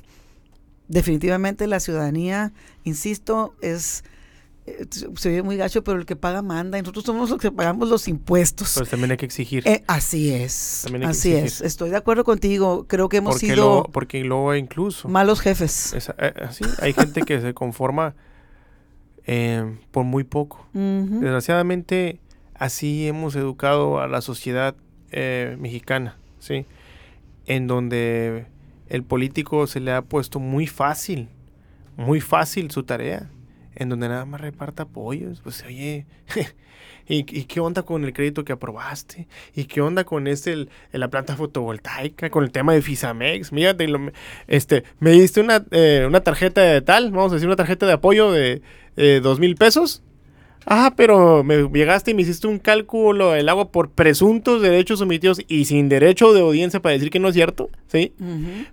Definitivamente 0.90 1.68
la 1.68 1.80
ciudadanía, 1.80 2.52
insisto, 2.84 3.56
es 3.62 4.04
se 5.16 5.30
ve 5.30 5.44
muy 5.44 5.58
gacho, 5.58 5.84
pero 5.84 5.98
el 6.00 6.06
que 6.06 6.16
paga 6.16 6.42
manda. 6.42 6.78
Y 6.78 6.82
nosotros 6.82 7.06
somos 7.06 7.30
los 7.30 7.40
que 7.40 7.52
pagamos 7.52 7.90
los 7.90 8.08
impuestos. 8.08 8.76
Pues 8.78 8.90
también 8.90 9.12
hay 9.12 9.18
que 9.18 9.26
exigir. 9.26 9.68
Eh, 9.68 9.84
así 9.88 10.32
es. 10.32 10.86
así 11.06 11.34
es. 11.34 11.62
Estoy 11.62 11.90
de 11.90 11.98
acuerdo 11.98 12.24
contigo. 12.24 12.86
Creo 12.88 13.10
que 13.10 13.18
hemos 13.18 13.36
porque 13.36 13.48
sido. 13.48 13.84
porque 13.92 14.24
luego 14.24 14.56
incluso. 14.56 15.08
Malos 15.08 15.42
jefes. 15.42 15.94
Eh, 16.18 16.34
así, 16.42 16.64
hay 16.80 16.94
gente 16.94 17.22
que 17.22 17.42
se 17.42 17.54
conforma 17.54 18.16
eh, 19.26 19.78
por 19.92 20.06
muy 20.06 20.24
poco. 20.24 20.68
Desgraciadamente, 20.74 22.20
así 22.54 23.08
hemos 23.08 23.36
educado 23.36 24.00
a 24.00 24.08
la 24.08 24.22
sociedad 24.22 24.76
mexicana, 25.12 26.18
¿sí? 26.40 26.66
En 27.50 27.68
donde 27.68 28.46
el 28.88 29.04
político 29.04 29.68
se 29.68 29.82
le 29.82 29.92
ha 29.92 30.04
puesto 30.04 30.40
muy 30.40 30.68
fácil, 30.68 31.28
muy 31.98 32.22
fácil 32.22 32.72
su 32.72 32.84
tarea 32.84 33.30
en 33.80 33.90
donde 33.90 34.10
nada 34.10 34.26
más 34.26 34.42
reparta 34.42 34.84
apoyos. 34.84 35.42
Pues 35.42 35.64
oye, 35.66 36.06
¿y, 37.08 37.24
qué 37.24 37.60
onda 37.60 37.84
con 37.84 38.04
el 38.04 38.14
crédito 38.14 38.44
que 38.44 38.54
aprobaste? 38.54 39.28
¿Y 39.56 39.66
qué 39.66 39.82
onda 39.82 40.04
con 40.04 40.28
este, 40.28 40.68
la 40.92 41.10
planta 41.10 41.36
fotovoltaica, 41.36 42.30
con 42.30 42.44
el 42.44 42.52
tema 42.52 42.74
de 42.74 42.82
Fisamex? 42.82 43.52
Mírate, 43.52 43.88
este, 44.48 44.84
me 45.00 45.12
diste 45.12 45.42
una, 45.42 45.66
eh, 45.72 46.06
una 46.08 46.22
tarjeta 46.22 46.62
de 46.62 46.82
tal, 46.82 47.12
vamos 47.12 47.32
a 47.32 47.36
decir, 47.36 47.48
una 47.48 47.56
tarjeta 47.56 47.88
de 47.88 47.94
apoyo 47.94 48.32
de 48.32 48.62
eh, 48.98 49.22
dos 49.24 49.40
mil 49.40 49.56
pesos. 49.56 50.04
Ah, 50.72 50.94
pero 50.96 51.44
me 51.44 51.68
llegaste 51.68 52.12
y 52.12 52.14
me 52.14 52.22
hiciste 52.22 52.46
un 52.46 52.60
cálculo 52.60 53.32
del 53.32 53.50
agua 53.50 53.72
por 53.72 53.90
presuntos 53.90 54.62
derechos 54.62 55.02
omitidos 55.02 55.42
y 55.48 55.66
sin 55.66 55.90
derecho 55.90 56.32
de 56.32 56.42
audiencia 56.42 56.80
para 56.80 56.94
decir 56.94 57.10
que 57.10 57.20
no 57.20 57.30
es 57.30 57.34
cierto, 57.34 57.72
¿sí? 57.88 58.14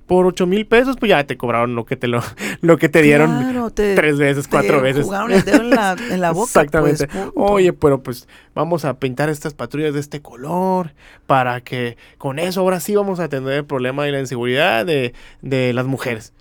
Por 0.06 0.26
ocho 0.26 0.46
mil 0.46 0.66
pesos, 0.66 0.96
pues 0.98 1.08
ya 1.08 1.24
te 1.24 1.38
cobraron 1.38 1.74
lo 1.74 1.86
que 1.86 1.96
te 1.96 2.06
lo, 2.06 2.22
lo 2.60 2.76
que 2.76 2.90
te 2.90 3.00
dieron 3.00 3.72
tres 3.74 4.18
veces, 4.18 4.46
cuatro 4.46 4.82
veces. 4.82 5.06
Jugaron 5.06 5.32
el 5.32 5.42
dedo 5.42 5.62
en 5.62 5.70
la, 5.70 5.96
en 6.10 6.20
la 6.20 6.32
boca. 6.32 6.46
Exactamente. 6.46 7.08
Pues, 7.08 7.30
Oye, 7.34 7.72
pero 7.72 8.02
pues 8.02 8.28
vamos 8.54 8.84
a 8.84 8.98
pintar 8.98 9.30
estas 9.30 9.54
patrullas 9.54 9.94
de 9.94 10.00
este 10.00 10.20
color 10.20 10.92
para 11.26 11.62
que 11.62 11.96
con 12.18 12.38
eso 12.38 12.60
ahora 12.60 12.78
sí 12.78 12.94
vamos 12.94 13.20
a 13.20 13.24
atender 13.24 13.54
el 13.54 13.64
problema 13.64 14.04
de 14.04 14.12
la 14.12 14.20
inseguridad 14.20 14.84
de, 14.84 15.14
de 15.40 15.72
las 15.72 15.86
mujeres. 15.86 16.34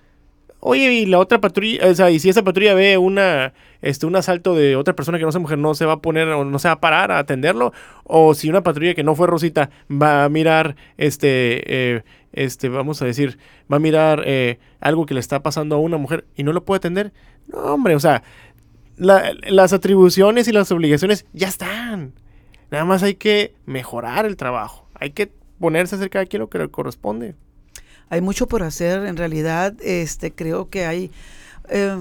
Oye, 0.60 0.92
y 0.92 1.06
la 1.06 1.18
otra 1.18 1.40
patrulla, 1.40 1.86
o 1.86 1.94
sea, 1.94 2.10
y 2.10 2.18
si 2.18 2.28
esa 2.30 2.42
patrulla 2.42 2.74
ve 2.74 2.96
una, 2.98 3.52
este, 3.82 4.06
un 4.06 4.16
asalto 4.16 4.54
de 4.54 4.74
otra 4.74 4.96
persona 4.96 5.18
que 5.18 5.24
no 5.24 5.32
sea 5.32 5.40
mujer, 5.40 5.58
no 5.58 5.74
se 5.74 5.84
va 5.84 5.94
a 5.94 6.00
poner 6.00 6.28
o 6.28 6.44
no 6.44 6.58
se 6.58 6.68
va 6.68 6.72
a 6.72 6.80
parar 6.80 7.12
a 7.12 7.18
atenderlo, 7.18 7.72
o 8.04 8.34
si 8.34 8.48
una 8.48 8.62
patrulla 8.62 8.94
que 8.94 9.04
no 9.04 9.14
fue 9.14 9.26
Rosita 9.26 9.70
va 9.90 10.24
a 10.24 10.28
mirar, 10.28 10.76
este, 10.96 11.62
eh, 11.66 12.02
este, 12.32 12.68
vamos 12.68 13.02
a 13.02 13.04
decir, 13.04 13.38
va 13.70 13.76
a 13.76 13.80
mirar 13.80 14.22
eh, 14.26 14.58
algo 14.80 15.04
que 15.06 15.14
le 15.14 15.20
está 15.20 15.42
pasando 15.42 15.76
a 15.76 15.78
una 15.78 15.98
mujer 15.98 16.24
y 16.36 16.42
no 16.42 16.52
lo 16.52 16.64
puede 16.64 16.78
atender, 16.78 17.12
no, 17.48 17.58
hombre, 17.58 17.94
o 17.94 18.00
sea, 18.00 18.22
las 18.96 19.72
atribuciones 19.74 20.48
y 20.48 20.52
las 20.52 20.72
obligaciones 20.72 21.26
ya 21.34 21.48
están. 21.48 22.14
Nada 22.70 22.84
más 22.86 23.02
hay 23.02 23.14
que 23.14 23.54
mejorar 23.66 24.24
el 24.24 24.36
trabajo, 24.36 24.88
hay 24.94 25.10
que 25.10 25.30
ponerse 25.60 25.96
acerca 25.96 26.24
de 26.24 26.38
lo 26.38 26.48
que 26.48 26.58
le 26.58 26.68
corresponde 26.68 27.34
hay 28.08 28.20
mucho 28.20 28.46
por 28.46 28.62
hacer. 28.62 29.06
En 29.06 29.16
realidad, 29.16 29.74
este, 29.80 30.32
creo 30.32 30.68
que 30.68 30.86
hay, 30.86 31.10
eh, 31.68 31.96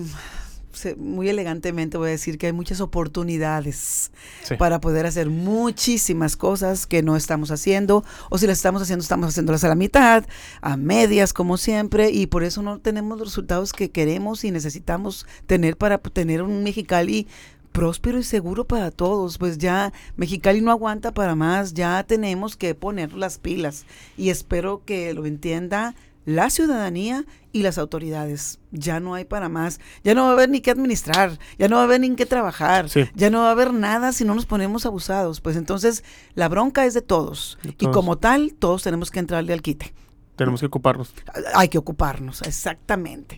muy 0.97 1.29
elegantemente 1.29 1.97
voy 1.97 2.09
a 2.09 2.11
decir 2.11 2.37
que 2.37 2.47
hay 2.47 2.53
muchas 2.53 2.81
oportunidades 2.81 4.11
para 4.59 4.81
poder 4.81 5.05
hacer 5.05 5.29
muchísimas 5.29 6.35
cosas 6.35 6.85
que 6.85 7.01
no 7.01 7.15
estamos 7.15 7.49
haciendo, 7.49 8.03
o 8.29 8.37
si 8.37 8.45
las 8.45 8.57
estamos 8.57 8.81
haciendo, 8.81 9.01
estamos 9.01 9.29
haciéndolas 9.29 9.63
a 9.63 9.69
la 9.69 9.75
mitad, 9.75 10.25
a 10.61 10.77
medias, 10.77 11.33
como 11.33 11.57
siempre, 11.57 12.11
y 12.11 12.27
por 12.27 12.43
eso 12.43 12.61
no 12.61 12.79
tenemos 12.79 13.17
los 13.17 13.29
resultados 13.29 13.71
que 13.71 13.89
queremos 13.89 14.43
y 14.43 14.51
necesitamos 14.51 15.25
tener 15.47 15.77
para 15.77 15.97
tener 15.97 16.41
un 16.41 16.63
Mexicali 16.63 17.27
próspero 17.76 18.17
y 18.17 18.23
seguro 18.23 18.65
para 18.65 18.89
todos. 18.89 19.38
Pues 19.38 19.57
ya 19.57 19.91
Mexicali 20.15 20.61
no 20.61 20.71
aguanta 20.71 21.13
para 21.13 21.36
más, 21.36 21.73
ya 21.73 22.01
tenemos 22.03 22.55
que 22.55 22.73
poner 22.73 23.13
las 23.13 23.38
pilas 23.38 23.86
y 24.17 24.30
espero 24.30 24.82
que 24.86 25.13
lo 25.13 25.26
entienda 25.26 25.93
la 26.23 26.49
ciudadanía 26.49 27.26
y 27.51 27.63
las 27.63 27.78
autoridades. 27.78 28.59
Ya 28.71 28.99
no 28.99 29.13
hay 29.13 29.26
para 29.26 29.49
más. 29.49 29.80
Ya 30.03 30.15
no 30.15 30.23
va 30.23 30.30
a 30.30 30.34
haber 30.34 30.49
ni 30.49 30.61
que 30.61 30.71
administrar, 30.71 31.38
ya 31.59 31.67
no 31.67 31.76
va 31.76 31.82
a 31.82 31.86
haber 31.86 31.99
ni 31.99 32.15
que 32.15 32.26
trabajar, 32.26 32.88
ya 33.13 33.30
no 33.30 33.41
va 33.41 33.49
a 33.49 33.51
haber 33.51 33.73
nada 33.73 34.13
si 34.13 34.23
no 34.23 34.36
nos 34.36 34.45
ponemos 34.45 34.86
abusados. 34.86 35.41
Pues 35.41 35.57
entonces 35.57 36.03
la 36.34 36.47
bronca 36.47 36.86
es 36.86 36.93
de 36.93 37.01
todos. 37.01 37.59
Y 37.78 37.88
como 37.88 38.17
tal, 38.17 38.53
todos 38.57 38.84
tenemos 38.84 39.11
que 39.11 39.19
entrarle 39.19 39.51
al 39.51 39.61
quite. 39.61 39.93
Tenemos 40.36 40.59
que 40.59 40.65
ocuparnos. 40.65 41.13
Hay 41.53 41.69
que 41.69 41.77
ocuparnos, 41.77 42.41
exactamente. 42.41 43.38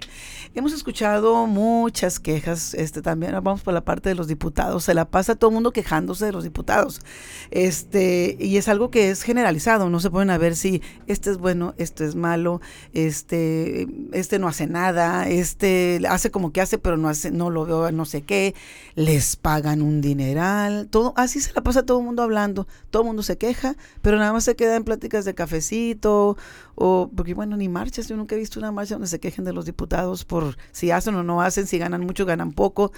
Hemos 0.56 0.74
escuchado 0.74 1.46
muchas 1.46 2.20
quejas, 2.20 2.74
este 2.74 3.04
también 3.04 3.34
vamos 3.44 3.62
por 3.62 3.76
la 3.76 3.82
parte 3.82 4.10
de 4.10 4.16
los 4.16 4.28
diputados, 4.28 4.86
se 4.86 4.96
la 4.96 5.06
pasa 5.06 5.36
todo 5.36 5.52
el 5.52 5.54
mundo 5.54 5.72
quejándose 5.72 6.26
de 6.26 6.32
los 6.32 6.44
diputados. 6.44 7.02
Este, 7.52 8.36
y 8.40 8.58
es 8.58 8.68
algo 8.68 8.90
que 8.90 9.12
es 9.12 9.22
generalizado, 9.22 9.92
no 9.92 10.00
se 10.00 10.10
pueden 10.10 10.32
a 10.32 10.40
ver 10.40 10.56
si 10.56 10.82
este 11.06 11.30
es 11.30 11.38
bueno, 11.38 11.76
este 11.78 12.06
es 12.06 12.16
malo, 12.16 12.62
este 12.94 13.88
este 14.14 14.40
no 14.40 14.48
hace 14.48 14.66
nada, 14.66 15.30
este 15.30 16.02
hace 16.10 16.32
como 16.32 16.52
que 16.52 16.62
hace 16.62 16.80
pero 16.80 16.98
no 16.98 17.10
hace 17.10 17.30
no 17.30 17.52
lo 17.52 17.66
veo 17.66 17.92
no 17.92 18.06
sé 18.06 18.24
qué, 18.24 18.56
les 18.96 19.36
pagan 19.36 19.84
un 19.84 20.02
dineral, 20.02 20.88
todo 20.90 21.14
así 21.18 21.40
se 21.40 21.54
la 21.54 21.62
pasa 21.62 21.86
todo 21.86 22.00
el 22.00 22.06
mundo 22.06 22.24
hablando, 22.24 22.68
todo 22.90 23.04
el 23.04 23.08
mundo 23.08 23.22
se 23.22 23.38
queja, 23.38 23.76
pero 24.02 24.18
nada 24.18 24.34
más 24.34 24.46
se 24.46 24.56
queda 24.56 24.76
en 24.76 24.84
pláticas 24.84 25.24
de 25.26 25.36
cafecito 25.36 26.36
porque 27.16 27.34
bueno, 27.34 27.58
ni 27.58 27.70
marchas, 27.70 28.08
yo 28.08 28.18
nunca 28.18 28.36
he 28.36 28.40
visto 28.40 28.60
una 28.60 28.72
marcha 28.72 28.96
donde 28.96 29.08
se 29.08 29.20
quejen 29.20 29.46
de 29.46 29.54
los 29.54 29.66
diputados 29.66 30.26
por 30.26 30.58
si 30.72 30.92
hacen 30.92 31.16
o 31.16 31.24
no 31.24 31.42
hacen, 31.42 31.68
si 31.68 31.78
ganan 31.78 32.02
mucho, 32.02 32.26
ganan 32.26 32.52
poco. 32.52 32.92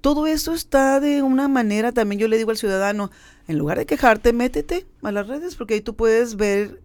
Todo 0.00 0.26
eso 0.26 0.52
está 0.54 1.00
de 1.00 1.22
una 1.22 1.48
manera, 1.48 1.92
también 1.92 2.20
yo 2.20 2.28
le 2.28 2.38
digo 2.38 2.50
al 2.50 2.56
ciudadano, 2.56 3.10
en 3.48 3.58
lugar 3.58 3.78
de 3.78 3.86
quejarte, 3.86 4.32
métete 4.32 4.86
a 5.02 5.10
las 5.10 5.26
redes 5.26 5.56
porque 5.56 5.74
ahí 5.74 5.80
tú 5.80 5.96
puedes 5.96 6.36
ver 6.36 6.80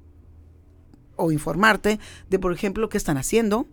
o 1.15 1.31
informarte 1.31 1.99
de, 2.29 2.39
por 2.39 2.53
ejemplo, 2.53 2.89
qué 2.89 2.97
están 2.97 3.17
haciendo, 3.17 3.67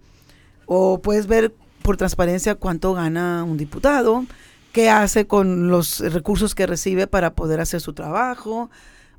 o 0.67 1.01
puedes 1.01 1.27
ver 1.27 1.55
por 1.83 1.97
transparencia 1.97 2.55
cuánto 2.55 2.93
gana 2.93 3.45
un 3.45 3.57
diputado, 3.57 4.27
qué 4.73 4.91
hace 4.91 5.27
con 5.27 5.69
los 5.69 6.01
recursos 6.01 6.55
que 6.55 6.67
recibe 6.67 7.07
para 7.07 7.35
poder 7.35 7.61
hacer 7.61 7.81
su 7.81 7.95
trabajo, 7.95 8.71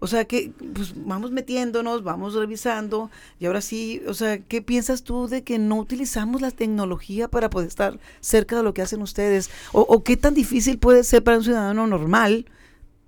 o 0.03 0.07
sea, 0.07 0.25
que 0.25 0.51
pues, 0.73 0.93
vamos 0.95 1.29
metiéndonos, 1.29 2.03
vamos 2.03 2.33
revisando 2.33 3.11
y 3.39 3.45
ahora 3.45 3.61
sí, 3.61 4.01
o 4.07 4.15
sea, 4.15 4.39
¿qué 4.39 4.63
piensas 4.63 5.03
tú 5.03 5.27
de 5.27 5.43
que 5.43 5.59
no 5.59 5.77
utilizamos 5.77 6.41
la 6.41 6.49
tecnología 6.49 7.27
para 7.27 7.51
poder 7.51 7.67
estar 7.67 7.99
cerca 8.19 8.57
de 8.57 8.63
lo 8.63 8.73
que 8.73 8.81
hacen 8.81 9.03
ustedes? 9.03 9.51
¿O, 9.71 10.03
qué 10.03 10.17
tan 10.17 10.33
difícil 10.33 10.79
puede 10.79 11.03
ser 11.03 11.23
para 11.23 11.37
un 11.37 11.43
ciudadano 11.43 11.85
normal 11.85 12.47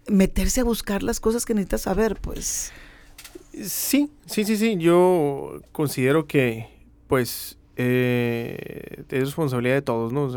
meterse 0.07 0.61
a 0.61 0.65
buscar 0.65 1.01
las 1.01 1.19
cosas 1.19 1.47
que 1.47 1.55
necesita 1.55 1.79
saber? 1.79 2.19
Pues... 2.21 2.71
Sí, 3.59 4.11
sí, 4.27 4.45
sí, 4.45 4.55
sí. 4.55 4.77
Yo 4.77 5.61
considero 5.71 6.27
que, 6.27 6.67
pues, 7.07 7.57
eh, 7.75 9.03
es 9.09 9.25
responsabilidad 9.25 9.75
de 9.75 9.81
todos, 9.81 10.13
¿no? 10.13 10.29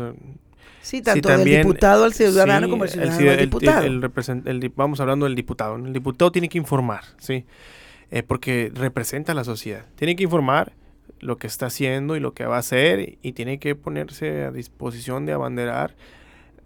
Sí, 0.87 1.01
tanto 1.01 1.27
del 1.27 1.43
diputado 1.43 2.05
al 2.05 2.13
ciudadano 2.13 2.69
como 2.69 2.85
el 2.85 2.89
ciudadano 2.89 3.29
al 3.29 3.37
diputado. 3.39 3.85
El, 3.85 4.71
vamos 4.73 5.01
hablando 5.01 5.25
del 5.25 5.35
diputado. 5.35 5.75
El 5.75 5.91
diputado 5.91 6.31
tiene 6.31 6.47
que 6.47 6.57
informar, 6.57 7.03
¿sí? 7.17 7.43
Eh, 8.09 8.23
porque 8.23 8.71
representa 8.73 9.33
a 9.33 9.35
la 9.35 9.43
sociedad. 9.43 9.83
Tiene 9.95 10.15
que 10.15 10.23
informar 10.23 10.71
lo 11.19 11.37
que 11.37 11.47
está 11.47 11.65
haciendo 11.65 12.15
y 12.15 12.21
lo 12.21 12.33
que 12.33 12.45
va 12.45 12.55
a 12.55 12.59
hacer 12.59 13.17
y 13.21 13.33
tiene 13.33 13.59
que 13.59 13.75
ponerse 13.75 14.45
a 14.45 14.51
disposición 14.51 15.25
de 15.25 15.33
abanderar 15.33 15.93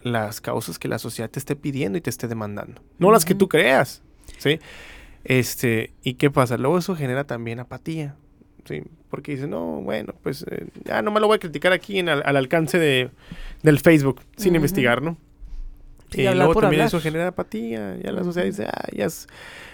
las 0.04 0.40
causas 0.40 0.78
que 0.78 0.88
la 0.88 1.00
sociedad 1.00 1.28
te 1.28 1.40
esté 1.40 1.56
pidiendo 1.56 1.98
y 1.98 2.02
te 2.02 2.12
esté 2.12 2.28
demandando. 2.28 2.80
No 3.00 3.12
las 3.12 3.26
que 3.26 3.34
tú 3.34 3.50
creas, 3.50 4.04
¿sí? 4.38 4.60
Este, 5.24 5.94
¿y 6.04 6.14
qué 6.14 6.30
pasa? 6.30 6.58
Luego 6.58 6.78
eso 6.78 6.96
genera 6.96 7.24
también 7.24 7.60
apatía, 7.60 8.14
¿sí? 8.66 8.84
Porque 9.10 9.32
dice, 9.32 9.48
no, 9.48 9.82
bueno, 9.82 10.14
pues 10.22 10.46
eh, 10.48 10.68
ya 10.86 11.02
no 11.02 11.10
me 11.10 11.20
lo 11.20 11.26
voy 11.26 11.38
a 11.38 11.40
criticar 11.40 11.74
aquí 11.74 11.98
en 11.98 12.08
al, 12.08 12.36
alcance 12.38 12.78
de, 12.78 13.10
del 13.64 13.80
Facebook, 13.80 14.22
sin 14.38 14.56
investigar, 14.56 15.02
¿no? 15.02 15.18
y 16.14 16.24
luego 16.24 16.56
también 16.56 16.84
eso 16.84 17.00
genera 17.00 17.28
apatía, 17.28 17.98
ya 17.98 18.12
la 18.12 18.24
sociedad 18.24 18.46
dice, 18.46 18.66
ah, 18.66 18.88
ya 18.94 19.06
es 19.06 19.28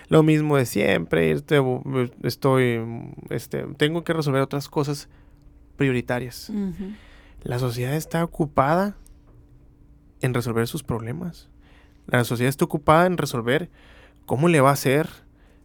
lo 0.10 0.24
mismo 0.24 0.58
de 0.58 0.66
siempre, 0.66 1.32
este, 1.32 1.60
estoy, 2.24 2.80
este, 3.30 3.64
tengo 3.78 4.04
que 4.04 4.14
resolver 4.14 4.42
otras 4.42 4.70
cosas 4.70 5.10
prioritarias. 5.76 6.52
La 7.44 7.60
sociedad 7.60 7.94
está 7.94 8.24
ocupada 8.24 8.96
en 10.22 10.34
resolver 10.34 10.68
sus 10.68 10.84
problemas. 10.84 11.50
La 12.08 12.24
sociedad 12.24 12.50
está 12.50 12.66
ocupada 12.66 13.06
en 13.06 13.18
resolver 13.18 13.70
cómo 14.26 14.48
le 14.48 14.62
va 14.62 14.70
a 14.70 14.74
hacer, 14.74 15.10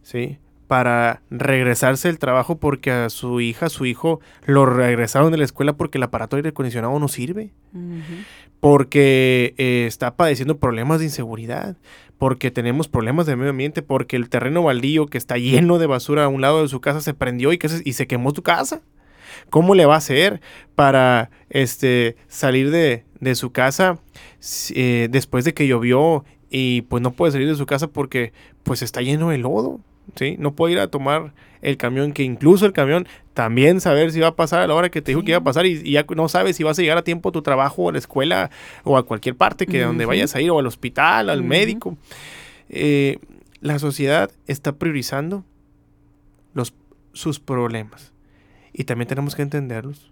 ¿sí? 0.01 0.39
Para 0.67 1.21
regresarse 1.29 2.07
del 2.07 2.19
trabajo 2.19 2.57
porque 2.57 2.91
a 2.91 3.09
su 3.09 3.41
hija, 3.41 3.69
su 3.69 3.85
hijo, 3.85 4.21
lo 4.45 4.65
regresaron 4.65 5.31
de 5.31 5.37
la 5.37 5.43
escuela 5.43 5.73
porque 5.73 5.97
el 5.97 6.03
aparato 6.03 6.35
aire 6.35 6.49
acondicionado 6.49 6.97
no 6.99 7.07
sirve. 7.07 7.51
Porque 8.59 9.53
eh, 9.57 9.85
está 9.87 10.15
padeciendo 10.15 10.57
problemas 10.57 10.99
de 10.99 11.05
inseguridad. 11.05 11.77
Porque 12.17 12.51
tenemos 12.51 12.87
problemas 12.87 13.25
de 13.25 13.35
medio 13.35 13.51
ambiente. 13.51 13.81
Porque 13.81 14.15
el 14.15 14.29
terreno 14.29 14.63
baldío 14.63 15.07
que 15.07 15.17
está 15.17 15.37
lleno 15.37 15.79
de 15.79 15.87
basura 15.87 16.25
a 16.25 16.29
un 16.29 16.41
lado 16.41 16.61
de 16.61 16.69
su 16.69 16.81
casa 16.81 17.01
se 17.01 17.13
prendió 17.13 17.51
y, 17.53 17.57
que 17.57 17.69
y 17.83 17.93
se 17.93 18.07
quemó 18.07 18.31
su 18.31 18.41
casa. 18.41 18.81
¿Cómo 19.49 19.75
le 19.75 19.85
va 19.85 19.95
a 19.95 19.97
hacer 19.97 20.41
para 20.75 21.29
este, 21.49 22.15
salir 22.27 22.71
de, 22.71 23.03
de 23.19 23.35
su 23.35 23.51
casa 23.51 23.99
eh, 24.75 25.07
después 25.09 25.45
de 25.45 25.53
que 25.53 25.67
llovió 25.67 26.25
y 26.49 26.81
pues 26.83 27.01
no 27.01 27.11
puede 27.11 27.31
salir 27.31 27.47
de 27.47 27.55
su 27.55 27.65
casa 27.65 27.87
porque 27.87 28.33
pues 28.63 28.81
está 28.81 29.01
lleno 29.01 29.29
de 29.29 29.37
lodo, 29.39 29.79
¿sí? 30.15 30.35
No 30.39 30.53
puede 30.53 30.73
ir 30.73 30.79
a 30.79 30.87
tomar 30.87 31.33
el 31.61 31.77
camión, 31.77 32.11
que 32.11 32.23
incluso 32.23 32.65
el 32.65 32.73
camión 32.73 33.07
también 33.33 33.81
saber 33.81 34.11
si 34.11 34.19
va 34.19 34.27
a 34.27 34.35
pasar 34.35 34.61
a 34.61 34.67
la 34.67 34.75
hora 34.75 34.89
que 34.89 35.01
te 35.01 35.11
dijo 35.11 35.23
que 35.23 35.31
iba 35.31 35.37
a 35.37 35.43
pasar 35.43 35.65
y, 35.65 35.91
ya 35.91 36.05
no 36.15 36.27
sabes 36.27 36.57
si 36.57 36.63
vas 36.63 36.77
a 36.77 36.81
llegar 36.81 36.97
a 36.97 37.03
tiempo 37.03 37.29
a 37.29 37.31
tu 37.31 37.41
trabajo 37.41 37.83
o 37.83 37.89
a 37.89 37.91
la 37.93 37.97
escuela 37.97 38.51
o 38.83 38.97
a 38.97 39.03
cualquier 39.03 39.35
parte 39.35 39.65
que 39.65 39.81
donde 39.81 40.05
vayas 40.05 40.35
a 40.35 40.41
ir 40.41 40.51
o 40.51 40.59
al 40.59 40.67
hospital, 40.67 41.29
al 41.29 41.43
médico. 41.43 41.97
Eh, 42.69 43.19
la 43.61 43.79
sociedad 43.79 44.29
está 44.47 44.73
priorizando 44.73 45.45
los, 46.53 46.73
sus 47.13 47.39
problemas 47.39 48.11
y 48.73 48.83
también 48.83 49.07
tenemos 49.07 49.35
que 49.35 49.41
entenderlos. 49.41 50.11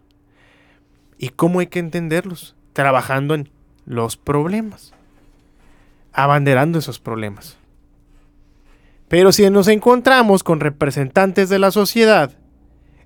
¿Y 1.17 1.29
cómo 1.29 1.59
hay 1.59 1.67
que 1.67 1.79
entenderlos? 1.79 2.55
Trabajando 2.73 3.35
en 3.35 3.49
los 3.85 4.15
problemas 4.15 4.93
abanderando 6.13 6.79
esos 6.79 6.99
problemas. 6.99 7.57
Pero 9.11 9.33
si 9.33 9.47
nos 9.49 9.67
encontramos 9.67 10.41
con 10.41 10.61
representantes 10.61 11.49
de 11.49 11.59
la 11.59 11.71
sociedad 11.71 12.31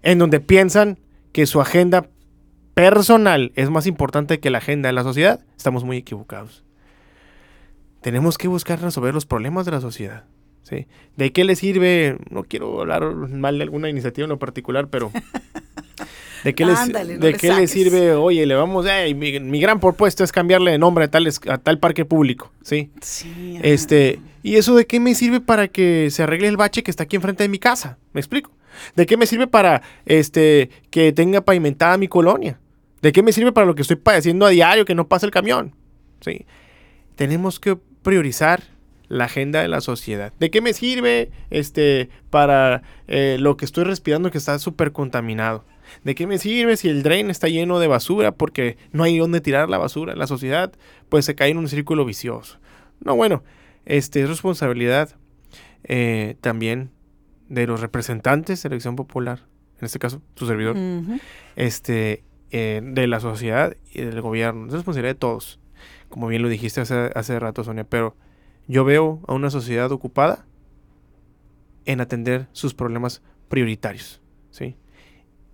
en 0.04 0.20
donde 0.20 0.40
piensan 0.40 1.00
que 1.32 1.48
su 1.48 1.60
agenda 1.60 2.10
personal 2.76 3.52
es 3.56 3.72
más 3.72 3.88
importante 3.88 4.40
que 4.40 4.52
la 4.52 4.60
agenda 4.60 4.88
de 4.88 4.94
la 4.94 5.02
sociedad, 5.02 5.44
estamos 5.58 5.84
muy 5.84 5.98
equivocados. 5.98 6.64
Tenemos 8.02 8.38
que 8.38 8.48
buscar 8.48 8.80
resolver 8.80 9.16
los 9.16 9.26
problemas 9.26 9.66
de 9.66 9.72
la 9.72 9.82
sociedad. 9.82 10.26
¿Sí? 10.70 10.88
¿De 11.16 11.32
qué 11.32 11.46
le 11.46 11.56
sirve? 11.56 12.18
No 12.30 12.44
quiero 12.44 12.82
hablar 12.82 13.14
mal 13.14 13.58
de 13.58 13.64
alguna 13.64 13.90
iniciativa 13.90 14.26
en 14.26 14.30
lo 14.30 14.40
particular, 14.40 14.90
pero 14.90 15.12
¿De 16.46 16.54
qué, 16.54 16.66
le 17.54 17.68
sirve? 17.68 18.14
Oye, 18.14 18.46
le 18.46 18.54
vamos, 18.54 18.86
mi, 19.16 19.60
gran 19.60 19.80
propuesta 19.80 20.24
es 20.24 20.32
cambiarle 20.32 20.72
de 20.72 20.78
nombre 20.78 21.06
a 21.06 21.08
tal, 21.08 21.28
a 21.48 21.58
tal 21.58 21.80
parque 21.80 22.06
público, 22.06 22.52
¿sí? 22.62 22.92
Sí. 23.02 23.60
Este, 23.64 24.20
¿y 24.44 24.58
eso 24.58 24.76
de 24.76 24.86
qué 24.86 25.00
me 25.00 25.16
sirve 25.16 25.42
para 25.42 25.68
que 25.68 26.10
se 26.12 26.22
arregle 26.22 26.48
el 26.48 26.56
bache 26.56 26.84
que 26.84 26.92
está 26.92 27.04
aquí 27.04 27.16
enfrente 27.16 27.42
de 27.42 27.50
mi 27.50 27.58
casa? 27.58 27.98
¿Me 28.14 28.22
explico? 28.22 28.52
¿De 28.96 29.08
qué 29.08 29.18
me 29.18 29.26
sirve 29.26 29.48
para 29.48 29.82
este 30.06 30.70
que 30.92 31.12
tenga 31.14 31.42
pavimentada 31.42 31.98
mi 31.98 32.08
colonia? 32.08 32.60
¿De 33.02 33.12
qué 33.12 33.24
me 33.24 33.34
sirve 33.34 33.52
para 33.52 33.66
lo 33.66 33.74
que 33.74 33.82
estoy 33.82 33.98
padeciendo 33.98 34.46
a 34.46 34.50
diario 34.50 34.86
que 34.86 34.94
no 34.94 35.08
pasa 35.08 35.26
el 35.26 35.32
camión? 35.32 35.74
¿Sí? 36.22 36.46
Tenemos 37.16 37.60
que 37.60 37.76
priorizar 38.04 38.75
la 39.08 39.26
agenda 39.26 39.62
de 39.62 39.68
la 39.68 39.82
sociedad. 39.82 40.34
¿De 40.40 40.50
qué 40.50 40.62
me 40.62 40.74
sirve 40.74 41.32
este 41.50 42.10
para 42.30 42.84
eh, 43.08 43.38
lo 43.40 43.58
que 43.58 43.66
estoy 43.66 43.84
respirando 43.84 44.32
que 44.32 44.38
está 44.38 44.58
súper 44.60 44.92
contaminado? 44.92 45.66
¿De 46.04 46.16
qué 46.16 46.28
me 46.28 46.38
sirve 46.38 46.78
si 46.78 46.90
el 46.90 47.04
drain 47.04 47.30
está 47.30 47.48
lleno 47.48 47.80
de 47.80 47.88
basura 47.88 48.32
porque 48.32 48.78
no 48.92 49.04
hay 49.04 49.18
dónde 49.18 49.42
tirar 49.42 49.70
la 49.70 49.78
basura? 49.78 50.16
La 50.16 50.28
sociedad 50.28 50.72
pues 51.10 51.26
se 51.26 51.36
cae 51.36 51.52
en 51.52 51.58
un 51.58 51.68
círculo 51.68 52.06
vicioso. 52.06 52.60
No, 53.02 53.16
bueno, 53.16 53.44
este 53.86 54.22
es 54.22 54.30
responsabilidad 54.30 55.16
eh, 55.84 56.36
también 56.42 56.92
de 57.50 57.68
los 57.68 57.80
representantes 57.80 58.64
de 58.64 58.68
elección 58.68 58.96
popular, 58.96 59.42
en 59.80 59.86
este 59.86 60.00
caso 60.00 60.22
tu 60.34 60.48
servidor, 60.48 60.76
este, 61.56 62.24
eh, 62.52 62.82
de 62.84 63.08
la 63.08 63.20
sociedad 63.20 63.76
y 63.94 64.02
del 64.02 64.22
gobierno. 64.22 64.68
Es 64.68 64.74
responsabilidad 64.74 65.14
de 65.14 65.20
todos, 65.20 65.60
como 66.10 66.28
bien 66.28 66.42
lo 66.42 66.50
dijiste 66.50 66.82
hace, 66.82 67.12
hace 67.14 67.40
rato, 67.40 67.64
Sonia, 67.64 67.84
pero 67.84 68.16
yo 68.68 68.84
veo 68.84 69.22
a 69.28 69.34
una 69.34 69.50
sociedad 69.50 69.92
ocupada 69.92 70.46
en 71.86 72.02
atender 72.02 72.48
sus 72.52 72.74
problemas 72.74 73.22
prioritarios, 73.48 74.22
¿sí? 74.50 74.76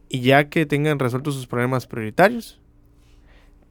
Y 0.10 0.22
ya 0.22 0.50
que 0.50 0.66
tengan 0.66 1.00
resueltos 1.00 1.36
sus 1.36 1.48
problemas 1.48 1.88
prioritarios, 1.88 2.60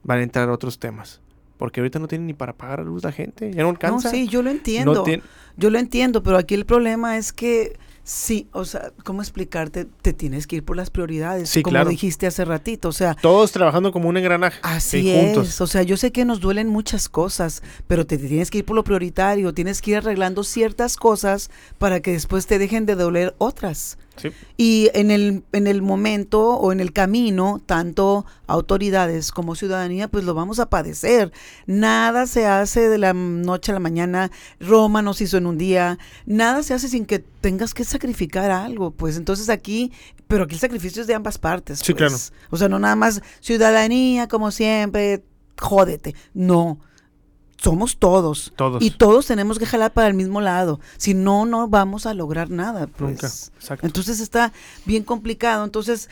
van 0.03 0.19
a 0.19 0.23
entrar 0.23 0.49
otros 0.49 0.79
temas. 0.79 1.21
Porque 1.57 1.79
ahorita 1.79 1.99
no 1.99 2.07
tienen 2.07 2.25
ni 2.25 2.33
para 2.33 2.53
pagar 2.53 2.79
la 2.79 2.85
luz 2.85 3.03
la 3.03 3.11
gente, 3.11 3.53
ya 3.53 3.61
no 3.61 3.69
alcanza. 3.69 4.09
No, 4.09 4.15
sí, 4.15 4.27
yo 4.27 4.41
lo 4.41 4.49
entiendo. 4.49 5.05
yo 5.57 5.69
lo 5.69 5.77
entiendo, 5.77 6.23
pero 6.23 6.37
aquí 6.37 6.55
el 6.55 6.65
problema 6.65 7.17
es 7.17 7.31
que 7.31 7.77
Sí, 8.03 8.47
o 8.51 8.65
sea, 8.65 8.91
¿cómo 9.03 9.21
explicarte? 9.21 9.85
Te 9.85 10.11
tienes 10.13 10.47
que 10.47 10.57
ir 10.57 10.63
por 10.63 10.75
las 10.75 10.89
prioridades, 10.89 11.49
sí, 11.49 11.61
como 11.61 11.85
dijiste 11.85 12.25
hace 12.25 12.45
ratito, 12.45 12.89
o 12.89 12.91
sea... 12.91 13.15
Todos 13.15 13.51
trabajando 13.51 13.91
como 13.91 14.09
un 14.09 14.17
engranaje. 14.17 14.59
Así 14.63 15.11
es, 15.11 15.61
o 15.61 15.67
sea, 15.67 15.83
yo 15.83 15.97
sé 15.97 16.11
que 16.11 16.25
nos 16.25 16.39
duelen 16.39 16.67
muchas 16.67 17.09
cosas, 17.09 17.61
pero 17.87 18.07
te 18.07 18.17
tienes 18.17 18.49
que 18.49 18.59
ir 18.59 18.65
por 18.65 18.75
lo 18.75 18.83
prioritario, 18.83 19.53
tienes 19.53 19.81
que 19.81 19.91
ir 19.91 19.97
arreglando 19.97 20.43
ciertas 20.43 20.97
cosas 20.97 21.51
para 21.77 21.99
que 21.99 22.13
después 22.13 22.47
te 22.47 22.57
dejen 22.57 22.85
de 22.85 22.95
doler 22.95 23.35
otras. 23.37 23.97
Y 24.57 24.89
en 24.93 25.11
el, 25.11 25.43
en 25.51 25.67
el 25.67 25.81
momento 25.81 26.55
o 26.55 26.71
en 26.71 26.79
el 26.79 26.93
camino, 26.93 27.61
tanto 27.65 28.25
autoridades 28.47 29.31
como 29.31 29.55
ciudadanía, 29.55 30.07
pues 30.07 30.23
lo 30.23 30.33
vamos 30.33 30.59
a 30.59 30.69
padecer. 30.69 31.31
Nada 31.65 32.27
se 32.27 32.45
hace 32.45 32.89
de 32.89 32.97
la 32.97 33.13
noche 33.13 33.71
a 33.71 33.73
la 33.73 33.79
mañana. 33.79 34.31
Roma 34.59 35.01
nos 35.01 35.21
hizo 35.21 35.37
en 35.37 35.47
un 35.47 35.57
día. 35.57 35.97
Nada 36.25 36.63
se 36.63 36.73
hace 36.73 36.87
sin 36.87 37.05
que 37.05 37.19
tengas 37.19 37.73
que 37.73 37.83
sacrificar 37.83 38.51
algo. 38.51 38.91
Pues 38.91 39.17
entonces 39.17 39.49
aquí, 39.49 39.91
pero 40.27 40.43
aquí 40.43 40.55
el 40.55 40.61
sacrificio 40.61 41.01
es 41.01 41.07
de 41.07 41.15
ambas 41.15 41.37
partes. 41.37 41.79
Sí, 41.79 41.93
claro. 41.93 42.11
Pues. 42.11 42.33
O 42.49 42.57
sea, 42.57 42.69
no 42.69 42.79
nada 42.79 42.95
más 42.95 43.21
ciudadanía, 43.39 44.27
como 44.27 44.51
siempre, 44.51 45.23
jódete. 45.57 46.15
No 46.33 46.79
somos 47.61 47.97
todos. 47.97 48.53
Todos. 48.55 48.81
Y 48.81 48.91
todos 48.91 49.27
tenemos 49.27 49.59
que 49.59 49.65
jalar 49.65 49.93
para 49.93 50.07
el 50.07 50.13
mismo 50.13 50.41
lado. 50.41 50.79
Si 50.97 51.13
no, 51.13 51.45
no 51.45 51.67
vamos 51.67 52.05
a 52.05 52.13
lograr 52.13 52.49
nada. 52.49 52.87
Pues. 52.87 53.11
Nunca. 53.11 53.27
Exacto. 53.27 53.85
Entonces 53.85 54.19
está 54.19 54.51
bien 54.85 55.03
complicado. 55.03 55.63
Entonces, 55.63 56.09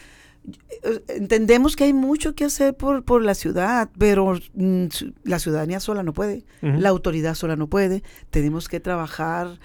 eh, 0.84 1.04
entendemos 1.08 1.76
que 1.76 1.86
hay 1.86 1.93
mucho 1.93 2.36
que 2.36 2.45
hacer 2.45 2.76
por, 2.76 3.04
por 3.04 3.24
la 3.24 3.34
ciudad, 3.34 3.89
pero 3.97 4.39
mm, 4.54 4.86
la 5.24 5.39
ciudadanía 5.39 5.80
sola 5.80 6.04
no 6.04 6.14
puede. 6.14 6.45
La 6.62 6.89
autoridad 6.89 7.36
sola 7.36 7.56
no 7.56 7.68
puede. 7.68 8.04
Tenemos 8.30 8.68
que 8.68 8.80
trabajar 8.80 9.60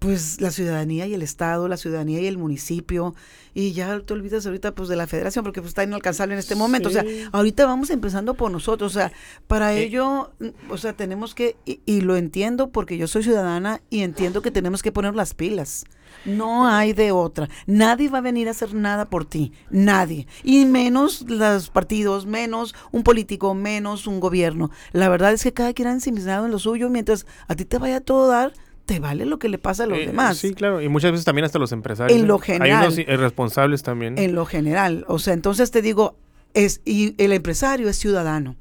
pues 0.00 0.40
la 0.40 0.50
ciudadanía 0.50 1.06
y 1.06 1.12
el 1.12 1.20
Estado, 1.20 1.68
la 1.68 1.76
ciudadanía 1.76 2.22
y 2.22 2.26
el 2.26 2.38
municipio, 2.38 3.14
y 3.52 3.72
ya 3.72 4.00
te 4.00 4.14
olvidas 4.14 4.46
ahorita 4.46 4.74
pues 4.74 4.88
de 4.88 4.96
la 4.96 5.06
federación, 5.06 5.44
porque 5.44 5.60
pues 5.60 5.72
está 5.72 5.84
inalcanzable 5.84 6.32
en 6.32 6.38
este 6.38 6.54
momento. 6.54 6.88
O 6.88 6.92
sea, 6.92 7.04
ahorita 7.32 7.66
vamos 7.66 7.90
empezando 7.90 8.32
por 8.32 8.50
nosotros. 8.50 8.96
O 8.96 8.98
sea, 8.98 9.12
para 9.46 9.74
eh. 9.74 9.82
ello, 9.82 10.32
o 10.70 10.78
sea, 10.78 10.94
tenemos 10.94 11.34
que, 11.34 11.56
y, 11.66 12.00
lo 12.00 12.16
entiendo 12.16 12.70
porque 12.70 12.96
yo 12.96 13.06
soy 13.08 13.22
ciudadana 13.22 13.82
y 13.90 14.00
entiendo 14.00 14.40
que 14.40 14.50
tenemos 14.50 14.82
que 14.82 14.90
poner 14.90 15.14
las 15.14 15.34
pilas. 15.34 15.84
No 16.24 16.66
hay 16.66 16.94
de 16.94 17.12
otra. 17.12 17.50
Nadie 17.66 18.08
va 18.08 18.18
a 18.18 18.22
venir 18.22 18.48
a 18.48 18.52
hacer 18.52 18.72
nada 18.72 19.10
por 19.10 19.26
ti. 19.26 19.52
Nadie. 19.68 20.26
Y 20.42 20.64
menos 20.64 21.26
los 21.28 21.68
partidos, 21.68 22.24
menos 22.24 22.74
un 22.90 23.02
político, 23.02 23.54
menos 23.54 24.06
un 24.06 24.18
gobierno. 24.18 24.70
La 24.92 25.10
verdad 25.10 25.34
es 25.34 25.42
que 25.42 25.52
cada 25.52 25.74
quien 25.74 25.88
ha 25.88 25.92
ensimismado 25.92 26.46
en 26.46 26.52
lo 26.52 26.58
suyo 26.58 26.88
mientras 26.88 27.26
a 27.48 27.54
ti 27.54 27.66
te 27.66 27.76
vaya 27.76 28.00
todo 28.00 28.28
dar 28.28 28.54
te 28.90 28.98
vale 28.98 29.24
lo 29.24 29.38
que 29.38 29.48
le 29.48 29.56
pasa 29.56 29.84
a 29.84 29.86
los 29.86 29.98
eh, 29.98 30.06
demás. 30.06 30.38
Sí, 30.38 30.52
claro, 30.52 30.82
y 30.82 30.88
muchas 30.88 31.12
veces 31.12 31.24
también 31.24 31.44
hasta 31.44 31.60
los 31.60 31.70
empresarios. 31.70 32.18
En 32.18 32.26
lo 32.26 32.40
general. 32.40 32.80
Hay 32.80 32.86
unos 32.86 32.98
irresponsables 32.98 33.84
también. 33.84 34.18
En 34.18 34.34
lo 34.34 34.46
general, 34.46 35.04
o 35.06 35.20
sea, 35.20 35.32
entonces 35.32 35.70
te 35.70 35.80
digo, 35.80 36.16
Es, 36.54 36.80
y 36.84 37.14
el 37.22 37.32
empresario 37.32 37.88
es 37.88 37.96
ciudadano. 37.96 38.56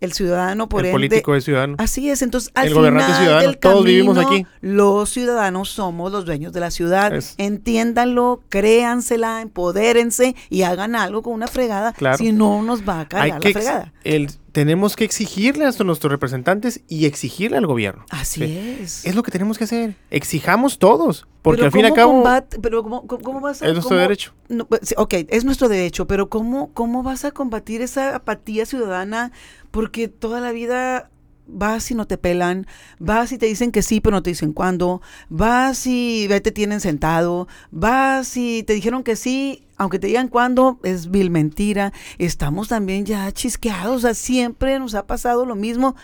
El 0.00 0.12
ciudadano, 0.12 0.68
por 0.68 0.84
el 0.84 0.90
político 0.90 1.36
es 1.36 1.44
ciudadano. 1.44 1.76
Así 1.78 2.10
es. 2.10 2.22
Entonces, 2.22 2.50
al 2.56 2.66
el 2.66 2.74
gobernante 2.74 3.12
es 3.12 3.18
ciudadano. 3.18 3.54
Todos 3.54 3.84
vivimos 3.84 4.18
aquí. 4.18 4.46
Los 4.60 5.10
ciudadanos 5.10 5.68
somos 5.70 6.10
los 6.10 6.24
dueños 6.24 6.52
de 6.52 6.58
la 6.58 6.72
ciudad. 6.72 7.12
Entiéndanlo, 7.36 8.42
créansela, 8.48 9.42
empodérense 9.42 10.34
y 10.50 10.62
hagan 10.62 10.96
algo 10.96 11.22
con 11.22 11.34
una 11.34 11.46
fregada. 11.46 11.94
Si 12.16 12.32
no, 12.32 12.64
nos 12.64 12.82
va 12.82 13.02
a 13.02 13.08
caer 13.08 13.34
la 13.34 13.50
fregada. 13.52 13.92
El, 14.02 14.28
tenemos 14.58 14.96
que 14.96 15.04
exigirle 15.04 15.66
a 15.66 15.70
nuestros 15.84 16.10
representantes 16.10 16.80
y 16.88 17.06
exigirle 17.06 17.58
al 17.58 17.66
gobierno. 17.68 18.04
Así 18.10 18.42
es. 18.42 19.06
Es 19.06 19.14
lo 19.14 19.22
que 19.22 19.30
tenemos 19.30 19.56
que 19.56 19.62
hacer. 19.62 19.94
Exijamos 20.10 20.80
todos. 20.80 21.28
Porque 21.42 21.62
al 21.62 21.70
fin 21.70 21.82
y 21.82 21.84
al 21.84 21.94
cabo. 21.94 22.24
pero 22.60 22.82
¿cómo, 22.82 23.06
cómo, 23.06 23.40
vas 23.40 23.62
a, 23.62 23.68
Es 23.68 23.74
nuestro 23.74 23.96
derecho. 23.96 24.34
Pues, 24.68 24.96
ok, 24.96 25.14
es 25.28 25.44
nuestro 25.44 25.68
derecho, 25.68 26.08
pero 26.08 26.28
¿cómo, 26.28 26.72
¿cómo 26.74 27.04
vas 27.04 27.24
a 27.24 27.30
combatir 27.30 27.82
esa 27.82 28.16
apatía 28.16 28.66
ciudadana? 28.66 29.30
Porque 29.70 30.08
toda 30.08 30.40
la 30.40 30.50
vida 30.50 31.08
vas 31.48 31.90
y 31.90 31.94
no 31.94 32.06
te 32.06 32.18
pelan, 32.18 32.66
vas 32.98 33.32
y 33.32 33.38
te 33.38 33.46
dicen 33.46 33.72
que 33.72 33.82
sí, 33.82 34.00
pero 34.00 34.16
no 34.16 34.22
te 34.22 34.30
dicen 34.30 34.52
cuándo, 34.52 35.00
vas 35.28 35.86
y 35.86 36.28
te 36.28 36.52
tienen 36.52 36.80
sentado, 36.80 37.48
vas 37.70 38.36
y 38.36 38.62
te 38.62 38.74
dijeron 38.74 39.02
que 39.02 39.16
sí, 39.16 39.64
aunque 39.76 39.98
te 39.98 40.08
digan 40.08 40.28
cuándo, 40.28 40.78
es 40.82 41.10
vil 41.10 41.30
mentira. 41.30 41.92
Estamos 42.18 42.68
también 42.68 43.04
ya 43.06 43.30
chisqueados, 43.32 43.96
o 43.96 44.00
sea, 44.00 44.14
siempre 44.14 44.78
nos 44.78 44.94
ha 44.94 45.06
pasado 45.06 45.46
lo 45.46 45.54
mismo 45.54 45.96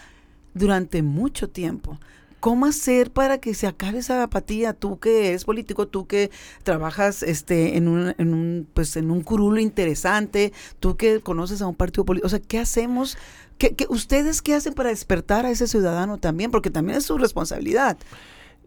durante 0.54 1.02
mucho 1.02 1.50
tiempo. 1.50 1.98
¿Cómo 2.44 2.66
hacer 2.66 3.10
para 3.10 3.38
que 3.38 3.54
se 3.54 3.66
acabe 3.66 4.00
esa 4.00 4.22
apatía? 4.22 4.74
Tú 4.74 4.98
que 4.98 5.28
eres 5.28 5.46
político, 5.46 5.88
tú 5.88 6.06
que 6.06 6.30
trabajas 6.62 7.22
este, 7.22 7.78
en, 7.78 7.88
un, 7.88 8.14
en, 8.18 8.34
un, 8.34 8.68
pues, 8.74 8.98
en 8.98 9.10
un 9.10 9.22
curulo 9.22 9.60
interesante, 9.60 10.52
tú 10.78 10.98
que 10.98 11.20
conoces 11.20 11.62
a 11.62 11.66
un 11.66 11.74
partido 11.74 12.04
político, 12.04 12.26
o 12.26 12.28
sea, 12.28 12.40
¿qué 12.40 12.58
hacemos? 12.58 13.16
¿Qué, 13.58 13.74
ustedes 13.88 14.42
qué 14.42 14.54
hacen 14.54 14.74
para 14.74 14.90
despertar 14.90 15.46
a 15.46 15.50
ese 15.50 15.66
ciudadano 15.66 16.18
también? 16.18 16.50
Porque 16.50 16.70
también 16.70 16.98
es 16.98 17.04
su 17.04 17.18
responsabilidad. 17.18 17.96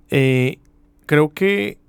Eh, 0.09 0.59
creo 1.05 1.33
que, 1.33 1.79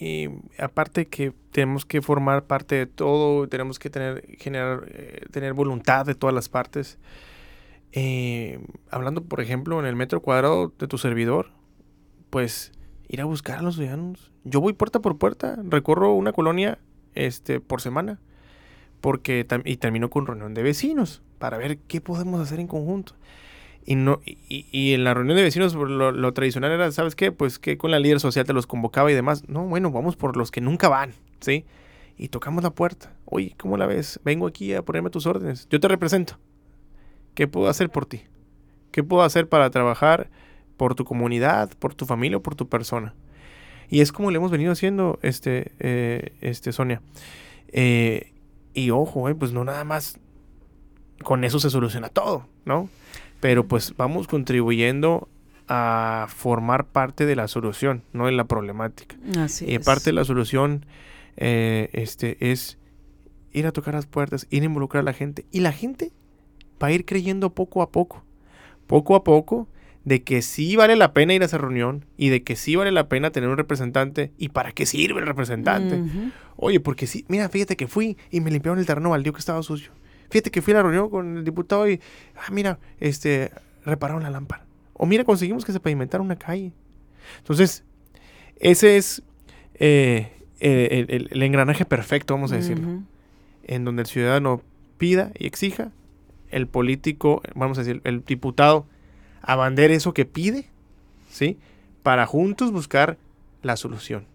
eh, 0.00 0.30
aparte 0.58 1.06
que 1.06 1.32
tenemos 1.54 1.84
que 1.86 2.02
formar 2.02 2.46
parte 2.46 2.74
de 2.74 2.86
todo, 2.86 3.48
tenemos 3.48 3.78
que 3.78 3.88
tener, 3.88 4.26
generar, 4.38 4.86
eh, 4.88 5.26
tener 5.30 5.52
voluntad 5.52 6.04
de 6.04 6.16
todas 6.16 6.34
las 6.34 6.48
partes. 6.48 6.98
Eh, 7.92 8.58
hablando, 8.90 9.22
por 9.22 9.40
ejemplo, 9.40 9.78
en 9.78 9.86
el 9.86 9.94
metro 9.94 10.20
cuadrado 10.20 10.72
de 10.76 10.88
tu 10.88 10.98
servidor, 10.98 11.50
pues 12.30 12.72
ir 13.06 13.20
a 13.20 13.24
buscar 13.24 13.58
a 13.58 13.62
los 13.62 13.76
ciudadanos. 13.76 14.32
Yo 14.42 14.60
voy 14.60 14.72
puerta 14.72 15.00
por 15.00 15.16
puerta, 15.16 15.56
recorro 15.62 16.12
una 16.14 16.32
colonia 16.32 16.78
este, 17.14 17.60
por 17.60 17.80
semana, 17.80 18.18
porque 19.04 19.46
y 19.66 19.76
termino 19.76 20.08
con 20.08 20.26
reunión 20.26 20.54
de 20.54 20.62
vecinos 20.62 21.20
para 21.38 21.58
ver 21.58 21.76
qué 21.76 22.00
podemos 22.00 22.40
hacer 22.40 22.58
en 22.58 22.66
conjunto. 22.66 23.12
Y, 23.84 23.96
no, 23.96 24.22
y, 24.24 24.94
en 24.94 25.04
la 25.04 25.12
reunión 25.12 25.36
de 25.36 25.42
vecinos 25.42 25.76
pues, 25.76 25.90
lo, 25.90 26.32
tradicional 26.32 26.72
era, 26.72 26.90
¿sabes 26.90 27.14
qué? 27.14 27.30
Pues 27.30 27.58
que 27.58 27.76
con 27.76 27.90
la 27.90 27.98
líder 27.98 28.18
social 28.18 28.46
te 28.46 28.54
los 28.54 28.66
convocaba 28.66 29.12
y 29.12 29.14
demás. 29.14 29.46
No, 29.46 29.66
bueno, 29.66 29.90
vamos 29.90 30.16
por 30.16 30.38
los 30.38 30.50
que 30.50 30.62
nunca 30.62 30.88
van, 30.88 31.12
¿sí? 31.40 31.66
Y 32.16 32.28
tocamos 32.28 32.64
la 32.64 32.70
puerta. 32.70 33.12
Oye, 33.26 33.54
¿cómo 33.58 33.76
la 33.76 33.84
ves? 33.84 34.20
Vengo 34.24 34.46
aquí 34.46 34.72
a 34.72 34.80
ponerme 34.80 35.10
tus 35.10 35.26
órdenes. 35.26 35.68
Yo 35.68 35.80
te 35.80 35.88
represento. 35.88 36.38
¿Qué 37.34 37.46
puedo 37.46 37.68
hacer 37.68 37.90
por 37.90 38.06
ti? 38.06 38.22
¿Qué 38.90 39.04
puedo 39.04 39.22
hacer 39.22 39.50
para 39.50 39.68
trabajar 39.68 40.30
por 40.78 40.94
tu 40.94 41.04
comunidad, 41.04 41.72
por 41.78 41.94
tu 41.94 42.06
familia 42.06 42.38
o 42.38 42.42
por 42.42 42.54
tu 42.54 42.70
persona? 42.70 43.14
Y 43.90 44.00
es 44.00 44.12
como 44.12 44.30
le 44.30 44.38
hemos 44.38 44.50
venido 44.50 44.72
haciendo, 44.72 45.18
este, 45.20 45.72
eh, 45.78 46.32
este 46.40 46.72
Sonia. 46.72 47.02
Eh, 47.68 48.30
y 48.74 48.90
ojo, 48.90 49.28
eh, 49.28 49.34
pues 49.34 49.52
no 49.52 49.64
nada 49.64 49.84
más 49.84 50.18
con 51.22 51.44
eso 51.44 51.58
se 51.60 51.70
soluciona 51.70 52.08
todo, 52.08 52.46
¿no? 52.64 52.88
Pero 53.40 53.66
pues 53.66 53.94
vamos 53.96 54.26
contribuyendo 54.26 55.28
a 55.68 56.26
formar 56.28 56.86
parte 56.86 57.24
de 57.24 57.36
la 57.36 57.48
solución, 57.48 58.02
no 58.12 58.26
de 58.26 58.32
la 58.32 58.44
problemática. 58.44 59.16
Así 59.38 59.64
y 59.70 59.78
parte 59.78 60.06
de 60.06 60.12
la 60.14 60.24
solución 60.24 60.84
este, 61.36 62.36
es 62.52 62.78
ir 63.52 63.66
a 63.66 63.72
tocar 63.72 63.94
las 63.94 64.06
puertas, 64.06 64.46
ir 64.50 64.62
a 64.62 64.66
involucrar 64.66 65.02
a 65.02 65.04
la 65.04 65.12
gente. 65.12 65.46
Y 65.50 65.60
la 65.60 65.72
gente 65.72 66.12
va 66.82 66.88
a 66.88 66.92
ir 66.92 67.06
creyendo 67.06 67.50
poco 67.50 67.80
a 67.80 67.90
poco, 67.90 68.22
poco 68.86 69.14
a 69.14 69.24
poco, 69.24 69.68
de 70.04 70.22
que 70.22 70.42
sí 70.42 70.76
vale 70.76 70.96
la 70.96 71.12
pena 71.12 71.34
ir 71.34 71.42
a 71.42 71.46
esa 71.46 71.58
reunión 71.58 72.04
y 72.16 72.28
de 72.28 72.42
que 72.42 72.56
sí 72.56 72.76
vale 72.76 72.92
la 72.92 73.08
pena 73.08 73.30
tener 73.30 73.48
un 73.48 73.56
representante 73.56 74.32
y 74.38 74.50
para 74.50 74.72
qué 74.72 74.86
sirve 74.86 75.20
el 75.20 75.26
representante. 75.26 76.02
Oye, 76.56 76.80
porque 76.80 77.06
sí, 77.06 77.24
mira, 77.28 77.48
fíjate 77.48 77.76
que 77.76 77.88
fui 77.88 78.16
y 78.30 78.40
me 78.40 78.50
limpiaron 78.50 78.78
el 78.78 78.86
terreno 78.86 79.10
baldío 79.10 79.32
que 79.32 79.40
estaba 79.40 79.62
sucio. 79.62 79.92
Fíjate 80.30 80.50
que 80.50 80.62
fui 80.62 80.72
a 80.72 80.76
la 80.76 80.82
reunión 80.82 81.08
con 81.10 81.38
el 81.38 81.44
diputado 81.44 81.88
y, 81.88 82.00
ah, 82.36 82.50
mira, 82.50 82.78
este, 83.00 83.50
repararon 83.84 84.22
la 84.22 84.30
lámpara. 84.30 84.64
O 84.92 85.06
mira, 85.06 85.24
conseguimos 85.24 85.64
que 85.64 85.72
se 85.72 85.80
pavimentara 85.80 86.22
una 86.22 86.36
calle. 86.36 86.72
Entonces, 87.38 87.84
ese 88.56 88.96
es 88.96 89.22
eh, 89.74 90.32
el, 90.60 91.42
engranaje 91.42 91.84
perfecto, 91.84 92.34
vamos 92.34 92.52
a 92.52 92.56
decirlo, 92.56 93.02
en 93.64 93.84
donde 93.84 94.02
el 94.02 94.06
ciudadano 94.06 94.62
pida 94.98 95.32
y 95.38 95.46
exija 95.46 95.92
el 96.50 96.66
político, 96.66 97.42
vamos 97.54 97.78
a 97.78 97.82
decir, 97.82 98.00
el 98.04 98.24
diputado, 98.24 98.86
abandere 99.46 99.94
eso 99.94 100.14
que 100.14 100.24
pide, 100.24 100.68
¿sí? 101.30 101.58
Para 102.02 102.26
juntos 102.26 102.72
buscar 102.72 103.18
la 103.62 103.76
solución. 103.76 104.26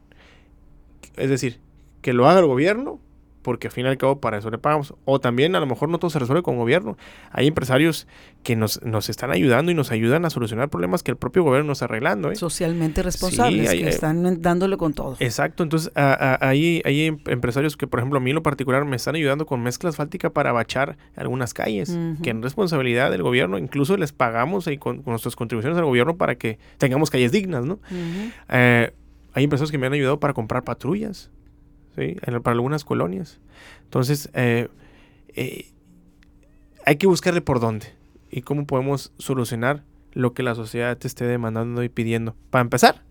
Es 1.15 1.29
decir, 1.29 1.59
que 2.01 2.13
lo 2.13 2.27
haga 2.27 2.39
el 2.39 2.45
gobierno 2.45 2.99
porque 3.41 3.67
al 3.67 3.71
fin 3.71 3.85
y 3.85 3.89
al 3.89 3.97
cabo 3.97 4.19
para 4.19 4.37
eso 4.37 4.49
le 4.49 4.57
pagamos. 4.57 4.93
O 5.05 5.19
también 5.19 5.55
a 5.55 5.59
lo 5.59 5.65
mejor 5.65 5.89
no 5.89 5.99
todo 5.99 6.09
se 6.09 6.19
resuelve 6.19 6.43
con 6.43 6.57
gobierno. 6.57 6.97
Hay 7.31 7.47
empresarios 7.47 8.07
que 8.43 8.55
nos, 8.55 8.81
nos 8.83 9.09
están 9.09 9.31
ayudando 9.31 9.71
y 9.71 9.75
nos 9.75 9.91
ayudan 9.91 10.25
a 10.25 10.29
solucionar 10.29 10.69
problemas 10.69 11.03
que 11.03 11.11
el 11.11 11.17
propio 11.17 11.43
gobierno 11.43 11.67
nos 11.67 11.77
está 11.77 11.85
arreglando. 11.85 12.31
¿eh? 12.31 12.35
Socialmente 12.35 13.01
responsables, 13.03 13.69
que 13.71 13.87
están 13.87 14.41
dándole 14.41 14.77
con 14.77 14.93
todo. 14.93 15.15
Exacto, 15.19 15.63
entonces 15.63 15.91
hay, 15.95 16.81
hay 16.85 17.05
em, 17.05 17.19
empresarios 17.27 17.77
que, 17.77 17.87
por 17.87 17.99
ejemplo, 17.99 18.17
a 18.17 18.21
mí 18.21 18.31
en 18.31 18.35
lo 18.35 18.43
particular 18.43 18.85
me 18.85 18.95
están 18.95 19.15
ayudando 19.15 19.45
con 19.45 19.61
mezcla 19.61 19.89
asfáltica 19.89 20.29
para 20.31 20.51
bachar 20.51 20.97
algunas 21.15 21.53
calles, 21.53 21.97
que 22.23 22.29
en 22.29 22.41
responsabilidad 22.41 23.11
del 23.11 23.23
gobierno, 23.23 23.57
incluso 23.57 23.97
les 23.97 24.11
pagamos 24.11 24.67
y 24.67 24.77
con, 24.77 25.03
nuestras 25.05 25.35
contribuciones 25.35 25.77
al 25.77 25.85
gobierno 25.85 26.17
para 26.17 26.35
que 26.35 26.59
tengamos 26.77 27.09
calles 27.09 27.31
dignas, 27.31 27.65
¿no? 27.65 27.79
Eh, 28.49 28.91
hay 29.33 29.43
empresarios 29.43 29.71
que 29.71 29.77
me 29.77 29.87
han 29.87 29.93
ayudado 29.93 30.19
para 30.19 30.33
comprar 30.33 30.63
patrullas 30.63 31.31
para 32.43 32.53
algunas 32.53 32.83
colonias. 32.83 33.39
Entonces, 33.83 34.29
eh, 34.33 34.67
eh, 35.35 35.71
hay 36.85 36.95
que 36.97 37.07
buscarle 37.07 37.41
por 37.41 37.59
dónde 37.59 37.87
y 38.31 38.41
cómo 38.41 38.65
podemos 38.65 39.11
solucionar 39.17 39.83
lo 40.13 40.33
que 40.33 40.43
la 40.43 40.55
sociedad 40.55 40.97
te 40.97 41.07
esté 41.07 41.25
demandando 41.25 41.83
y 41.83 41.89
pidiendo. 41.89 42.35
Para 42.49 42.61
empezar, 42.61 43.03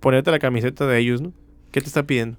ponerte 0.00 0.30
la 0.30 0.38
camiseta 0.38 0.86
de 0.86 0.98
ellos, 0.98 1.20
¿no? 1.20 1.32
¿Qué 1.70 1.80
te 1.80 1.86
está 1.86 2.02
pidiendo? 2.02 2.38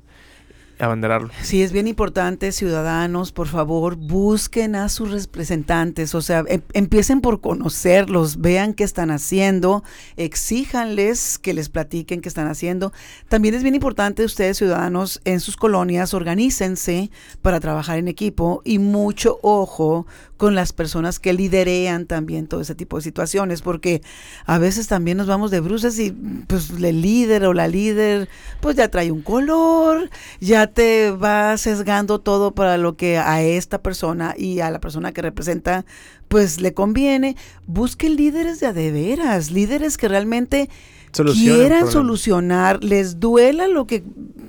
Abanderarlo. 0.80 1.30
Sí, 1.42 1.62
es 1.62 1.72
bien 1.72 1.88
importante, 1.88 2.52
ciudadanos, 2.52 3.32
por 3.32 3.48
favor, 3.48 3.96
busquen 3.96 4.76
a 4.76 4.90
sus 4.90 5.12
representantes, 5.12 6.16
o 6.16 6.22
sea, 6.22 6.44
em, 6.48 6.62
empiecen 6.74 7.22
por 7.22 7.42
conocerlos, 7.42 8.42
vean 8.42 8.74
qué 8.74 8.84
están 8.84 9.12
haciendo, 9.12 9.84
exíjanles 10.18 11.38
que 11.38 11.54
les 11.54 11.70
platiquen 11.70 12.22
qué 12.22 12.30
están 12.30 12.48
haciendo. 12.48 12.92
También 13.30 13.54
es 13.56 13.64
bien 13.64 13.76
importante 13.76 14.26
ustedes, 14.26 14.58
ciudadanos, 14.58 15.22
en 15.26 15.40
sus 15.40 15.58
colonias, 15.58 16.14
organícense 16.14 17.12
para 17.42 17.60
trabajar 17.60 17.98
en 17.98 18.08
equipo 18.08 18.62
y 18.64 18.80
mucho 18.80 19.40
ojo 19.42 20.06
con 20.44 20.56
las 20.56 20.74
personas 20.74 21.22
que 21.22 21.32
liderean 21.32 22.06
también 22.06 22.48
todo 22.48 22.60
ese 22.60 22.76
tipo 22.76 22.98
de 22.98 23.02
situaciones, 23.02 23.62
porque 23.62 24.02
a 24.46 24.58
veces 24.58 24.90
también 24.90 25.16
nos 25.16 25.26
vamos 25.26 25.52
de 25.52 25.62
bruces 25.62 25.98
y 26.00 26.12
pues 26.12 26.70
el 26.70 27.02
líder 27.02 27.46
o 27.46 27.54
la 27.54 27.70
líder 27.70 28.28
pues 28.60 28.76
ya 28.76 28.90
trae 28.90 29.10
un 29.10 29.22
color, 29.22 30.10
ya 30.42 30.68
te 30.68 31.12
va 31.12 31.56
sesgando 31.56 32.20
todo 32.20 32.54
para 32.54 32.78
lo 32.78 32.98
que 32.98 33.18
a 33.18 33.42
esta 33.42 33.82
persona 33.82 34.36
y 34.38 34.60
a 34.60 34.70
la 34.70 34.82
persona 34.82 35.14
que 35.14 35.22
representa 35.22 35.86
pues 36.28 36.60
le 36.60 36.74
conviene. 36.74 37.38
Busquen 37.66 38.18
líderes 38.18 38.60
de 38.60 38.68
adeveras, 38.68 39.50
líderes 39.50 39.98
que 39.98 40.10
realmente 40.10 40.70
quieran 41.14 41.90
solucionar, 41.90 42.84
les 42.84 43.20
duela 43.20 43.68
lo 43.68 43.86
que 43.86 44.04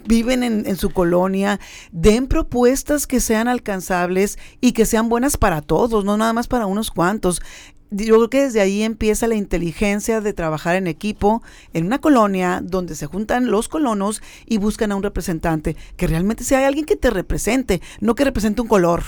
viven 0.06 0.42
en, 0.42 0.76
su 0.76 0.90
colonia, 0.90 1.60
den 1.92 2.26
propuestas 2.26 3.06
que 3.06 3.20
sean 3.20 3.48
alcanzables 3.48 4.38
y 4.60 4.72
que 4.72 4.86
sean 4.86 5.08
buenas 5.08 5.36
para 5.36 5.62
todos, 5.62 6.04
no 6.04 6.16
nada 6.16 6.32
más 6.32 6.48
para 6.48 6.66
unos 6.66 6.90
cuantos. 6.90 7.42
Yo 7.90 8.16
creo 8.16 8.30
que 8.30 8.42
desde 8.42 8.60
ahí 8.60 8.82
empieza 8.82 9.28
la 9.28 9.36
inteligencia 9.36 10.20
de 10.20 10.32
trabajar 10.32 10.74
en 10.74 10.88
equipo 10.88 11.42
en 11.72 11.86
una 11.86 12.00
colonia 12.00 12.60
donde 12.62 12.96
se 12.96 13.06
juntan 13.06 13.50
los 13.50 13.68
colonos 13.68 14.20
y 14.46 14.58
buscan 14.58 14.90
a 14.90 14.96
un 14.96 15.02
representante, 15.02 15.76
que 15.96 16.06
realmente 16.06 16.44
sea 16.44 16.66
alguien 16.66 16.86
que 16.86 16.96
te 16.96 17.10
represente, 17.10 17.80
no 18.00 18.14
que 18.14 18.24
represente 18.24 18.62
un 18.62 18.68
color. 18.68 19.02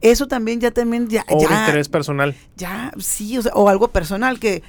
Eso 0.00 0.26
también 0.26 0.60
ya 0.60 0.70
también 0.70 1.08
ya... 1.08 1.24
O 1.28 1.42
interés 1.42 1.88
personal. 1.88 2.34
Ya, 2.56 2.92
sí, 2.98 3.38
o, 3.38 3.42
o 3.54 3.68
algo 3.68 3.88
personal 3.88 4.38
que 4.38 4.62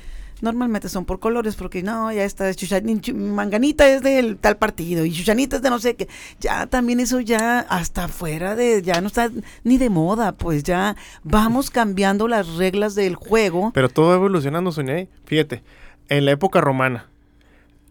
normalmente 0.45 0.87
son 0.87 1.03
por 1.03 1.19
colores, 1.19 1.55
porque 1.55 1.83
no, 1.83 2.11
ya 2.13 2.23
está, 2.23 2.49
Manganita 3.13 3.89
es 3.89 4.01
del 4.01 4.37
tal 4.37 4.57
partido 4.57 5.03
y 5.03 5.11
Chuchanita 5.11 5.57
es 5.57 5.61
de 5.61 5.69
no 5.69 5.79
sé 5.79 5.95
qué. 5.95 6.07
Ya 6.39 6.67
también 6.67 6.99
eso 6.99 7.19
ya 7.19 7.59
hasta 7.59 8.07
fuera 8.07 8.55
de, 8.55 8.81
ya 8.81 9.01
no 9.01 9.07
está 9.07 9.29
ni 9.63 9.77
de 9.77 9.89
moda, 9.89 10.31
pues 10.31 10.63
ya 10.63 10.95
vamos 11.23 11.69
cambiando 11.69 12.27
las 12.27 12.55
reglas 12.55 12.95
del 12.95 13.15
juego. 13.15 13.71
Pero 13.73 13.89
todo 13.89 14.13
evolucionando, 14.13 14.71
Sonia. 14.71 15.07
Fíjate, 15.25 15.63
en 16.07 16.25
la 16.25 16.31
época 16.31 16.61
romana, 16.61 17.09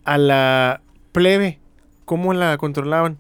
a 0.04 0.16
la 0.16 0.80
plebe, 1.12 1.58
¿cómo 2.04 2.32
la 2.32 2.56
controlaban? 2.56 3.18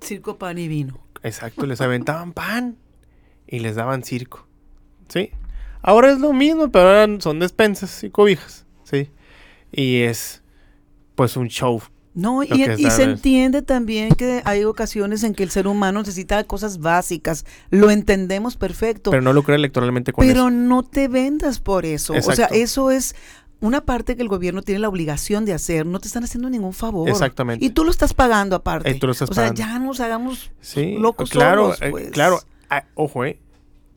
Circo, 0.00 0.38
pan 0.38 0.58
y 0.58 0.68
vino. 0.68 0.98
Exacto, 1.22 1.66
les 1.66 1.80
aventaban 1.80 2.32
pan 2.32 2.76
y 3.46 3.58
les 3.60 3.76
daban 3.76 4.02
circo. 4.02 4.46
¿Sí? 5.08 5.30
Ahora 5.86 6.10
es 6.10 6.18
lo 6.18 6.32
mismo, 6.32 6.68
pero 6.68 6.88
ahora 6.88 7.20
son 7.20 7.38
despensas 7.38 8.02
y 8.02 8.10
cobijas, 8.10 8.66
¿sí? 8.82 9.08
Y 9.70 10.00
es 10.00 10.42
pues 11.14 11.36
un 11.36 11.46
show. 11.46 11.80
No, 12.12 12.42
y, 12.42 12.48
se 12.90 13.02
entiende 13.04 13.62
también 13.62 14.12
que 14.16 14.42
hay 14.44 14.64
ocasiones 14.64 15.22
en 15.22 15.32
que 15.32 15.44
el 15.44 15.50
ser 15.50 15.68
humano 15.68 16.00
necesita 16.00 16.42
cosas 16.42 16.80
básicas. 16.80 17.44
Lo 17.70 17.90
entendemos 17.90 18.56
perfecto. 18.56 19.12
Pero 19.12 19.22
no 19.22 19.32
lo 19.32 19.44
cree 19.44 19.58
electoralmente 19.58 20.12
con 20.12 20.26
pero 20.26 20.40
eso. 20.40 20.46
Pero 20.48 20.50
no 20.50 20.82
te 20.82 21.06
vendas 21.06 21.60
por 21.60 21.86
eso. 21.86 22.14
O 22.14 22.32
sea, 22.32 22.46
eso 22.46 22.90
es 22.90 23.14
una 23.60 23.84
parte 23.84 24.16
que 24.16 24.22
el 24.22 24.28
gobierno 24.28 24.62
tiene 24.62 24.80
la 24.80 24.88
obligación 24.88 25.44
de 25.44 25.52
hacer. 25.52 25.86
No 25.86 26.00
te 26.00 26.08
están 26.08 26.24
haciendo 26.24 26.50
ningún 26.50 26.72
favor. 26.72 27.08
Exactamente. 27.08 27.64
Y 27.64 27.70
tú 27.70 27.84
lo 27.84 27.92
estás 27.92 28.12
pagando 28.12 28.56
aparte. 28.56 28.92
tú 28.94 29.06
lo 29.06 29.12
estás 29.12 29.30
o 29.30 29.34
sea, 29.34 29.54
ya 29.54 29.78
nos 29.78 30.00
hagamos 30.00 30.50
sí, 30.60 30.96
locos 30.98 31.30
claro, 31.30 31.74
solos, 31.74 31.90
pues. 31.92 32.10
claro. 32.10 32.40
Ah, 32.70 32.86
ojo, 32.96 33.24
eh 33.24 33.38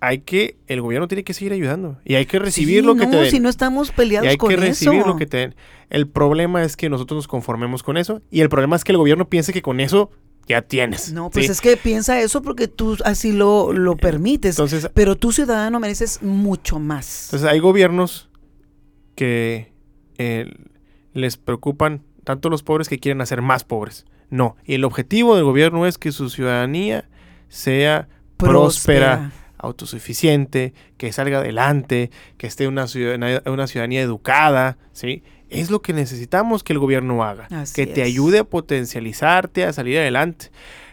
hay 0.01 0.19
que, 0.19 0.57
el 0.67 0.81
gobierno 0.81 1.07
tiene 1.07 1.23
que 1.23 1.33
seguir 1.33 1.53
ayudando 1.53 1.99
y 2.05 2.15
hay 2.15 2.25
que 2.25 2.39
recibir 2.39 2.85
lo 2.85 2.95
que 2.95 3.07
te 3.07 3.17
den. 3.17 3.31
si 3.31 3.39
no 3.39 3.49
estamos 3.49 3.91
peleados 3.91 4.25
y 4.25 4.29
hay 4.29 4.37
que 4.37 4.55
recibir 4.55 5.05
lo 5.05 5.17
que 5.17 5.25
te 5.25 5.37
den. 5.37 5.55
El 5.89 6.07
problema 6.07 6.63
es 6.63 6.77
que 6.77 6.89
nosotros 6.89 7.17
nos 7.17 7.27
conformemos 7.27 7.83
con 7.83 7.97
eso 7.97 8.21
y 8.31 8.41
el 8.41 8.49
problema 8.49 8.75
es 8.75 8.83
que 8.83 8.91
el 8.91 8.97
gobierno 8.97 9.27
piense 9.27 9.51
que 9.51 9.61
con 9.61 9.79
eso 9.79 10.11
ya 10.47 10.61
tienes. 10.61 11.13
No, 11.13 11.29
pues 11.29 11.49
es 11.49 11.61
que 11.61 11.77
piensa 11.77 12.19
eso 12.21 12.41
porque 12.41 12.67
tú 12.67 12.97
así 13.05 13.31
lo, 13.31 13.73
lo 13.73 13.95
permites. 13.97 14.55
Entonces, 14.55 14.89
pero 14.93 15.15
tú 15.15 15.31
ciudadano 15.31 15.79
mereces 15.79 16.21
mucho 16.21 16.79
más. 16.79 17.25
Entonces 17.25 17.49
hay 17.49 17.59
gobiernos 17.59 18.29
que 19.15 19.73
eh, 20.17 20.51
les 21.13 21.37
preocupan 21.37 22.03
tanto 22.23 22.49
los 22.49 22.63
pobres 22.63 22.87
que 22.87 22.99
quieren 22.99 23.21
hacer 23.21 23.41
más 23.41 23.63
pobres. 23.63 24.05
No, 24.29 24.55
y 24.63 24.75
el 24.75 24.85
objetivo 24.85 25.35
del 25.35 25.43
gobierno 25.43 25.85
es 25.87 25.97
que 25.97 26.11
su 26.11 26.29
ciudadanía 26.29 27.09
sea 27.47 28.07
próspera 28.37 29.31
autosuficiente, 29.59 30.73
que 30.97 31.11
salga 31.11 31.39
adelante, 31.39 32.09
que 32.37 32.47
esté 32.47 32.67
una, 32.67 32.87
ciudadanía, 32.87 33.43
una 33.45 33.67
ciudadanía 33.67 34.01
educada, 34.01 34.77
¿sí? 34.93 35.21
Es 35.49 35.69
lo 35.69 35.81
que 35.81 35.93
necesitamos 35.93 36.63
que 36.63 36.73
el 36.73 36.79
gobierno 36.79 37.23
haga, 37.23 37.47
que 37.75 37.85
te 37.85 38.03
ayude 38.03 38.39
a 38.39 38.43
potencializarte, 38.43 39.65
a 39.65 39.73
salir 39.73 39.97
adelante, 39.97 40.51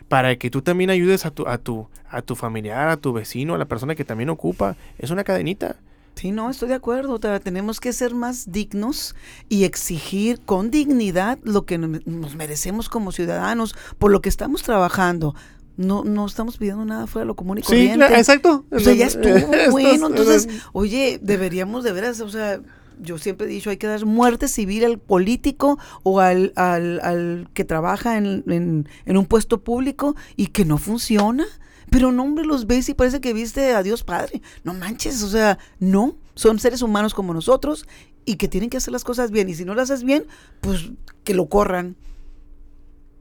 para 0.08 0.36
que 0.36 0.50
tú 0.50 0.62
también 0.62 0.90
ayudes 0.90 1.26
a 1.26 1.30
tu, 1.30 1.46
a 1.46 1.58
tu, 1.58 1.88
a 2.08 2.22
tu 2.22 2.34
familiar, 2.34 2.88
a 2.88 2.96
tu 2.96 3.12
vecino, 3.12 3.54
a 3.54 3.58
la 3.58 3.66
persona 3.66 3.94
que 3.94 4.04
también 4.04 4.30
ocupa. 4.30 4.76
Es 4.98 5.10
una 5.10 5.24
cadenita. 5.24 5.76
Sí, 6.14 6.32
no, 6.32 6.48
estoy 6.48 6.68
de 6.70 6.74
acuerdo. 6.74 7.18
tenemos 7.18 7.78
que 7.78 7.92
ser 7.92 8.14
más 8.14 8.50
dignos 8.50 9.14
y 9.50 9.64
exigir 9.64 10.40
con 10.40 10.70
dignidad 10.70 11.38
lo 11.42 11.66
que 11.66 11.76
nos 11.76 12.36
merecemos 12.36 12.88
como 12.88 13.12
ciudadanos, 13.12 13.76
por 13.98 14.10
lo 14.10 14.22
que 14.22 14.30
estamos 14.30 14.62
trabajando 14.62 15.34
no, 15.76 16.04
no 16.04 16.26
estamos 16.26 16.56
pidiendo 16.56 16.84
nada 16.84 17.06
fuera 17.06 17.24
de 17.24 17.26
lo 17.26 17.36
común 17.36 17.58
y 17.58 17.62
corriente. 17.62 18.06
Sí, 18.08 18.14
exacto. 18.14 18.64
O 18.70 18.78
sea, 18.78 18.94
ya 18.94 19.06
estuvo 19.06 19.34
bueno. 19.70 20.08
Entonces, 20.08 20.48
oye, 20.72 21.18
deberíamos 21.22 21.84
de 21.84 21.92
veras, 21.92 22.20
o 22.20 22.28
sea, 22.28 22.60
yo 23.00 23.18
siempre 23.18 23.46
he 23.46 23.50
dicho, 23.50 23.70
hay 23.70 23.76
que 23.76 23.86
dar 23.86 24.04
muerte 24.06 24.48
civil 24.48 24.84
al 24.84 24.98
político 24.98 25.78
o 26.02 26.20
al, 26.20 26.52
al, 26.56 27.00
al 27.00 27.48
que 27.52 27.64
trabaja 27.64 28.16
en, 28.16 28.42
en, 28.46 28.88
en, 29.04 29.16
un 29.16 29.26
puesto 29.26 29.62
público 29.62 30.16
y 30.36 30.48
que 30.48 30.64
no 30.64 30.78
funciona. 30.78 31.44
Pero 31.90 32.10
no, 32.10 32.24
hombre, 32.24 32.44
los 32.44 32.66
ves 32.66 32.88
y 32.88 32.94
parece 32.94 33.20
que 33.20 33.32
viste 33.32 33.72
a 33.72 33.82
Dios 33.82 34.02
Padre. 34.02 34.42
No 34.64 34.74
manches, 34.74 35.22
o 35.22 35.28
sea, 35.28 35.58
no. 35.78 36.16
Son 36.34 36.58
seres 36.58 36.82
humanos 36.82 37.14
como 37.14 37.32
nosotros 37.32 37.86
y 38.24 38.36
que 38.36 38.48
tienen 38.48 38.70
que 38.70 38.78
hacer 38.78 38.92
las 38.92 39.04
cosas 39.04 39.30
bien. 39.30 39.48
Y 39.48 39.54
si 39.54 39.64
no 39.64 39.74
las 39.74 39.90
haces 39.90 40.04
bien, 40.04 40.26
pues 40.60 40.90
que 41.24 41.34
lo 41.34 41.48
corran. 41.48 41.96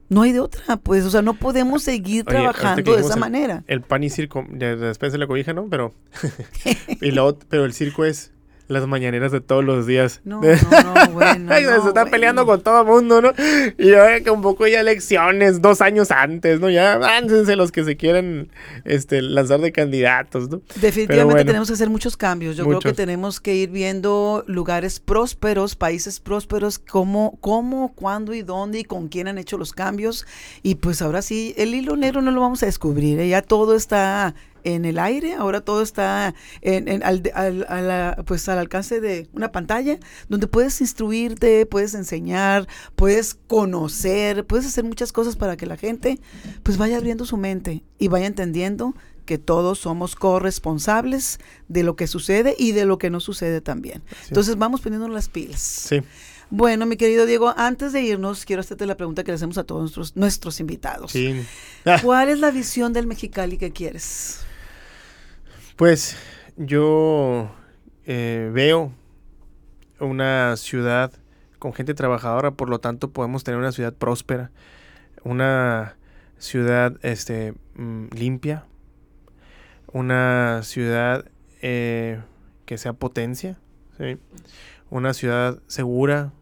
No 0.08 0.22
hay 0.22 0.32
de 0.32 0.40
otra, 0.40 0.76
pues, 0.76 1.04
o 1.04 1.10
sea, 1.10 1.22
no 1.22 1.34
podemos 1.34 1.82
seguir 1.82 2.24
trabajando 2.24 2.94
de 2.94 3.00
esa 3.00 3.16
manera. 3.16 3.64
El 3.66 3.80
pan 3.82 4.04
y 4.04 4.10
circo, 4.10 4.46
ya 4.52 4.76
después 4.76 5.12
se 5.12 5.18
la 5.18 5.26
cobija, 5.26 5.52
¿no? 5.52 5.68
Pero, 5.68 5.94
y 7.00 7.12
pero 7.48 7.64
el 7.64 7.72
circo 7.72 8.04
es 8.04 8.32
las 8.68 8.86
mañaneras 8.86 9.32
de 9.32 9.40
todos 9.40 9.64
los 9.64 9.86
días. 9.86 10.20
No, 10.24 10.40
no, 10.42 11.06
no, 11.06 11.12
bueno. 11.12 11.52
se 11.54 11.88
está 11.88 12.06
peleando 12.06 12.46
con 12.46 12.60
todo 12.62 12.80
el 12.80 12.86
mundo, 12.86 13.22
¿no? 13.22 13.32
Y 13.78 13.90
ya 13.90 14.20
que 14.20 14.30
un 14.30 14.42
poco 14.42 14.66
ya 14.66 14.80
elecciones, 14.80 15.62
dos 15.62 15.80
años 15.80 16.10
antes, 16.10 16.60
¿no? 16.60 16.70
Ya 16.70 16.94
aváncense 16.94 17.56
los 17.56 17.72
que 17.72 17.84
se 17.84 17.96
quieren 17.96 18.50
este, 18.84 19.22
lanzar 19.22 19.60
de 19.60 19.72
candidatos, 19.72 20.50
¿no? 20.50 20.62
Definitivamente 20.80 21.44
tenemos 21.44 21.68
que 21.68 21.74
hacer 21.74 21.90
muchos 21.90 22.16
cambios. 22.16 22.56
Yo 22.56 22.66
creo 22.66 22.80
que 22.80 22.92
tenemos 22.92 23.40
que 23.40 23.54
ir 23.54 23.70
viendo 23.70 24.44
lugares 24.46 25.00
prósperos, 25.00 25.76
países 25.76 26.20
prósperos, 26.20 26.78
cómo, 26.78 27.38
cómo, 27.40 27.92
cuándo 27.94 28.34
y 28.34 28.42
dónde 28.42 28.80
y 28.80 28.84
con 28.84 29.08
quién 29.08 29.28
han 29.28 29.38
hecho 29.38 29.58
los 29.58 29.72
cambios. 29.72 30.26
Y 30.62 30.76
pues 30.76 31.02
ahora 31.02 31.22
sí, 31.22 31.54
el 31.56 31.74
hilo 31.74 31.96
negro 31.96 32.22
no 32.22 32.30
lo 32.30 32.40
vamos 32.40 32.62
a 32.62 32.66
descubrir, 32.66 33.20
¿eh? 33.20 33.28
ya 33.28 33.42
todo 33.42 33.74
está 33.74 34.34
en 34.66 34.84
el 34.84 34.98
aire, 34.98 35.34
ahora 35.34 35.60
todo 35.60 35.80
está 35.80 36.34
en, 36.60 37.02
al, 37.04 37.22
al, 37.34 38.24
pues 38.24 38.48
al 38.48 38.58
alcance 38.58 39.00
de 39.00 39.28
una 39.32 39.52
pantalla 39.52 39.98
donde 40.28 40.48
puedes 40.48 40.80
instruirte, 40.80 41.66
puedes 41.66 41.94
enseñar, 41.94 42.66
puedes 42.96 43.34
conocer, 43.46 44.44
puedes 44.44 44.66
hacer 44.66 44.82
muchas 44.82 45.12
cosas 45.12 45.36
para 45.36 45.56
que 45.56 45.66
la 45.66 45.76
gente 45.76 46.18
pues 46.64 46.78
vaya 46.78 46.96
abriendo 46.96 47.24
su 47.24 47.36
mente 47.36 47.84
y 47.98 48.08
vaya 48.08 48.26
entendiendo 48.26 48.94
que 49.24 49.38
todos 49.38 49.78
somos 49.78 50.16
corresponsables 50.16 51.38
de 51.68 51.84
lo 51.84 51.94
que 51.94 52.08
sucede 52.08 52.56
y 52.58 52.72
de 52.72 52.86
lo 52.86 52.98
que 52.98 53.08
no 53.08 53.20
sucede 53.20 53.60
también. 53.60 54.02
Entonces 54.26 54.56
vamos 54.56 54.80
poniendo 54.80 55.06
las 55.08 55.28
pilas. 55.28 55.60
Sí. 55.60 56.02
Bueno, 56.50 56.86
mi 56.86 56.96
querido 56.96 57.26
Diego, 57.26 57.52
antes 57.56 57.92
de 57.92 58.02
irnos, 58.02 58.44
quiero 58.44 58.60
hacerte 58.60 58.86
la 58.86 58.96
pregunta 58.96 59.24
que 59.24 59.32
le 59.32 59.36
hacemos 59.36 59.58
a 59.58 59.64
todos 59.64 59.82
nuestros, 59.82 60.16
nuestros 60.16 60.60
invitados. 60.60 61.12
Sí. 61.12 61.44
¿Cuál 62.02 62.28
es 62.28 62.38
la 62.38 62.50
visión 62.50 62.92
del 62.92 63.06
Mexicali 63.06 63.58
que 63.58 63.72
quieres? 63.72 64.45
Pues 65.76 66.16
yo 66.56 67.54
eh, 68.06 68.50
veo 68.50 68.94
una 70.00 70.56
ciudad 70.56 71.12
con 71.58 71.74
gente 71.74 71.92
trabajadora, 71.92 72.52
por 72.52 72.70
lo 72.70 72.78
tanto 72.78 73.10
podemos 73.10 73.44
tener 73.44 73.60
una 73.60 73.72
ciudad 73.72 73.92
próspera, 73.92 74.50
una 75.22 75.98
ciudad 76.38 76.96
este, 77.02 77.52
mm, 77.74 78.06
limpia, 78.12 78.64
una 79.92 80.62
ciudad 80.62 81.26
eh, 81.60 82.22
que 82.64 82.78
sea 82.78 82.94
potencia, 82.94 83.58
una 84.88 85.12
ciudad 85.12 85.58
segura, 85.66 86.32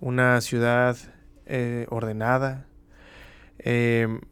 una 0.00 0.40
ciudad 0.40 0.96
eh, 1.44 1.84
ordenada, 1.90 2.66
em, 3.58 4.22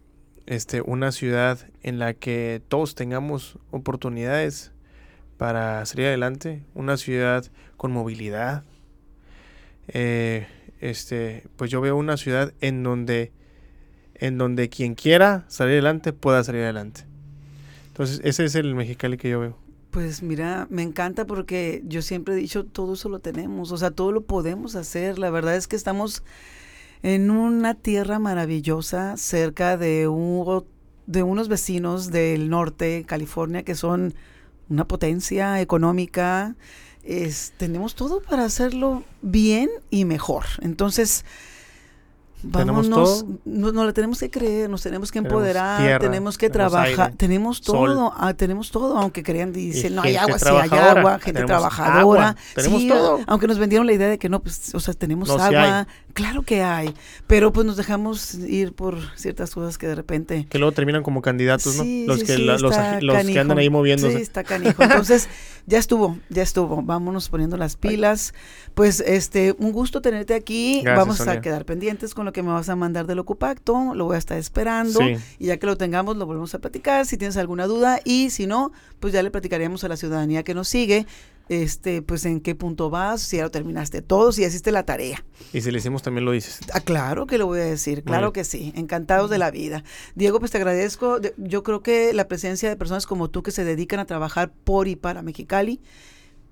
este, 0.53 0.83
una 0.83 1.13
ciudad 1.13 1.59
en 1.83 1.99
la 1.99 2.13
que 2.13 2.61
todos 2.69 2.95
tengamos 2.95 3.59
oportunidades 3.71 4.73
para 5.39 5.85
salir 5.87 6.07
adelante, 6.07 6.63
una 6.75 6.99
ciudad 6.99 7.47
con 7.79 7.91
movilidad. 7.91 8.63
Eh, 9.89 10.47
este, 10.81 11.45
pues 11.57 11.71
yo 11.71 11.81
veo 11.81 11.97
una 11.97 12.19
ciudad 12.19 12.53
en 12.61 12.83
donde, 12.83 13.33
en 14.15 14.37
donde 14.37 14.69
quien 14.69 14.95
quiera 14.95 15.47
salir 15.49 15.73
adelante 15.73 16.13
pueda 16.13 16.45
salir 16.45 16.63
adelante. 16.65 17.05
Entonces, 17.89 18.21
ese 18.23 18.45
es 18.45 18.55
el 18.55 18.75
Mexicali 18.75 19.17
que 19.17 19.31
yo 19.31 19.41
veo. 19.41 19.57
Pues 19.91 20.23
mira, 20.23 20.67
me 20.71 20.83
encanta 20.83 21.27
porque 21.27 21.83
yo 21.87 22.03
siempre 22.03 22.35
he 22.35 22.37
dicho, 22.37 22.65
todo 22.65 22.93
eso 22.95 23.09
lo 23.09 23.21
tenemos, 23.21 23.73
o 23.73 23.79
sea, 23.79 23.91
todo 23.91 24.13
lo 24.13 24.23
podemos 24.23 24.77
hacer. 24.77 25.19
La 25.19 25.31
verdad 25.31 25.57
es 25.57 25.67
que 25.67 25.77
estamos 25.77 26.23
en 27.03 27.31
una 27.31 27.75
tierra 27.75 28.19
maravillosa 28.19 29.17
cerca 29.17 29.77
de, 29.77 30.09
un, 30.09 30.65
de 31.07 31.23
unos 31.23 31.49
vecinos 31.49 32.11
del 32.11 32.49
norte, 32.49 33.05
California, 33.07 33.65
que 33.65 33.75
son 33.75 34.15
una 34.69 34.87
potencia 34.87 35.61
económica. 35.61 36.57
tenemos 37.57 37.95
todo 37.95 38.23
para 38.23 38.45
hacerlo 38.45 39.03
bien 39.21 39.69
y 39.91 40.05
mejor. 40.05 40.45
Entonces, 40.61 41.25
Vámonos, 42.43 42.91
todo. 42.91 43.27
No, 43.45 43.73
no 43.73 43.85
le 43.87 43.93
tenemos 43.93 44.19
que 44.21 44.31
creer, 44.31 44.69
nos 44.69 44.83
tenemos 44.83 45.11
que 45.13 45.21
Tenemos 45.21 45.33
empoderar, 45.39 45.81
tierra, 45.81 45.99
tenemos 45.99 46.39
que 46.39 46.51
tenemos 46.51 46.73
trabajar, 46.73 47.07
aire, 47.07 47.17
tenemos 47.17 47.61
todo, 47.61 48.13
ah, 48.17 48.35
tenemos 48.35 48.71
todo, 48.71 48.99
aunque 48.99 49.23
crean, 49.23 49.53
dicen, 49.53 49.93
Y 49.93 49.97
no 49.97 50.03
hay 50.03 50.17
agua, 50.17 50.39
sí 50.39 50.49
hay 50.49 50.71
agua, 50.71 51.19
gente 51.19 51.33
tenemos 51.41 51.47
trabajadora, 51.47 52.01
agua, 52.01 52.37
tenemos 52.55 52.81
sí, 52.81 52.89
todo. 52.89 53.21
aunque 53.27 53.47
nos 53.47 53.59
vendieron 53.59 53.87
la 53.87 53.93
idea 53.93 54.09
de 54.09 54.19
que 54.19 54.29
no, 54.29 54.43
pues, 54.43 54.75
o 54.75 54.81
sea, 54.81 54.95
tenemos 54.95 55.29
No, 55.29 55.35
agua, 55.35 55.87
claro 56.13 56.43
que 56.43 56.63
hay, 56.63 56.95
pero 57.27 57.53
pues 57.53 57.67
nos 57.67 57.77
dejamos 57.77 58.35
ir 58.35 58.73
por 58.75 58.99
ciertas 59.17 59.55
cosas 59.55 59.79
que 59.79 59.87
de 59.87 59.95
repente 59.95 60.47
Que 60.49 60.59
luego 60.59 60.73
terminan 60.73 61.03
como 61.03 61.23
candidatos, 61.23 61.77
¿no? 61.77 61.85
Sí, 61.85 62.05
los 62.07 62.21
sí, 62.21 62.27
que, 62.27 62.37
sí, 62.37 62.43
la- 62.45 62.59
los, 62.59 63.27
que 63.27 63.39
andan 63.39 63.59
ahí 63.59 63.71
moviéndose. 63.71 64.17
Sí, 64.17 64.23
está 64.23 64.45
canijo. 64.45 64.83
Entonces, 64.83 65.29
ya 65.67 65.79
estuvo, 65.79 66.19
ya 66.29 66.43
estuvo. 66.43 66.83
Vámonos 66.83 67.29
poniendo 67.29 67.57
las 67.57 67.77
pilas. 67.77 68.35
Pues, 68.75 69.01
este, 69.01 69.55
un 69.59 69.73
gusto 69.73 70.01
tenerte 70.01 70.35
aquí. 70.35 70.81
Gracias, 70.83 70.99
Vamos 70.99 71.21
a 71.21 71.41
quedar 71.41 71.65
pendientes 71.65 72.15
con 72.15 72.25
lo 72.25 72.32
que 72.33 72.43
me 72.43 72.51
vas 72.51 72.69
a 72.69 72.77
mandar 72.77 73.07
del 73.07 73.19
Ocupacto. 73.19 73.95
Lo 73.95 74.05
voy 74.07 74.17
a 74.17 74.19
estar 74.19 74.39
esperando. 74.39 74.99
Sí. 75.01 75.17
Y 75.39 75.47
ya 75.47 75.57
que 75.59 75.67
lo 75.67 75.77
tengamos, 75.77 76.17
lo 76.17 76.27
volvemos 76.27 76.55
a 76.55 76.59
platicar. 76.59 77.07
Si 77.07 77.17
tienes 77.17 77.37
alguna 77.37 77.67
duda. 77.67 78.01
Y 78.05 78.31
si 78.31 78.47
no, 78.47 78.73
pues 79.01 79.13
ya 79.13 79.23
le 79.23 79.31
platicaríamos 79.31 79.85
a 79.85 79.89
la 79.89 79.97
ciudadanía 79.97 80.43
que 80.43 80.55
nos 80.55 80.69
sigue. 80.69 81.07
Este, 81.49 82.01
pues 82.03 82.25
en 82.25 82.41
qué 82.41 82.55
punto 82.55 82.89
vas, 82.89 83.21
si 83.21 83.37
ya 83.37 83.43
lo 83.43 83.51
terminaste 83.51 84.01
todo, 84.01 84.33
si 84.33 84.43
hiciste 84.45 84.71
la 84.73 84.85
tarea. 84.85 85.23
Y 85.53 85.61
si 85.61 85.71
le 85.71 85.79
hicimos 85.79 86.01
también 86.01 86.25
lo 86.25 86.31
dices. 86.31 86.61
Ah, 86.73 86.81
claro 86.81 87.27
que 87.27 87.37
lo 87.37 87.47
voy 87.47 87.61
a 87.61 87.65
decir, 87.65 88.05
claro 88.05 88.33
que 88.33 88.45
sí, 88.45 88.73
encantados 88.77 89.29
de 89.29 89.39
la 89.39 89.51
vida. 89.51 89.83
Diego, 90.15 90.39
pues 90.39 90.53
te 90.53 90.59
agradezco. 90.59 91.19
De- 91.21 91.35
Yo 91.37 91.63
creo 91.63 91.83
que 91.83 92.15
la 92.15 92.29
presencia 92.29 92.69
de 92.71 92.77
personas 92.77 93.07
como 93.07 93.29
tú 93.29 93.43
que 93.43 93.51
se 93.51 93.65
dedican 93.65 93.99
a 93.99 94.07
trabajar 94.07 94.53
por 94.65 94.89
y 94.89 94.97
para 94.97 95.21
Mexicali, 95.21 95.81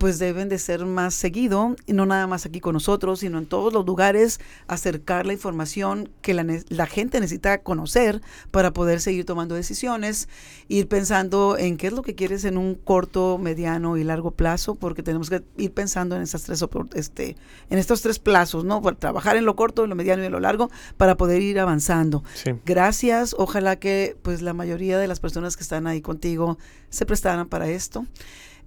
pues 0.01 0.18
deben 0.18 0.48
de 0.48 0.59
ser 0.59 0.86
más 0.86 1.12
seguido, 1.12 1.76
y 1.84 1.92
no 1.92 2.07
nada 2.07 2.26
más 2.26 2.46
aquí 2.46 2.59
con 2.59 2.72
nosotros, 2.72 3.20
sino 3.20 3.36
en 3.36 3.44
todos 3.44 3.70
los 3.70 3.84
lugares, 3.84 4.40
acercar 4.66 5.26
la 5.26 5.34
información 5.34 6.09
que 6.22 6.32
la, 6.32 6.46
la 6.70 6.86
gente 6.86 7.20
necesita 7.20 7.59
conocer 7.59 8.22
para 8.51 8.72
poder 8.72 9.03
seguir 9.03 9.26
tomando 9.26 9.55
decisiones, 9.55 10.30
ir 10.68 10.88
pensando 10.88 11.59
en 11.59 11.76
qué 11.76 11.88
es 11.88 11.92
lo 11.92 12.01
que 12.01 12.14
quieres 12.14 12.46
en 12.46 12.57
un 12.57 12.76
corto, 12.76 13.36
mediano 13.36 13.98
y 13.98 14.05
largo 14.05 14.30
plazo, 14.30 14.74
porque 14.74 15.03
tenemos 15.03 15.28
que 15.28 15.42
ir 15.59 15.72
pensando 15.74 16.16
en 16.16 16.22
esas 16.22 16.44
tres 16.44 16.64
este, 16.94 17.36
en 17.68 17.78
estos 17.78 18.01
tres 18.01 18.18
plazos, 18.18 18.64
¿no? 18.64 18.80
Para 18.80 18.96
trabajar 18.96 19.36
en 19.36 19.44
lo 19.44 19.55
corto, 19.55 19.84
en 19.84 19.90
lo 19.90 19.96
mediano 19.96 20.22
y 20.22 20.26
en 20.26 20.32
lo 20.32 20.40
largo, 20.40 20.70
para 20.96 21.18
poder 21.18 21.42
ir 21.42 21.61
avanzando. 21.61 22.24
Sí. 22.32 22.53
Gracias, 22.64 23.36
ojalá 23.36 23.76
que 23.76 24.16
pues 24.22 24.40
la 24.40 24.55
mayoría 24.55 24.98
de 24.98 25.09
las 25.09 25.20
personas 25.20 25.59
que 25.59 25.62
están 25.62 25.86
ahí 25.86 26.01
contigo 26.01 26.57
se 26.88 27.05
prestaran 27.05 27.51
para 27.51 27.68
esto. 27.68 28.07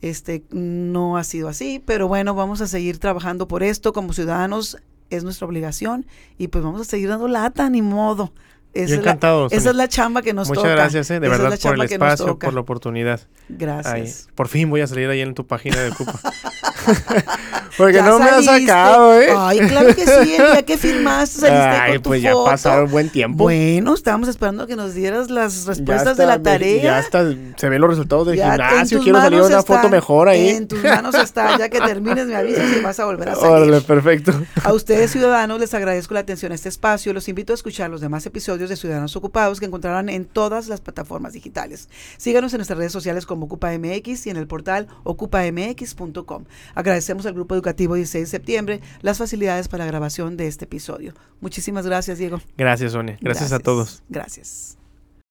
Este 0.03 0.43
no 0.51 1.15
ha 1.15 1.23
sido 1.23 1.47
así, 1.47 1.81
pero 1.85 2.09
bueno, 2.09 2.35
vamos 2.35 2.59
a 2.59 2.67
seguir 2.67 2.97
trabajando 2.97 3.47
por 3.47 3.63
esto 3.63 3.93
como 3.93 4.11
ciudadanos, 4.11 4.77
es 5.09 5.23
nuestra 5.23 5.47
obligación 5.47 6.05
y 6.37 6.49
pues 6.49 6.61
vamos 6.61 6.81
a 6.81 6.83
seguir 6.83 7.07
dando 7.07 7.29
lata 7.29 7.69
ni 7.69 7.81
modo. 7.81 8.33
Esa, 8.74 8.80
Yo 8.80 8.84
es 8.86 8.89
la, 8.91 8.95
encantado. 9.11 9.47
esa 9.51 9.69
es 9.69 9.76
la 9.76 9.88
chamba 9.88 10.21
que 10.24 10.34
nos 10.34 10.47
Muchas 10.47 10.63
toca. 10.63 10.76
gracias, 10.76 11.11
eh, 11.11 11.19
de 11.19 11.28
Esa 11.28 11.38
verdad, 11.38 11.59
por 11.61 11.76
el 11.76 11.82
espacio, 11.84 12.39
por 12.39 12.53
la 12.53 12.59
oportunidad. 12.61 13.19
Gracias. 13.49 13.86
Ay, 14.28 14.34
por 14.36 14.47
fin 14.47 14.69
voy 14.69 14.82
a 14.82 14.88
salir 14.88 15.09
ahí 15.09 15.21
en 15.21 15.36
tu 15.36 15.45
página 15.45 15.80
de 15.80 15.91
Cupa. 15.91 16.13
Porque 17.78 17.93
Ya 17.95 18.03
no 18.03 18.19
me 18.19 18.26
has 18.30 18.45
sacado, 18.45 19.19
¿eh? 19.19 19.30
Ay, 19.36 19.59
claro 19.61 19.95
que 19.95 20.05
sí, 20.05 20.36
el 20.36 20.51
día 20.51 20.63
que 20.63 20.78
firmaste 20.78 21.39
saliste 21.41 21.59
Ay, 21.67 21.93
con 21.93 22.03
tu 22.03 22.09
pues 22.11 22.21
ya 22.21 22.34
foto. 22.34 22.45
pasaron 22.45 22.91
buen 22.91 23.09
tiempo. 23.09 23.45
Bueno, 23.45 23.93
estábamos 23.95 24.28
esperando 24.30 24.67
que 24.67 24.76
nos 24.76 24.93
dieras 24.93 25.32
las 25.32 25.65
respuestas 25.65 26.11
está, 26.11 26.21
de 26.21 26.26
la 26.28 26.41
tarea. 26.41 26.84
Ya 26.84 26.99
está, 26.99 27.26
se 27.55 27.69
ven 27.69 27.82
los 27.82 27.89
resultados 27.89 28.28
del 28.28 28.38
Ya 28.38 28.51
gimnasio. 28.51 29.01
Quiero 29.01 29.19
salir 29.19 29.41
una 29.41 29.63
foto 29.63 29.89
mejor 29.89 30.28
ahí. 30.30 30.49
En 30.49 30.67
tus 30.67 30.84
manos 30.84 31.15
está, 31.15 31.57
ya 31.57 31.69
que 31.69 31.80
termines 31.80 32.28
me 32.28 32.36
avisas 32.36 32.65
y 32.78 32.82
vas 32.82 32.99
a 32.99 33.05
volver 33.05 33.30
a 33.30 33.36
salir. 33.36 33.49
Órale, 33.49 33.82
perfecto. 33.82 34.34
A 34.63 34.71
ustedes 34.74 35.11
ciudadanos 35.11 35.59
les 35.59 35.74
agradezco 35.74 36.13
la 36.13 36.19
atención 36.19 36.51
a 36.51 36.55
este 36.55 36.69
espacio. 36.69 37.11
Los 37.13 37.28
invito 37.28 37.53
a 37.53 37.55
escuchar 37.55 37.89
los 37.89 38.01
demás 38.01 38.26
episodios 38.28 38.62
de 38.70 38.76
Ciudadanos 38.76 39.16
Ocupados 39.16 39.59
que 39.59 39.66
encontrarán 39.66 40.09
en 40.09 40.26
todas 40.26 40.68
las 40.68 40.82
plataformas 40.82 41.34
digitales. 41.34 41.89
Síganos 42.18 42.53
en 42.53 42.59
nuestras 42.59 42.78
redes 42.78 42.91
sociales 42.91 43.26
como 43.26 43.45
OcupaMX 43.45 44.28
y 44.28 44.30
en 44.30 44.38
el 44.38 44.47
portal 44.47 44.88
ocupamx.com. 45.03 46.45
Agradecemos 46.76 47.26
al 47.26 47.34
Grupo 47.34 47.55
Educativo 47.55 47.95
16 47.95 48.24
de 48.24 48.30
septiembre 48.30 48.82
las 49.01 49.18
facilidades 49.18 49.68
para 49.68 49.86
la 49.86 49.91
grabación 49.91 50.38
de 50.38 50.47
este 50.47 50.66
episodio. 50.66 51.14
Muchísimas 51.41 51.86
gracias, 51.86 52.18
Diego. 52.18 52.41
Gracias, 52.57 52.93
Sonia. 52.93 53.18
Gracias, 53.22 53.51
a 53.51 53.59
todos. 53.59 54.03
Gracias. 54.09 54.78